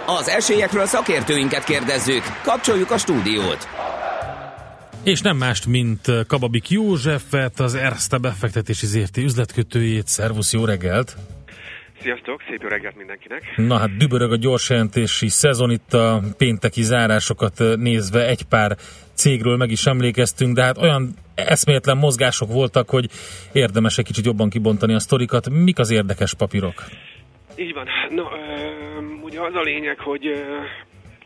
Az 0.07 0.29
esélyekről 0.29 0.87
szakértőinket 0.87 1.65
kérdezzük. 1.65 2.23
Kapcsoljuk 2.43 2.91
a 2.91 2.99
stúdiót. 2.99 3.69
És 5.03 5.21
nem 5.21 5.37
mást, 5.37 5.67
mint 5.67 6.27
Kababik 6.27 6.71
Józsefet, 6.71 7.61
az 7.61 7.75
Erste 7.75 8.19
befektetési 8.19 8.87
ZRT 8.87 9.17
üzletkötőjét. 9.17 10.09
Szervusz, 10.09 10.53
jó 10.53 10.65
reggelt! 10.65 11.17
Sziasztok, 12.03 12.43
szép 12.49 12.63
jó 12.63 12.69
reggelt 12.69 12.97
mindenkinek! 12.97 13.43
Na 13.57 13.79
hát 13.79 13.97
dübörög 13.97 14.33
a 14.33 14.37
gyorsjelentési 14.37 15.29
szezon, 15.29 15.71
itt 15.71 15.93
a 15.93 16.21
pénteki 16.39 16.83
zárásokat 16.83 17.59
nézve 17.77 18.27
egy 18.27 18.43
pár 18.43 18.77
cégről 19.15 19.57
meg 19.57 19.71
is 19.71 19.87
emlékeztünk, 19.87 20.55
de 20.55 20.63
hát 20.63 20.79
olyan 20.79 21.15
eszméletlen 21.35 21.97
mozgások 21.97 22.53
voltak, 22.53 22.91
hogy 22.91 23.07
érdemes 23.53 23.99
egy 23.99 24.05
kicsit 24.05 24.25
jobban 24.25 24.51
kibontani 24.51 24.95
a 24.95 24.99
sztorikat. 24.99 25.51
Mik 25.51 25.79
az 25.79 25.91
érdekes 25.91 26.35
papírok? 26.35 26.75
Így 27.57 27.75
van. 27.75 27.89
No, 28.11 28.25
ugye 29.23 29.41
az 29.41 29.55
a 29.55 29.61
lényeg, 29.61 29.99
hogy 29.99 30.27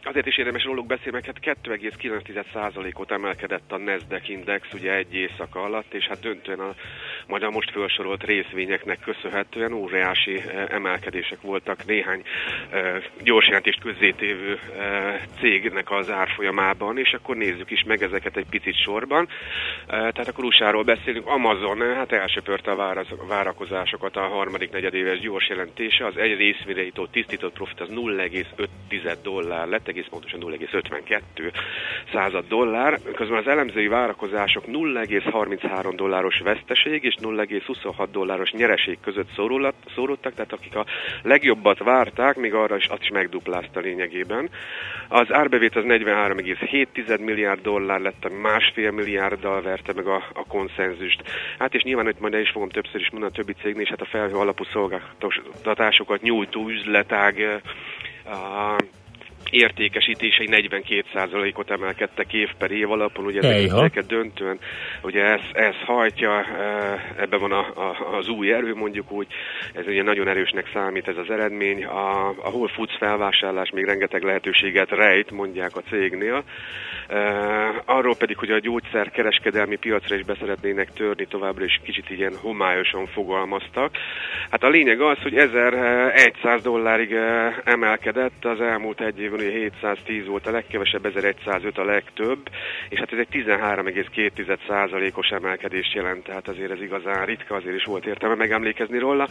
azért 0.06 0.26
is 0.26 0.38
érdemes 0.38 0.64
róluk 0.64 0.86
beszélni, 0.86 1.10
mert 1.10 1.26
hát 1.26 1.56
2,9%-ot 1.62 3.10
emelkedett 3.10 3.72
a 3.72 3.78
Nasdaq 3.78 4.32
Index 4.32 4.72
ugye 4.72 4.94
egy 4.94 5.14
éjszaka 5.14 5.62
alatt, 5.62 5.94
és 5.94 6.06
hát 6.08 6.20
döntően 6.20 6.58
a, 6.58 6.74
majd 7.26 7.42
a 7.42 7.50
most 7.50 7.70
felsorolt 7.70 8.24
részvényeknek 8.24 8.98
köszönhetően 9.00 9.72
óriási 9.72 10.36
eh, 10.36 10.64
emelkedések 10.68 11.40
voltak 11.40 11.84
néhány 11.86 12.22
eh, 12.70 13.02
gyors 13.22 13.46
jelentést 13.46 13.80
közzétévő 13.80 14.58
eh, 14.78 15.20
cégnek 15.40 15.90
az 15.90 16.10
árfolyamában, 16.10 16.98
és 16.98 17.12
akkor 17.12 17.36
nézzük 17.36 17.70
is 17.70 17.82
meg 17.86 18.02
ezeket 18.02 18.36
egy 18.36 18.46
picit 18.50 18.82
sorban. 18.82 19.28
Eh, 19.86 19.86
tehát 19.86 20.28
akkor 20.28 20.44
USA-ról 20.44 20.82
beszélünk, 20.82 21.26
Amazon, 21.26 21.94
hát 21.94 22.12
elsöpörte 22.12 22.70
a 22.70 23.26
várakozásokat 23.28 24.16
a 24.16 24.20
harmadik 24.20 24.70
negyedéves 24.70 25.18
gyors 25.18 25.48
jelentése, 25.48 26.06
az 26.06 26.16
egy 26.16 26.36
részvényre 26.36 26.84
tisztított 27.10 27.52
profit 27.52 27.80
az 27.80 27.88
0,5 27.90 29.16
dollár 29.22 29.68
lett, 29.68 29.88
egész 29.88 30.06
pontosan 30.10 30.40
0,52 30.40 31.52
század 32.12 32.44
dollár, 32.48 32.98
közben 33.14 33.38
az 33.38 33.46
elemzői 33.46 33.88
várakozások 33.88 34.64
0,33 34.66 35.92
dolláros 35.96 36.38
veszteség 36.38 37.04
és 37.04 37.15
0,26 37.20 38.06
dolláros 38.12 38.50
nyereség 38.50 38.98
között 39.02 39.28
szórulat- 39.34 39.90
szóródtak, 39.94 40.34
tehát 40.34 40.52
akik 40.52 40.76
a 40.76 40.86
legjobbat 41.22 41.78
várták, 41.78 42.36
még 42.36 42.54
arra 42.54 42.76
is, 42.76 42.86
azt 42.86 43.02
is 43.02 43.08
megduplázta 43.08 43.80
lényegében. 43.80 44.50
Az 45.08 45.32
árbevét 45.32 45.76
az 45.76 45.84
43,7 45.86 47.20
milliárd 47.20 47.60
dollár 47.60 48.00
lett, 48.00 48.24
ami 48.24 48.40
másfél 48.40 48.90
milliárddal 48.90 49.62
verte 49.62 49.92
meg 49.92 50.06
a, 50.06 50.22
a 50.34 50.46
konszenzust. 50.48 51.22
Hát 51.58 51.74
és 51.74 51.82
nyilván, 51.82 52.04
hogy 52.04 52.16
majd 52.18 52.34
el 52.34 52.40
is 52.40 52.50
fogom 52.50 52.68
többször 52.68 53.00
is 53.00 53.10
mondani 53.10 53.32
a 53.32 53.36
többi 53.36 53.52
cégnél, 53.62 53.82
és 53.82 53.88
hát 53.88 54.00
a 54.00 54.04
felhő 54.04 54.34
alapú 54.34 54.64
szolgáltatásokat 54.64 56.22
nyújtó 56.22 56.68
üzletág 56.68 57.60
értékesítései 59.50 60.48
42%-ot 60.50 61.70
emelkedtek 61.70 62.32
év 62.32 62.48
per 62.58 62.70
év 62.70 62.90
alapon, 62.90 63.24
ugye 63.24 63.40
ezeket 63.40 64.06
döntően, 64.06 64.58
ugye 65.02 65.22
ez, 65.24 65.40
ez 65.52 65.74
hajtja, 65.84 66.38
eh, 66.38 67.00
ebben 67.16 67.40
van 67.40 67.52
a, 67.52 67.66
a, 67.74 68.16
az 68.16 68.28
új 68.28 68.52
erő 68.52 68.74
mondjuk 68.74 69.12
úgy, 69.12 69.26
ez 69.74 69.86
ugye 69.86 70.02
nagyon 70.02 70.28
erősnek 70.28 70.70
számít 70.72 71.08
ez 71.08 71.16
az 71.16 71.30
eredmény, 71.30 71.84
a, 71.84 72.28
a 72.28 72.48
Whole 72.50 72.72
Foods 72.72 72.96
felvásárlás 72.98 73.70
még 73.70 73.84
rengeteg 73.84 74.22
lehetőséget 74.22 74.90
rejt, 74.90 75.30
mondják 75.30 75.76
a 75.76 75.82
cégnél, 75.90 76.44
Eh, 77.08 77.74
arról 77.84 78.16
pedig, 78.16 78.36
hogy 78.36 78.50
a 78.50 78.58
gyógyszer 78.58 79.10
kereskedelmi 79.10 79.76
piacra 79.76 80.16
is 80.16 80.24
beszeretnének 80.24 80.92
törni 80.92 81.26
továbbra 81.26 81.64
is 81.64 81.80
kicsit 81.82 82.10
ilyen 82.10 82.32
homályosan 82.40 83.06
fogalmaztak. 83.06 83.96
Hát 84.50 84.62
a 84.62 84.68
lényeg 84.68 85.00
az, 85.00 85.18
hogy 85.22 85.36
1100 85.36 86.62
dollárig 86.62 87.12
eh, 87.12 87.54
emelkedett, 87.64 88.44
az 88.44 88.60
elmúlt 88.60 89.00
egy 89.00 89.18
évben 89.40 89.56
ugye 89.56 89.58
710 89.58 90.26
volt 90.26 90.46
a 90.46 90.50
legkevesebb, 90.50 91.04
1105 91.06 91.78
a 91.78 91.84
legtöbb, 91.84 92.48
és 92.88 92.98
hát 92.98 93.12
ez 93.12 93.18
egy 93.18 93.28
13,2%-os 93.30 95.28
emelkedést 95.28 95.94
jelent, 95.94 96.24
tehát 96.24 96.48
azért 96.48 96.70
ez 96.70 96.80
igazán 96.80 97.26
ritka, 97.26 97.54
azért 97.54 97.76
is 97.76 97.84
volt 97.84 98.06
értelme 98.06 98.34
megemlékezni 98.34 98.98
róla. 98.98 99.28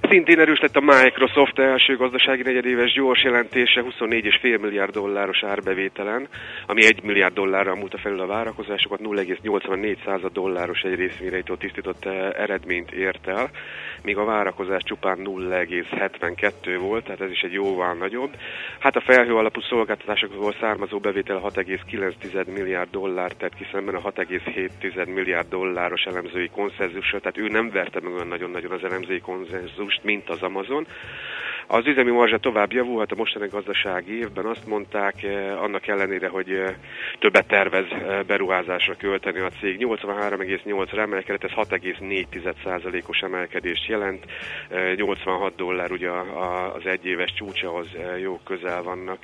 Szintén 0.00 0.40
erős 0.40 0.60
lett 0.60 0.76
a 0.76 0.80
Microsoft 0.80 1.58
első 1.58 1.96
gazdasági 1.96 2.42
negyedéves 2.42 2.92
gyors 2.92 3.22
jelentése 3.22 3.84
24,5 3.98 4.60
milliárd 4.60 4.92
dolláros 4.92 5.42
árbevételen, 5.42 6.28
ami 6.66 6.84
1 6.84 7.02
milliárd 7.02 7.34
dollárra 7.34 7.74
múlta 7.74 7.98
felül 7.98 8.20
a 8.20 8.26
várakozásokat, 8.26 9.00
0,84 9.00 9.96
század 10.04 10.32
dolláros 10.32 10.80
egy 10.80 10.94
részvényre 10.94 11.36
jutó 11.36 11.54
tisztított 11.54 12.04
eh, 12.04 12.30
eredményt 12.36 12.90
ért 12.90 13.26
el, 13.28 13.50
míg 14.02 14.16
a 14.16 14.24
várakozás 14.24 14.82
csupán 14.82 15.18
0,72 15.24 16.76
volt, 16.80 17.04
tehát 17.04 17.20
ez 17.20 17.30
is 17.30 17.40
egy 17.40 17.52
jóval 17.52 17.94
nagyobb. 17.94 18.30
Hát 18.78 18.96
a 18.96 19.00
felhő 19.00 19.34
alapú 19.34 19.60
szolgáltatásokból 19.60 20.54
származó 20.60 20.98
bevétel 20.98 21.40
6,9 21.44 22.54
milliárd 22.54 22.90
dollár 22.90 23.32
tett 23.32 23.54
ki 23.54 23.66
szemben 23.72 23.94
a 23.94 24.12
6,7 24.12 25.14
milliárd 25.14 25.48
dolláros 25.48 26.02
elemzői 26.02 26.48
konszenzussal, 26.48 27.20
tehát 27.20 27.38
ő 27.38 27.48
nem 27.48 27.70
verte 27.70 28.00
meg 28.00 28.12
olyan 28.12 28.28
nagyon-nagyon 28.28 28.72
az 28.72 28.84
elemzői 28.84 29.20
konszenzust, 29.20 29.85
mint 30.02 30.28
az 30.28 30.42
Amazon. 30.42 30.86
Az 31.68 31.86
üzemi 31.86 32.10
marzsa 32.10 32.38
tovább 32.38 32.72
javulhat 32.72 33.12
a 33.12 33.14
mostani 33.14 33.48
gazdasági 33.48 34.18
évben, 34.18 34.44
azt 34.44 34.66
mondták, 34.66 35.22
eh, 35.22 35.62
annak 35.62 35.86
ellenére, 35.86 36.28
hogy 36.28 36.50
eh, 36.50 36.74
többet 37.18 37.46
tervez 37.46 37.84
eh, 37.90 38.22
beruházásra 38.26 38.94
költeni 38.96 39.38
a 39.38 39.48
cég. 39.60 39.76
83,8-ra 39.80 40.98
emelkedett, 40.98 41.44
ez 41.44 41.68
6,4%-os 41.68 43.20
emelkedést 43.20 43.86
jelent. 43.86 44.24
Eh, 44.68 44.94
86 44.94 45.56
dollár 45.56 45.90
ugye 45.90 46.10
az 46.74 46.86
egyéves 46.86 47.32
csúcsahoz 47.32 47.86
eh, 47.94 48.20
jó 48.20 48.40
közel 48.44 48.82
vannak. 48.82 49.18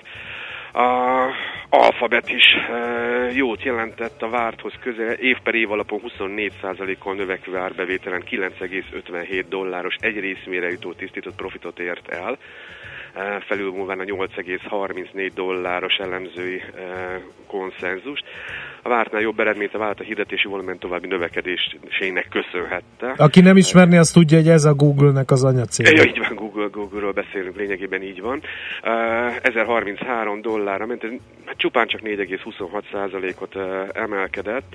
A 0.73 1.29
Alphabet 1.69 2.29
is 2.29 2.45
e, 2.55 3.33
jót 3.33 3.63
jelentett 3.63 4.23
a 4.23 4.29
várthoz 4.29 4.73
közel, 4.81 5.13
év 5.13 5.37
per 5.43 5.55
év 5.55 5.71
alapon 5.71 6.01
24%-kal 6.19 7.15
növekvő 7.15 7.57
árbevételen 7.57 8.23
9,57 8.31 9.45
dolláros 9.49 9.95
egy 10.01 10.19
részmére 10.19 10.71
jutó 10.71 10.93
tisztított 10.93 11.35
profitot 11.35 11.79
ért 11.79 12.09
el, 12.09 12.39
e, 13.15 13.41
felülmúlván 13.41 14.01
a 14.01 14.05
8,34 14.05 15.31
dolláros 15.35 15.97
elemzői 15.97 16.61
e, 16.61 17.21
konszenzust. 17.47 18.25
A 18.85 18.89
vártnál 18.89 19.21
jobb 19.21 19.41
eredményt 19.41 19.75
a 19.75 19.79
vállalat 19.79 20.01
a 20.01 20.05
hirdetési 20.05 20.49
volumen 20.49 20.79
további 20.79 21.07
növekedésének 21.07 22.29
köszönhette. 22.31 23.15
Aki 23.17 23.41
nem 23.41 23.57
ismerni, 23.57 23.97
az 23.97 24.11
tudja, 24.11 24.39
hogy 24.39 24.49
ez 24.49 24.65
a 24.65 24.75
Google-nek 24.75 25.31
az 25.31 25.45
anyacég. 25.45 25.87
Ja, 25.87 26.05
így 26.05 26.19
van, 26.19 26.35
Google, 26.35 26.67
Google-ről 26.67 27.13
beszélünk, 27.13 27.57
lényegében 27.57 28.03
így 28.03 28.21
van. 28.21 28.43
Uh, 28.83 29.37
1033 29.43 30.41
dollárra 30.41 30.87
ment, 30.87 31.05
ez 31.05 31.11
hát 31.45 31.57
csupán 31.57 31.87
csak 31.87 32.01
4,26%-ot 32.01 33.55
uh, 33.55 33.89
emelkedett. 33.93 34.73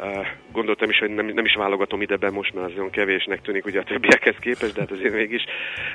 Uh, 0.00 0.26
gondoltam 0.52 0.90
is, 0.90 0.98
hogy 0.98 1.10
nem, 1.10 1.26
nem 1.26 1.44
is 1.44 1.54
válogatom 1.54 2.02
ide 2.02 2.16
be, 2.16 2.30
most 2.30 2.54
már 2.54 2.64
az 2.64 2.72
olyan 2.76 2.90
kevésnek 2.90 3.40
tűnik 3.40 3.66
ugye 3.66 3.80
a 3.80 3.84
többiekhez 3.84 4.36
képest, 4.40 4.74
de 4.74 4.80
hát 4.80 4.90
azért 4.90 5.14
mégis. 5.14 5.44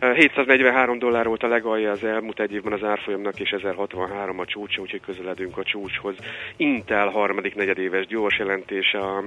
Uh, 0.02 0.16
743 0.16 1.00
dollár 1.00 1.26
volt 1.26 1.44
a 1.44 1.48
legalja 1.48 1.92
az 1.92 2.04
elmúlt 2.04 2.40
egy 2.40 2.54
évben 2.54 2.74
az 2.74 2.84
árfolyamnak, 2.84 3.40
és 3.40 3.50
1063 3.50 4.40
a 4.40 4.46
csúcsa, 4.46 4.82
úgyhogy 4.82 5.02
közeledünk 5.06 5.58
a 5.58 5.64
csúcshoz. 5.64 6.16
Intel 6.58 7.08
harmadik 7.08 7.49
negyedéves 7.54 8.06
gyors 8.06 8.38
jelentése 8.38 9.00
a 9.00 9.24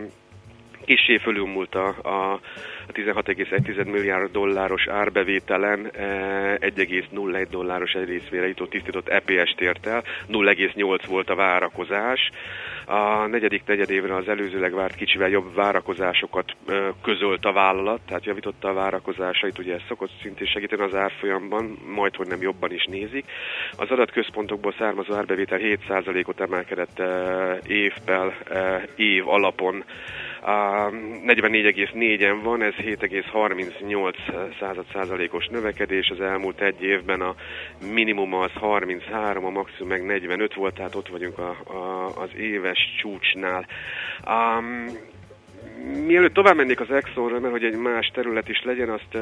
kissé 0.84 1.16
fölülmúlt 1.16 1.74
a, 1.74 1.86
a 1.88 2.40
a 2.86 2.92
16,1 2.92 3.90
milliárd 3.90 4.30
dolláros 4.30 4.86
árbevételen 4.88 5.90
eh, 5.92 6.54
1,01 6.60 7.46
dolláros 7.50 7.92
egy 7.92 8.08
részvére 8.08 8.46
jutó 8.46 8.66
tisztított 8.66 9.08
EPS-t 9.08 9.60
ért 9.60 9.86
el, 9.86 10.02
0,8 10.28 11.00
volt 11.08 11.30
a 11.30 11.34
várakozás. 11.34 12.30
A 12.86 13.26
negyedik 13.26 13.62
negyedévre 13.66 14.14
az 14.14 14.28
előzőleg 14.28 14.74
várt 14.74 14.94
kicsivel 14.94 15.28
jobb 15.28 15.54
várakozásokat 15.54 16.52
ö, 16.66 16.88
közölt 17.02 17.44
a 17.44 17.52
vállalat, 17.52 18.00
tehát 18.06 18.24
javította 18.24 18.68
a 18.68 18.72
várakozásait, 18.72 19.58
ugye 19.58 19.74
ez 19.74 19.80
szokott 19.88 20.10
szintén 20.22 20.46
segíteni 20.46 20.82
az 20.82 20.94
árfolyamban, 20.94 21.78
majd 21.94 22.16
hogy 22.16 22.26
nem 22.26 22.42
jobban 22.42 22.72
is 22.72 22.84
nézik. 22.84 23.24
Az 23.76 23.90
adatközpontokból 23.90 24.74
származó 24.78 25.14
árbevétel 25.14 25.58
7%-ot 25.62 26.40
emelkedett 26.40 26.98
ö, 26.98 27.52
évvel, 27.66 28.34
év 28.96 29.28
alapon. 29.28 29.84
A 30.44 30.90
44,4-en 30.90 32.40
van, 32.42 32.62
ez 32.62 32.74
7,38 32.74 34.14
század 34.60 34.84
százalékos 34.92 35.46
növekedés, 35.46 36.08
az 36.08 36.20
elmúlt 36.20 36.60
egy 36.60 36.82
évben 36.82 37.20
a 37.20 37.34
minimum 37.92 38.34
az 38.34 38.50
33, 38.50 39.44
a 39.44 39.50
maximum 39.50 39.88
meg 39.88 40.04
45 40.04 40.54
volt, 40.54 40.74
tehát 40.74 40.94
ott 40.94 41.08
vagyunk 41.08 41.38
a, 41.38 41.56
a, 41.64 42.06
az 42.22 42.28
éves 42.36 42.78
csúcsnál. 43.00 43.66
Um, 44.26 44.86
Mielőtt 45.84 46.34
tovább 46.34 46.56
mennék 46.56 46.80
az 46.80 46.90
Exxonra, 46.90 47.40
mert 47.40 47.52
hogy 47.52 47.64
egy 47.64 47.76
más 47.76 48.10
terület 48.14 48.48
is 48.48 48.62
legyen, 48.62 48.88
azt 48.88 49.14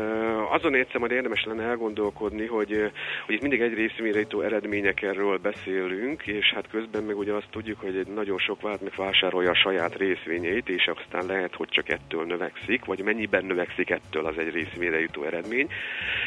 azon 0.51 0.75
egyszer 0.75 1.01
majd 1.01 1.13
érdemes 1.13 1.45
lenne 1.45 1.63
elgondolkodni, 1.63 2.47
hogy, 2.47 2.91
hogy 3.27 3.35
itt 3.35 3.41
mindig 3.41 3.61
egy 3.61 3.75
részmére 3.75 4.19
jutó 4.19 4.41
eredményekről 4.41 5.39
beszélünk, 5.39 6.27
és 6.27 6.53
hát 6.55 6.69
közben 6.71 7.03
meg 7.03 7.19
ugye 7.19 7.33
azt 7.33 7.49
tudjuk, 7.51 7.81
hogy 7.81 7.97
egy 7.97 8.07
nagyon 8.07 8.39
sok 8.39 8.61
vállalat 8.61 8.83
meg 8.83 8.93
vásárolja 8.97 9.51
a 9.51 9.55
saját 9.55 9.97
részvényeit, 9.97 10.69
és 10.69 10.91
aztán 10.97 11.27
lehet, 11.27 11.55
hogy 11.55 11.69
csak 11.69 11.89
ettől 11.89 12.25
növekszik, 12.25 12.85
vagy 12.85 13.03
mennyiben 13.03 13.45
növekszik 13.45 13.91
ettől 13.91 14.27
az 14.27 14.39
egy 14.39 14.53
részmére 14.53 15.01
jutó 15.01 15.23
eredmény. 15.25 15.69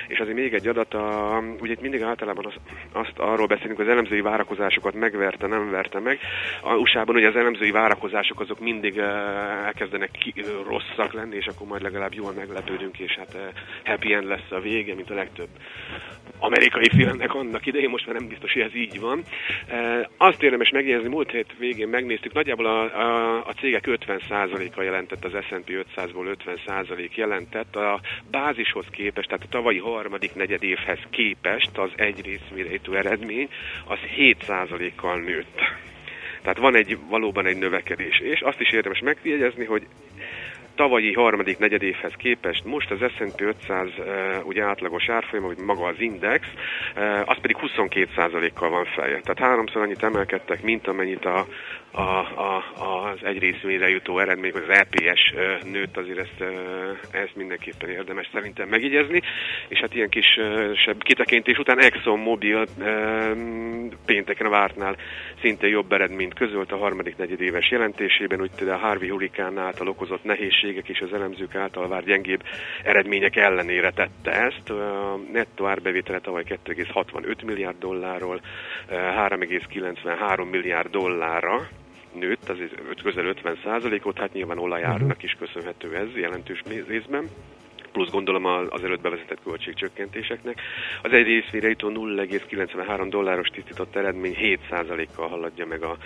És 0.08 0.20
azért 0.20 0.38
még 0.38 0.54
egy 0.54 0.68
adat, 0.68 0.94
a, 0.94 1.44
ugye 1.60 1.72
itt 1.72 1.82
mindig 1.82 2.02
általában 2.02 2.46
az, 2.46 2.54
azt 2.92 3.20
arról 3.20 3.48
beszélünk, 3.48 3.78
hogy 3.78 3.86
az 3.86 3.92
elemzői 3.92 4.22
várakozásokat 4.22 4.94
megverte, 4.94 5.48
nem 5.48 5.72
verte 5.72 6.00
meg. 6.00 6.20
A 6.62 6.76
USA-ban 6.76 7.16
ugye 7.16 7.28
az 7.28 7.36
elemzői 7.36 7.72
várakozások 7.72 8.40
azok 8.40 8.60
mindig 8.60 8.98
elkezdenek 8.98 10.12
rosszak 10.68 11.14
lenni, 11.14 11.36
és 11.36 11.46
akkor 11.46 11.68
majd 11.68 11.82
legalább 11.82 12.14
jól 12.14 12.34
meglepődünk, 12.34 13.00
és 13.00 13.16
hát 13.16 13.38
happy 13.84 14.14
end 14.14 14.28
lesz 14.28 14.52
a 14.52 14.60
vége, 14.60 14.96
mint 14.96 15.10
a 15.10 15.14
legtöbb 15.14 15.50
amerikai 16.40 16.90
filmnek 16.90 17.34
annak 17.34 17.66
idején, 17.66 17.90
most 17.90 18.06
már 18.06 18.16
nem 18.16 18.28
biztos, 18.28 18.54
hogy 18.54 18.62
ez 18.62 18.76
így 18.76 19.00
van. 19.00 19.24
Azt 20.18 20.44
érdemes 20.44 20.70
megjegyezni, 20.70 21.08
múlt 21.08 21.32
hét 21.32 21.54
végén 21.58 21.88
megnéztük, 21.88 22.34
nagyjából 22.34 22.66
a, 22.66 22.82
a, 22.84 23.38
a 23.46 23.54
cégek 23.54 23.84
50%-a 23.88 24.82
jelentett, 24.82 25.26
az 25.26 25.46
S&P 25.46 25.86
500-ból 25.96 26.36
50% 26.46 27.16
jelentett, 27.16 27.76
a 27.76 28.00
bázishoz 28.32 28.86
képest, 28.92 29.28
tehát 29.28 29.44
a 29.46 29.50
tavalyi 29.50 29.80
harmadik 29.80 30.36
negyed 30.36 30.64
évhez 30.64 31.00
képest 31.10 31.78
az 31.78 31.92
egy 31.96 32.26
részmérejtő 32.26 32.98
eredmény 32.98 33.50
az 33.88 34.00
7%-kal 34.18 35.20
nőtt. 35.20 35.60
Tehát 36.44 36.58
van 36.58 36.76
egy 36.76 36.98
valóban 37.10 37.46
egy 37.46 37.58
növekedés. 37.58 38.20
És 38.20 38.42
azt 38.42 38.60
is 38.60 38.72
érdemes 38.72 39.00
megjegyezni, 39.00 39.66
hogy 39.66 39.88
tavalyi 40.76 41.14
harmadik 41.14 41.58
negyedévhez 41.58 42.14
képest 42.18 42.66
most 42.66 42.92
az 42.92 43.12
S&P 43.18 43.42
500 43.42 43.88
uh, 43.98 44.06
ugye 44.48 44.64
átlagos 44.64 45.10
árfolyama, 45.10 45.48
vagy 45.48 45.58
maga 45.58 45.86
az 45.86 46.00
index, 46.00 46.48
uh, 46.96 47.30
az 47.30 47.38
pedig 47.42 47.58
22%-kal 47.60 48.70
van 48.70 48.86
feljebb. 48.86 49.22
Tehát 49.22 49.52
háromszor 49.52 49.82
annyit 49.82 50.04
emelkedtek, 50.04 50.62
mint 50.62 50.88
amennyit 50.88 51.26
a, 51.26 51.46
a, 51.96 52.18
a, 52.42 52.64
az 53.12 53.20
egy 53.24 53.40
részvényre 53.40 53.90
jutó 53.90 54.20
eredmény, 54.20 54.52
vagy 54.52 54.66
az 54.68 54.78
EPS 54.78 55.34
uh, 55.34 55.72
nőtt, 55.72 55.98
azért 55.98 56.20
ezt, 56.20 56.44
ezt 57.12 57.36
mindenképpen 57.36 57.90
érdemes 57.90 58.30
szerintem 58.34 58.70
megjegyezni. 58.70 59.22
És 59.68 59.80
hát 59.80 59.96
ilyen 59.96 60.10
kis 60.10 60.40
kitekintés 61.00 61.58
után 61.58 61.82
Exxon 61.82 62.20
Mobil 62.20 62.66
pénteken 64.06 64.46
a 64.46 64.50
vártnál 64.50 64.96
szinte 65.42 65.68
jobb 65.68 65.92
eredményt 65.92 66.34
közölt 66.34 66.72
a 66.72 66.78
harmadik 66.78 67.18
negyedéves 67.18 67.72
jelentésében, 67.72 68.42
úgy 68.42 68.68
a 68.68 68.78
Harvey 68.78 69.10
Hurrikán 69.10 69.58
által 69.58 69.88
okozott 69.88 70.24
nehézségek 70.24 70.90
és 70.90 71.00
az 71.00 71.14
elemzők 71.14 71.56
által 71.56 71.88
várt 71.88 72.06
gyengébb 72.06 72.44
eredmények 72.84 73.36
ellenére 73.36 73.92
tette 73.92 74.32
ezt. 74.32 74.70
A 74.70 75.20
nettó 75.32 75.66
árbevétele 75.66 76.20
tavaly 76.20 76.44
2,65 76.48 77.46
milliárd 77.46 77.78
dollárról 77.80 78.42
3,93 78.90 80.50
milliárd 80.50 80.90
dollárra 80.90 81.68
nőtt, 82.16 82.50
az 82.50 82.58
közel 83.04 83.26
50 83.26 83.58
százalékot, 83.64 84.18
hát 84.18 84.34
nyilván 84.34 84.58
olajárnak 84.58 85.24
is 85.24 85.36
köszönhető 85.40 85.96
ez 85.96 86.16
jelentős 86.16 86.62
részben 86.88 87.30
plusz 87.94 88.10
gondolom 88.10 88.46
az 88.46 88.84
előtt 88.84 89.02
bevezetett 89.02 89.44
költségcsökkentéseknek. 89.44 90.62
Az 91.02 91.12
egy 91.12 91.26
részvére 91.26 91.68
jutó 91.68 91.90
0,93 91.90 93.06
dolláros 93.10 93.48
tisztított 93.48 93.96
eredmény 93.96 94.36
7%-kal 94.40 95.28
haladja 95.28 95.66
meg 95.66 95.84
a, 95.84 95.98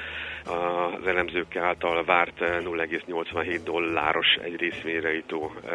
a, 0.46 0.94
az 0.94 1.08
elemzők 1.08 1.56
által 1.56 2.04
várt 2.04 2.40
0,87 2.40 3.60
dolláros 3.64 4.36
egy 4.44 4.56
részvére 4.56 5.14
jutó 5.14 5.52
uh, 5.64 5.72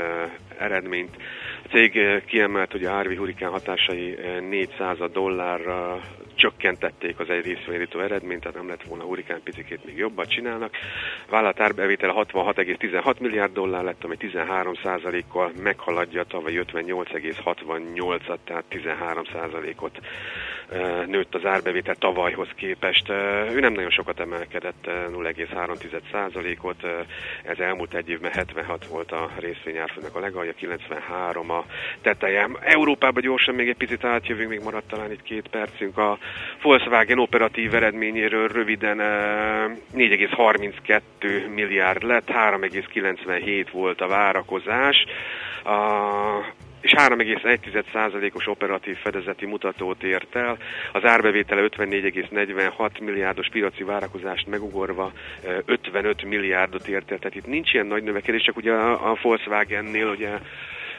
eredményt. 0.62 1.16
A 1.64 1.68
cég 1.68 1.98
kiemelt, 2.26 2.72
hogy 2.72 2.84
a 2.84 2.90
Harvey 2.90 3.16
hurikán 3.16 3.50
hatásai 3.50 4.18
400 4.48 4.98
dollárra 5.12 6.00
csökkentették 6.34 7.18
az 7.18 7.28
egy 7.28 7.44
részvényítő 7.44 8.02
eredményt, 8.02 8.40
tehát 8.40 8.56
nem 8.56 8.68
lett 8.68 8.82
volna 8.82 9.04
hurikán 9.04 9.40
picikét 9.44 9.84
még 9.84 9.96
jobban 9.96 10.26
csinálnak. 10.26 10.74
Vállalat 11.28 11.60
árbevétele 11.60 12.12
66,16 12.16 13.20
milliárd 13.20 13.52
dollár 13.52 13.84
lett, 13.84 14.04
ami 14.04 14.16
13%-kal 14.20 15.52
meghaladja 15.62 16.20
a 16.20 16.24
tavaly 16.24 16.62
58,68-at, 16.72 18.38
tehát 18.44 18.64
13%-ot 18.70 19.98
ö, 20.00 20.06
nőtt 21.06 21.34
az 21.34 21.44
árbevétel 21.44 21.94
tavalyhoz 21.94 22.48
képest. 22.56 23.08
Ő 23.54 23.60
nem 23.60 23.72
nagyon 23.72 23.90
sokat 23.90 24.20
emelkedett, 24.20 24.86
ö, 24.86 25.08
0,3%-ot, 25.10 26.82
ö, 26.82 27.00
ez 27.44 27.58
elmúlt 27.58 27.94
egy 27.94 28.08
évben 28.08 28.32
76 28.32 28.86
volt 28.86 29.12
a 29.12 29.30
részvényárfolyamnak 29.38 30.16
a 30.16 30.20
legalja, 30.20 30.52
93 30.52 31.50
a 31.50 31.64
teteje. 32.00 32.48
Európába 32.60 33.20
gyorsan 33.20 33.54
még 33.54 33.68
egy 33.68 33.76
picit 33.76 34.04
átjövünk, 34.04 34.48
még 34.48 34.60
maradt 34.62 34.88
talán 34.88 35.10
egy 35.10 35.22
két 35.22 35.48
percünk 35.48 35.98
a 35.98 36.18
Volkswagen 36.62 37.18
operatív 37.18 37.74
eredményéről 37.74 38.48
röviden 38.48 38.98
ö, 38.98 39.66
4,32 39.94 41.54
milliárd 41.54 42.02
lett, 42.02 42.30
3,97 42.30 43.66
volt 43.72 44.00
a 44.00 44.06
várakozás. 44.08 45.04
A, 45.64 46.62
és 46.82 46.92
3,1%-os 46.96 48.46
operatív 48.46 48.96
fedezeti 48.96 49.46
mutatót 49.46 50.02
ért 50.02 50.36
el. 50.36 50.58
Az 50.92 51.04
árbevétele 51.04 51.68
54,46 51.68 53.00
milliárdos 53.00 53.48
piaci 53.48 53.84
várakozást 53.84 54.46
megugorva 54.46 55.12
ö, 55.44 55.58
55 55.64 56.24
milliárdot 56.24 56.88
ért 56.88 57.10
el. 57.10 57.18
Tehát 57.18 57.34
itt 57.34 57.46
nincs 57.46 57.72
ilyen 57.72 57.86
nagy 57.86 58.02
növekedés, 58.02 58.42
csak 58.42 58.56
ugye 58.56 58.72
a 58.72 59.18
Volkswagennél 59.22 60.08
ugye 60.08 60.38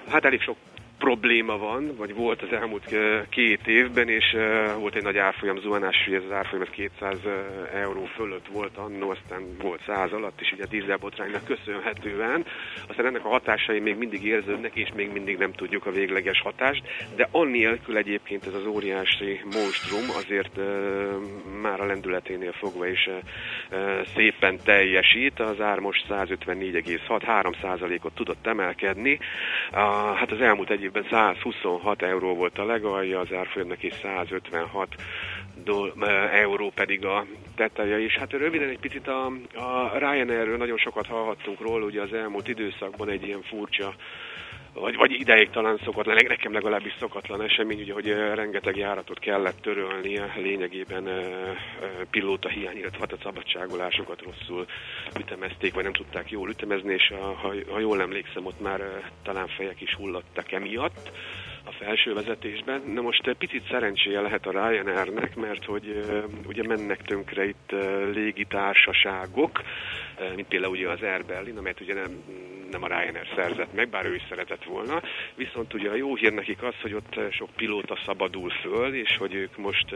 hát 0.09 0.25
elég 0.25 0.41
sok 0.41 0.57
probléma 1.03 1.57
van, 1.57 1.95
vagy 1.97 2.13
volt 2.13 2.41
az 2.41 2.51
elmúlt 2.51 2.95
két 3.29 3.67
évben, 3.67 4.09
és 4.09 4.35
volt 4.79 4.95
egy 4.95 5.03
nagy 5.03 5.17
árfolyam 5.17 5.57
zuhanás, 5.57 6.05
ugye 6.07 6.17
ez 6.17 6.23
az 6.23 6.31
árfolyam 6.31 6.65
az 6.67 6.73
200 6.73 7.17
ö, 7.25 7.39
euró 7.73 8.05
fölött 8.05 8.47
volt 8.47 8.77
annó, 8.77 9.09
aztán 9.09 9.41
volt 9.61 9.81
100 9.85 10.13
alatt, 10.13 10.41
és 10.41 10.51
ugye 10.51 10.63
a 10.63 10.67
dízelbotránynak 10.67 11.45
köszönhetően. 11.45 12.45
Aztán 12.87 13.05
ennek 13.05 13.25
a 13.25 13.29
hatásai 13.29 13.79
még 13.79 13.97
mindig 13.97 14.23
érződnek, 14.25 14.75
és 14.75 14.89
még 14.95 15.11
mindig 15.11 15.37
nem 15.37 15.51
tudjuk 15.51 15.85
a 15.85 15.91
végleges 15.91 16.41
hatást, 16.41 16.83
de 17.15 17.27
annélkül 17.31 17.97
egyébként 17.97 18.45
ez 18.45 18.53
az 18.53 18.65
óriási 18.65 19.41
monstrum 19.43 20.05
azért 20.15 20.59
már 21.61 21.79
a 21.79 21.85
lendületénél 21.85 22.51
fogva 22.51 22.87
is 22.87 23.09
szépen 24.15 24.59
teljesít. 24.63 25.39
Az 25.39 25.61
ár 25.61 25.79
most 25.79 26.05
154,6, 26.09 27.21
3 27.25 27.53
ot 28.01 28.13
tudott 28.13 28.47
emelkedni. 28.47 29.19
Hát 30.15 30.31
az 30.31 30.41
elmúlt 30.41 30.69
egy 30.69 30.81
évben 30.93 31.09
126 31.09 32.01
euró 32.01 32.35
volt 32.35 32.57
a 32.57 32.65
legalja, 32.65 33.19
az 33.19 33.33
árfolyamnak 33.33 33.83
is 33.83 33.93
156 33.93 34.87
dol- 35.63 36.03
euró 36.31 36.71
pedig 36.75 37.05
a 37.05 37.25
teteje 37.55 37.99
is. 37.99 38.15
Hát 38.17 38.31
röviden 38.31 38.69
egy 38.69 38.79
picit 38.79 39.07
a, 39.07 39.25
a 39.53 39.97
Ryanairről 39.97 40.57
nagyon 40.57 40.77
sokat 40.77 41.07
hallhattunk 41.07 41.59
róla, 41.59 41.85
ugye 41.85 42.01
az 42.01 42.13
elmúlt 42.13 42.47
időszakban 42.47 43.09
egy 43.09 43.23
ilyen 43.27 43.41
furcsa 43.41 43.93
vagy, 44.73 44.95
vagy 44.95 45.11
ideig 45.11 45.49
talán 45.49 45.79
szokatlan, 45.83 46.17
nekem 46.27 46.53
legalábbis 46.53 46.93
szokatlan 46.99 47.41
esemény, 47.41 47.81
ugye, 47.81 47.93
hogy 47.93 48.07
rengeteg 48.35 48.77
járatot 48.77 49.19
kellett 49.19 49.61
törölnie, 49.61 50.33
lényegében 50.35 51.07
ö, 51.07 51.19
ö, 51.19 51.85
pilóta 52.09 52.49
hiány, 52.49 52.77
illetve 52.77 52.99
hát 52.99 53.11
a 53.11 53.23
szabadságolásokat 53.23 54.21
rosszul 54.21 54.65
ütemezték, 55.19 55.73
vagy 55.73 55.83
nem 55.83 55.93
tudták 55.93 56.31
jól 56.31 56.49
ütemezni, 56.49 56.93
és 56.93 57.13
ha, 57.19 57.53
ha 57.71 57.79
jól 57.79 58.01
emlékszem, 58.01 58.45
ott 58.45 58.61
már 58.61 58.81
talán 59.23 59.47
fejek 59.47 59.81
is 59.81 59.95
hullottak 59.95 60.51
emiatt 60.51 61.11
a 61.65 61.71
felső 61.71 62.13
vezetésben. 62.13 62.81
Na 62.93 63.01
most 63.01 63.35
picit 63.37 63.67
szerencséje 63.69 64.21
lehet 64.21 64.45
a 64.45 64.51
Ryanairnek, 64.51 65.35
mert 65.35 65.65
hogy 65.65 66.05
ugye 66.47 66.63
mennek 66.67 67.01
tönkre 67.01 67.45
itt 67.45 67.71
légitársaságok, 68.13 69.61
mint 70.35 70.47
például 70.47 70.71
ugye 70.71 70.89
az 70.89 71.01
Air 71.01 71.25
Berlin, 71.25 71.57
amelyet 71.57 71.81
ugye 71.81 71.93
nem, 71.93 72.23
nem 72.71 72.83
a 72.83 72.87
Ryanair 72.87 73.27
szerzett 73.35 73.73
meg, 73.73 73.89
bár 73.89 74.05
ő 74.05 74.15
is 74.15 74.23
szeretett 74.29 74.63
volna. 74.63 75.01
Viszont 75.35 75.73
ugye 75.73 75.89
a 75.89 75.95
jó 75.95 76.15
hír 76.15 76.33
nekik 76.33 76.63
az, 76.63 76.73
hogy 76.81 76.93
ott 76.93 77.19
sok 77.31 77.49
pilóta 77.55 77.97
szabadul 78.05 78.49
föl, 78.49 78.93
és 78.93 79.17
hogy 79.17 79.33
ők 79.33 79.57
most 79.57 79.95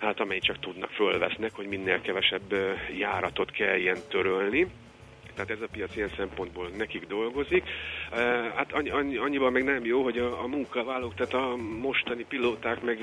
hát 0.00 0.20
amely 0.20 0.38
csak 0.38 0.58
tudnak 0.58 0.90
fölvesznek, 0.90 1.54
hogy 1.54 1.66
minél 1.66 2.00
kevesebb 2.00 2.54
járatot 2.98 3.50
kelljen 3.50 3.98
törölni 4.08 4.66
tehát 5.34 5.50
ez 5.50 5.60
a 5.60 5.68
piac 5.72 5.96
ilyen 5.96 6.10
szempontból 6.16 6.68
nekik 6.76 7.06
dolgozik. 7.06 7.64
Hát 8.56 8.72
annyi, 8.72 8.90
annyi, 8.90 9.16
annyiban 9.16 9.52
meg 9.52 9.64
nem 9.64 9.84
jó, 9.84 10.02
hogy 10.02 10.18
a, 10.18 10.42
a 10.42 10.46
munkavállalók, 10.46 11.14
tehát 11.14 11.34
a 11.34 11.56
mostani 11.80 12.24
pilóták 12.28 12.82
meg 12.82 12.98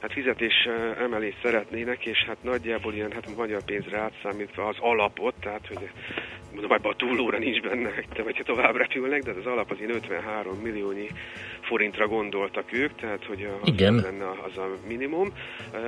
hát 0.00 0.12
fizetés 0.12 0.68
emelést 0.98 1.38
szeretnének, 1.42 2.06
és 2.06 2.24
hát 2.26 2.42
nagyjából 2.42 2.94
ilyen 2.94 3.12
hát 3.12 3.36
magyar 3.36 3.62
pénzre 3.64 3.98
átszámítva 3.98 4.66
az 4.66 4.76
alapot, 4.80 5.34
tehát 5.40 5.66
hogy 5.66 5.90
mondom, 6.52 6.72
ebben 6.72 6.92
a 6.92 6.96
túlóra 6.96 7.38
nincs 7.38 7.60
benne, 7.60 7.90
vagy 8.24 8.42
tovább 8.44 8.76
repülnek, 8.76 9.22
de 9.22 9.30
az 9.30 9.46
alap 9.46 9.70
az 9.70 9.78
ilyen 9.78 9.94
53 9.94 10.58
milliónyi 10.58 11.08
forintra 11.62 12.06
gondoltak 12.06 12.72
ők, 12.72 12.94
tehát 12.94 13.24
hogy 13.24 13.48
az 13.62 13.68
Igen. 13.68 13.94
lenne 13.94 14.24
az 14.46 14.58
a 14.58 14.66
minimum. 14.88 15.28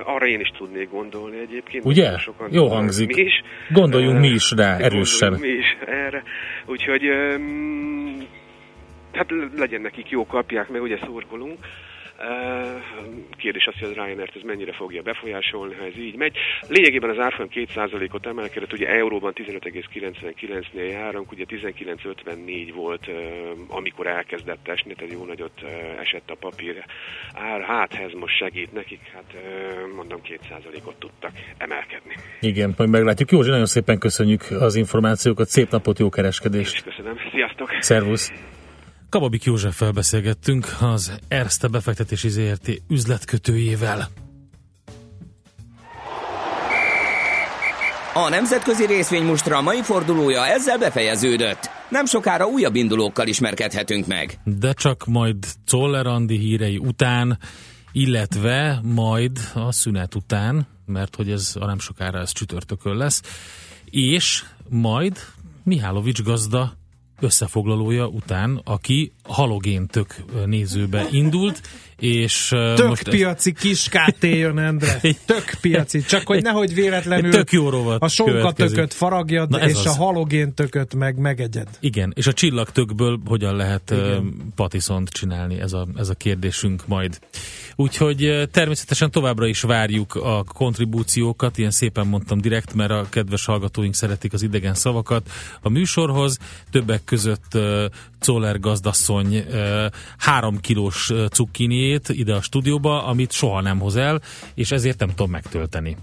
Arra 0.05 0.27
én 0.27 0.41
is 0.41 0.49
tudnék 0.59 0.91
gondolni 0.91 1.39
egyébként. 1.39 1.85
Ugye? 1.85 2.19
Sokan, 2.19 2.49
Jó 2.53 2.69
hangzik. 2.69 3.15
Mi 3.17 3.23
is. 3.23 3.43
Gondoljunk 3.69 4.21
mi 4.21 4.29
is 4.29 4.51
rá 4.51 4.77
erősen. 4.77 5.33
Mi 5.41 5.49
is 5.49 5.77
erre. 5.87 6.23
Úgyhogy 6.67 7.03
hát 9.13 9.29
legyen 9.57 9.81
nekik 9.81 10.11
jó, 10.11 10.27
kapják 10.27 10.69
meg, 10.69 10.83
ugye 10.83 10.99
szurkolunk. 11.05 11.59
Kérdés 13.37 13.67
az, 13.67 13.75
hogy 13.79 13.89
az 13.89 13.95
Ryanair-t 13.95 14.37
ez 14.37 14.43
mennyire 14.43 14.73
fogja 14.73 15.03
befolyásolni, 15.03 15.75
ha 15.75 15.85
ez 15.85 15.97
így 15.99 16.17
megy. 16.17 16.37
Lényegében 16.69 17.11
az 17.11 17.19
árfolyam 17.19 17.51
2%-ot 17.55 18.27
emelkedett, 18.27 18.73
ugye 18.73 18.89
euróban 18.89 19.33
15,99-nél 19.37 20.91
járunk, 20.91 21.33
ugye 21.33 21.45
19,54 21.49 22.71
volt, 22.75 23.07
amikor 23.69 24.07
elkezdett 24.07 24.69
esni, 24.69 24.95
tehát 24.95 25.13
jó 25.13 25.25
nagyot 25.25 25.63
esett 26.01 26.31
a 26.31 26.35
papír 26.35 26.85
ár. 27.35 27.61
Hát 27.61 27.95
ez 27.95 28.13
most 28.13 28.37
segít 28.37 28.73
nekik, 28.73 29.01
hát 29.15 29.35
mondom 29.97 30.21
2%-ot 30.25 30.97
tudtak 30.99 31.33
emelkedni. 31.59 32.15
Igen, 32.41 32.75
majd 32.77 32.91
meglátjuk. 32.91 33.31
Józsi, 33.31 33.51
nagyon 33.51 33.67
szépen 33.67 33.99
köszönjük 33.99 34.43
az 34.51 34.77
információkat, 34.77 35.49
szép 35.49 35.71
napot, 35.71 35.99
jó 35.99 36.09
kereskedést. 36.09 36.83
Köszönöm, 36.83 37.17
sziasztok! 37.33 37.77
Szervusz! 37.79 38.33
Kababik 39.11 39.45
Józseffel 39.45 39.91
beszélgettünk 39.91 40.77
az 40.81 41.13
Erste 41.29 41.69
befektetési 41.69 42.29
ZRT 42.29 42.83
üzletkötőjével. 42.89 44.09
A 48.15 48.29
nemzetközi 48.29 48.87
részvénymustra 48.87 49.61
mai 49.61 49.83
fordulója 49.83 50.47
ezzel 50.47 50.79
befejeződött. 50.79 51.71
Nem 51.89 52.07
sokára 52.07 52.47
újabb 52.47 52.75
indulókkal 52.75 53.27
ismerkedhetünk 53.27 54.07
meg. 54.07 54.39
De 54.45 54.73
csak 54.73 55.07
majd 55.07 55.37
Czoller 55.65 56.07
Andi 56.07 56.39
hírei 56.39 56.79
után, 56.79 57.39
illetve 57.93 58.81
majd 58.83 59.39
a 59.55 59.73
szünet 59.73 60.15
után, 60.15 60.67
mert 60.87 61.17
hogy 61.17 61.31
ez 61.31 61.53
a 61.61 61.67
nem 61.67 61.79
sokára 61.79 62.19
ez 62.19 62.33
csütörtökön 62.33 62.97
lesz, 62.97 63.23
és 63.85 64.45
majd 64.69 65.19
Mihálovics 65.65 66.23
gazda 66.23 66.79
összefoglalója 67.21 68.07
után, 68.07 68.61
aki 68.65 69.13
halogéntök 69.33 70.15
nézőbe 70.47 71.07
indult, 71.11 71.61
és 72.01 72.49
Tök 72.49 72.89
most 72.89 73.09
piaci 73.09 73.53
kis 73.53 73.89
KT 73.89 74.23
jön, 74.23 74.59
Endre. 74.59 75.01
Tök 75.25 75.55
piaci. 75.61 76.03
Csak 76.03 76.27
hogy 76.27 76.43
nehogy 76.43 76.75
véletlenül 76.75 77.31
Tök 77.31 77.53
jó 77.53 77.69
rovat 77.69 78.03
a 78.03 78.09
sonkatököt 78.09 78.95
faragjad, 78.95 79.51
Na 79.51 79.69
és 79.69 79.75
az. 79.75 79.87
a 79.87 79.91
halogéntököt 79.91 80.95
meg 80.95 81.19
megegyed. 81.19 81.69
Igen, 81.81 82.13
és 82.17 82.27
a 82.27 82.33
csillagtökből 82.33 83.21
hogyan 83.25 83.57
lehet 83.57 83.91
Igen. 83.91 84.53
Patiszont 84.55 85.09
csinálni, 85.09 85.61
ez 85.61 85.73
a, 85.73 85.87
ez 85.97 86.09
a 86.09 86.15
kérdésünk 86.15 86.87
majd. 86.87 87.19
Úgyhogy 87.77 88.49
természetesen 88.51 89.11
továbbra 89.11 89.47
is 89.47 89.61
várjuk 89.61 90.15
a 90.15 90.45
kontribúciókat, 90.45 91.59
ilyen 91.59 91.71
szépen 91.71 92.07
mondtam 92.07 92.41
direkt, 92.41 92.75
mert 92.75 92.91
a 92.91 93.07
kedves 93.09 93.45
hallgatóink 93.45 93.95
szeretik 93.95 94.33
az 94.33 94.43
idegen 94.43 94.75
szavakat 94.75 95.31
a 95.61 95.69
műsorhoz. 95.69 96.39
Többek 96.71 97.05
között 97.05 97.59
Czoller 98.21 98.61
gazdasszony 98.61 99.45
három 100.19 100.61
kilós 100.61 101.13
cukkiniét 101.31 102.09
ide 102.09 102.35
a 102.35 102.43
stúdióba, 102.43 103.05
amit 103.05 103.33
soha 103.33 103.61
nem 103.61 103.79
hoz 103.79 103.97
el, 103.97 104.21
és 104.55 104.71
ezért 104.71 104.99
nem 104.99 105.09
tudom 105.09 105.31
megtölteni. 105.31 105.97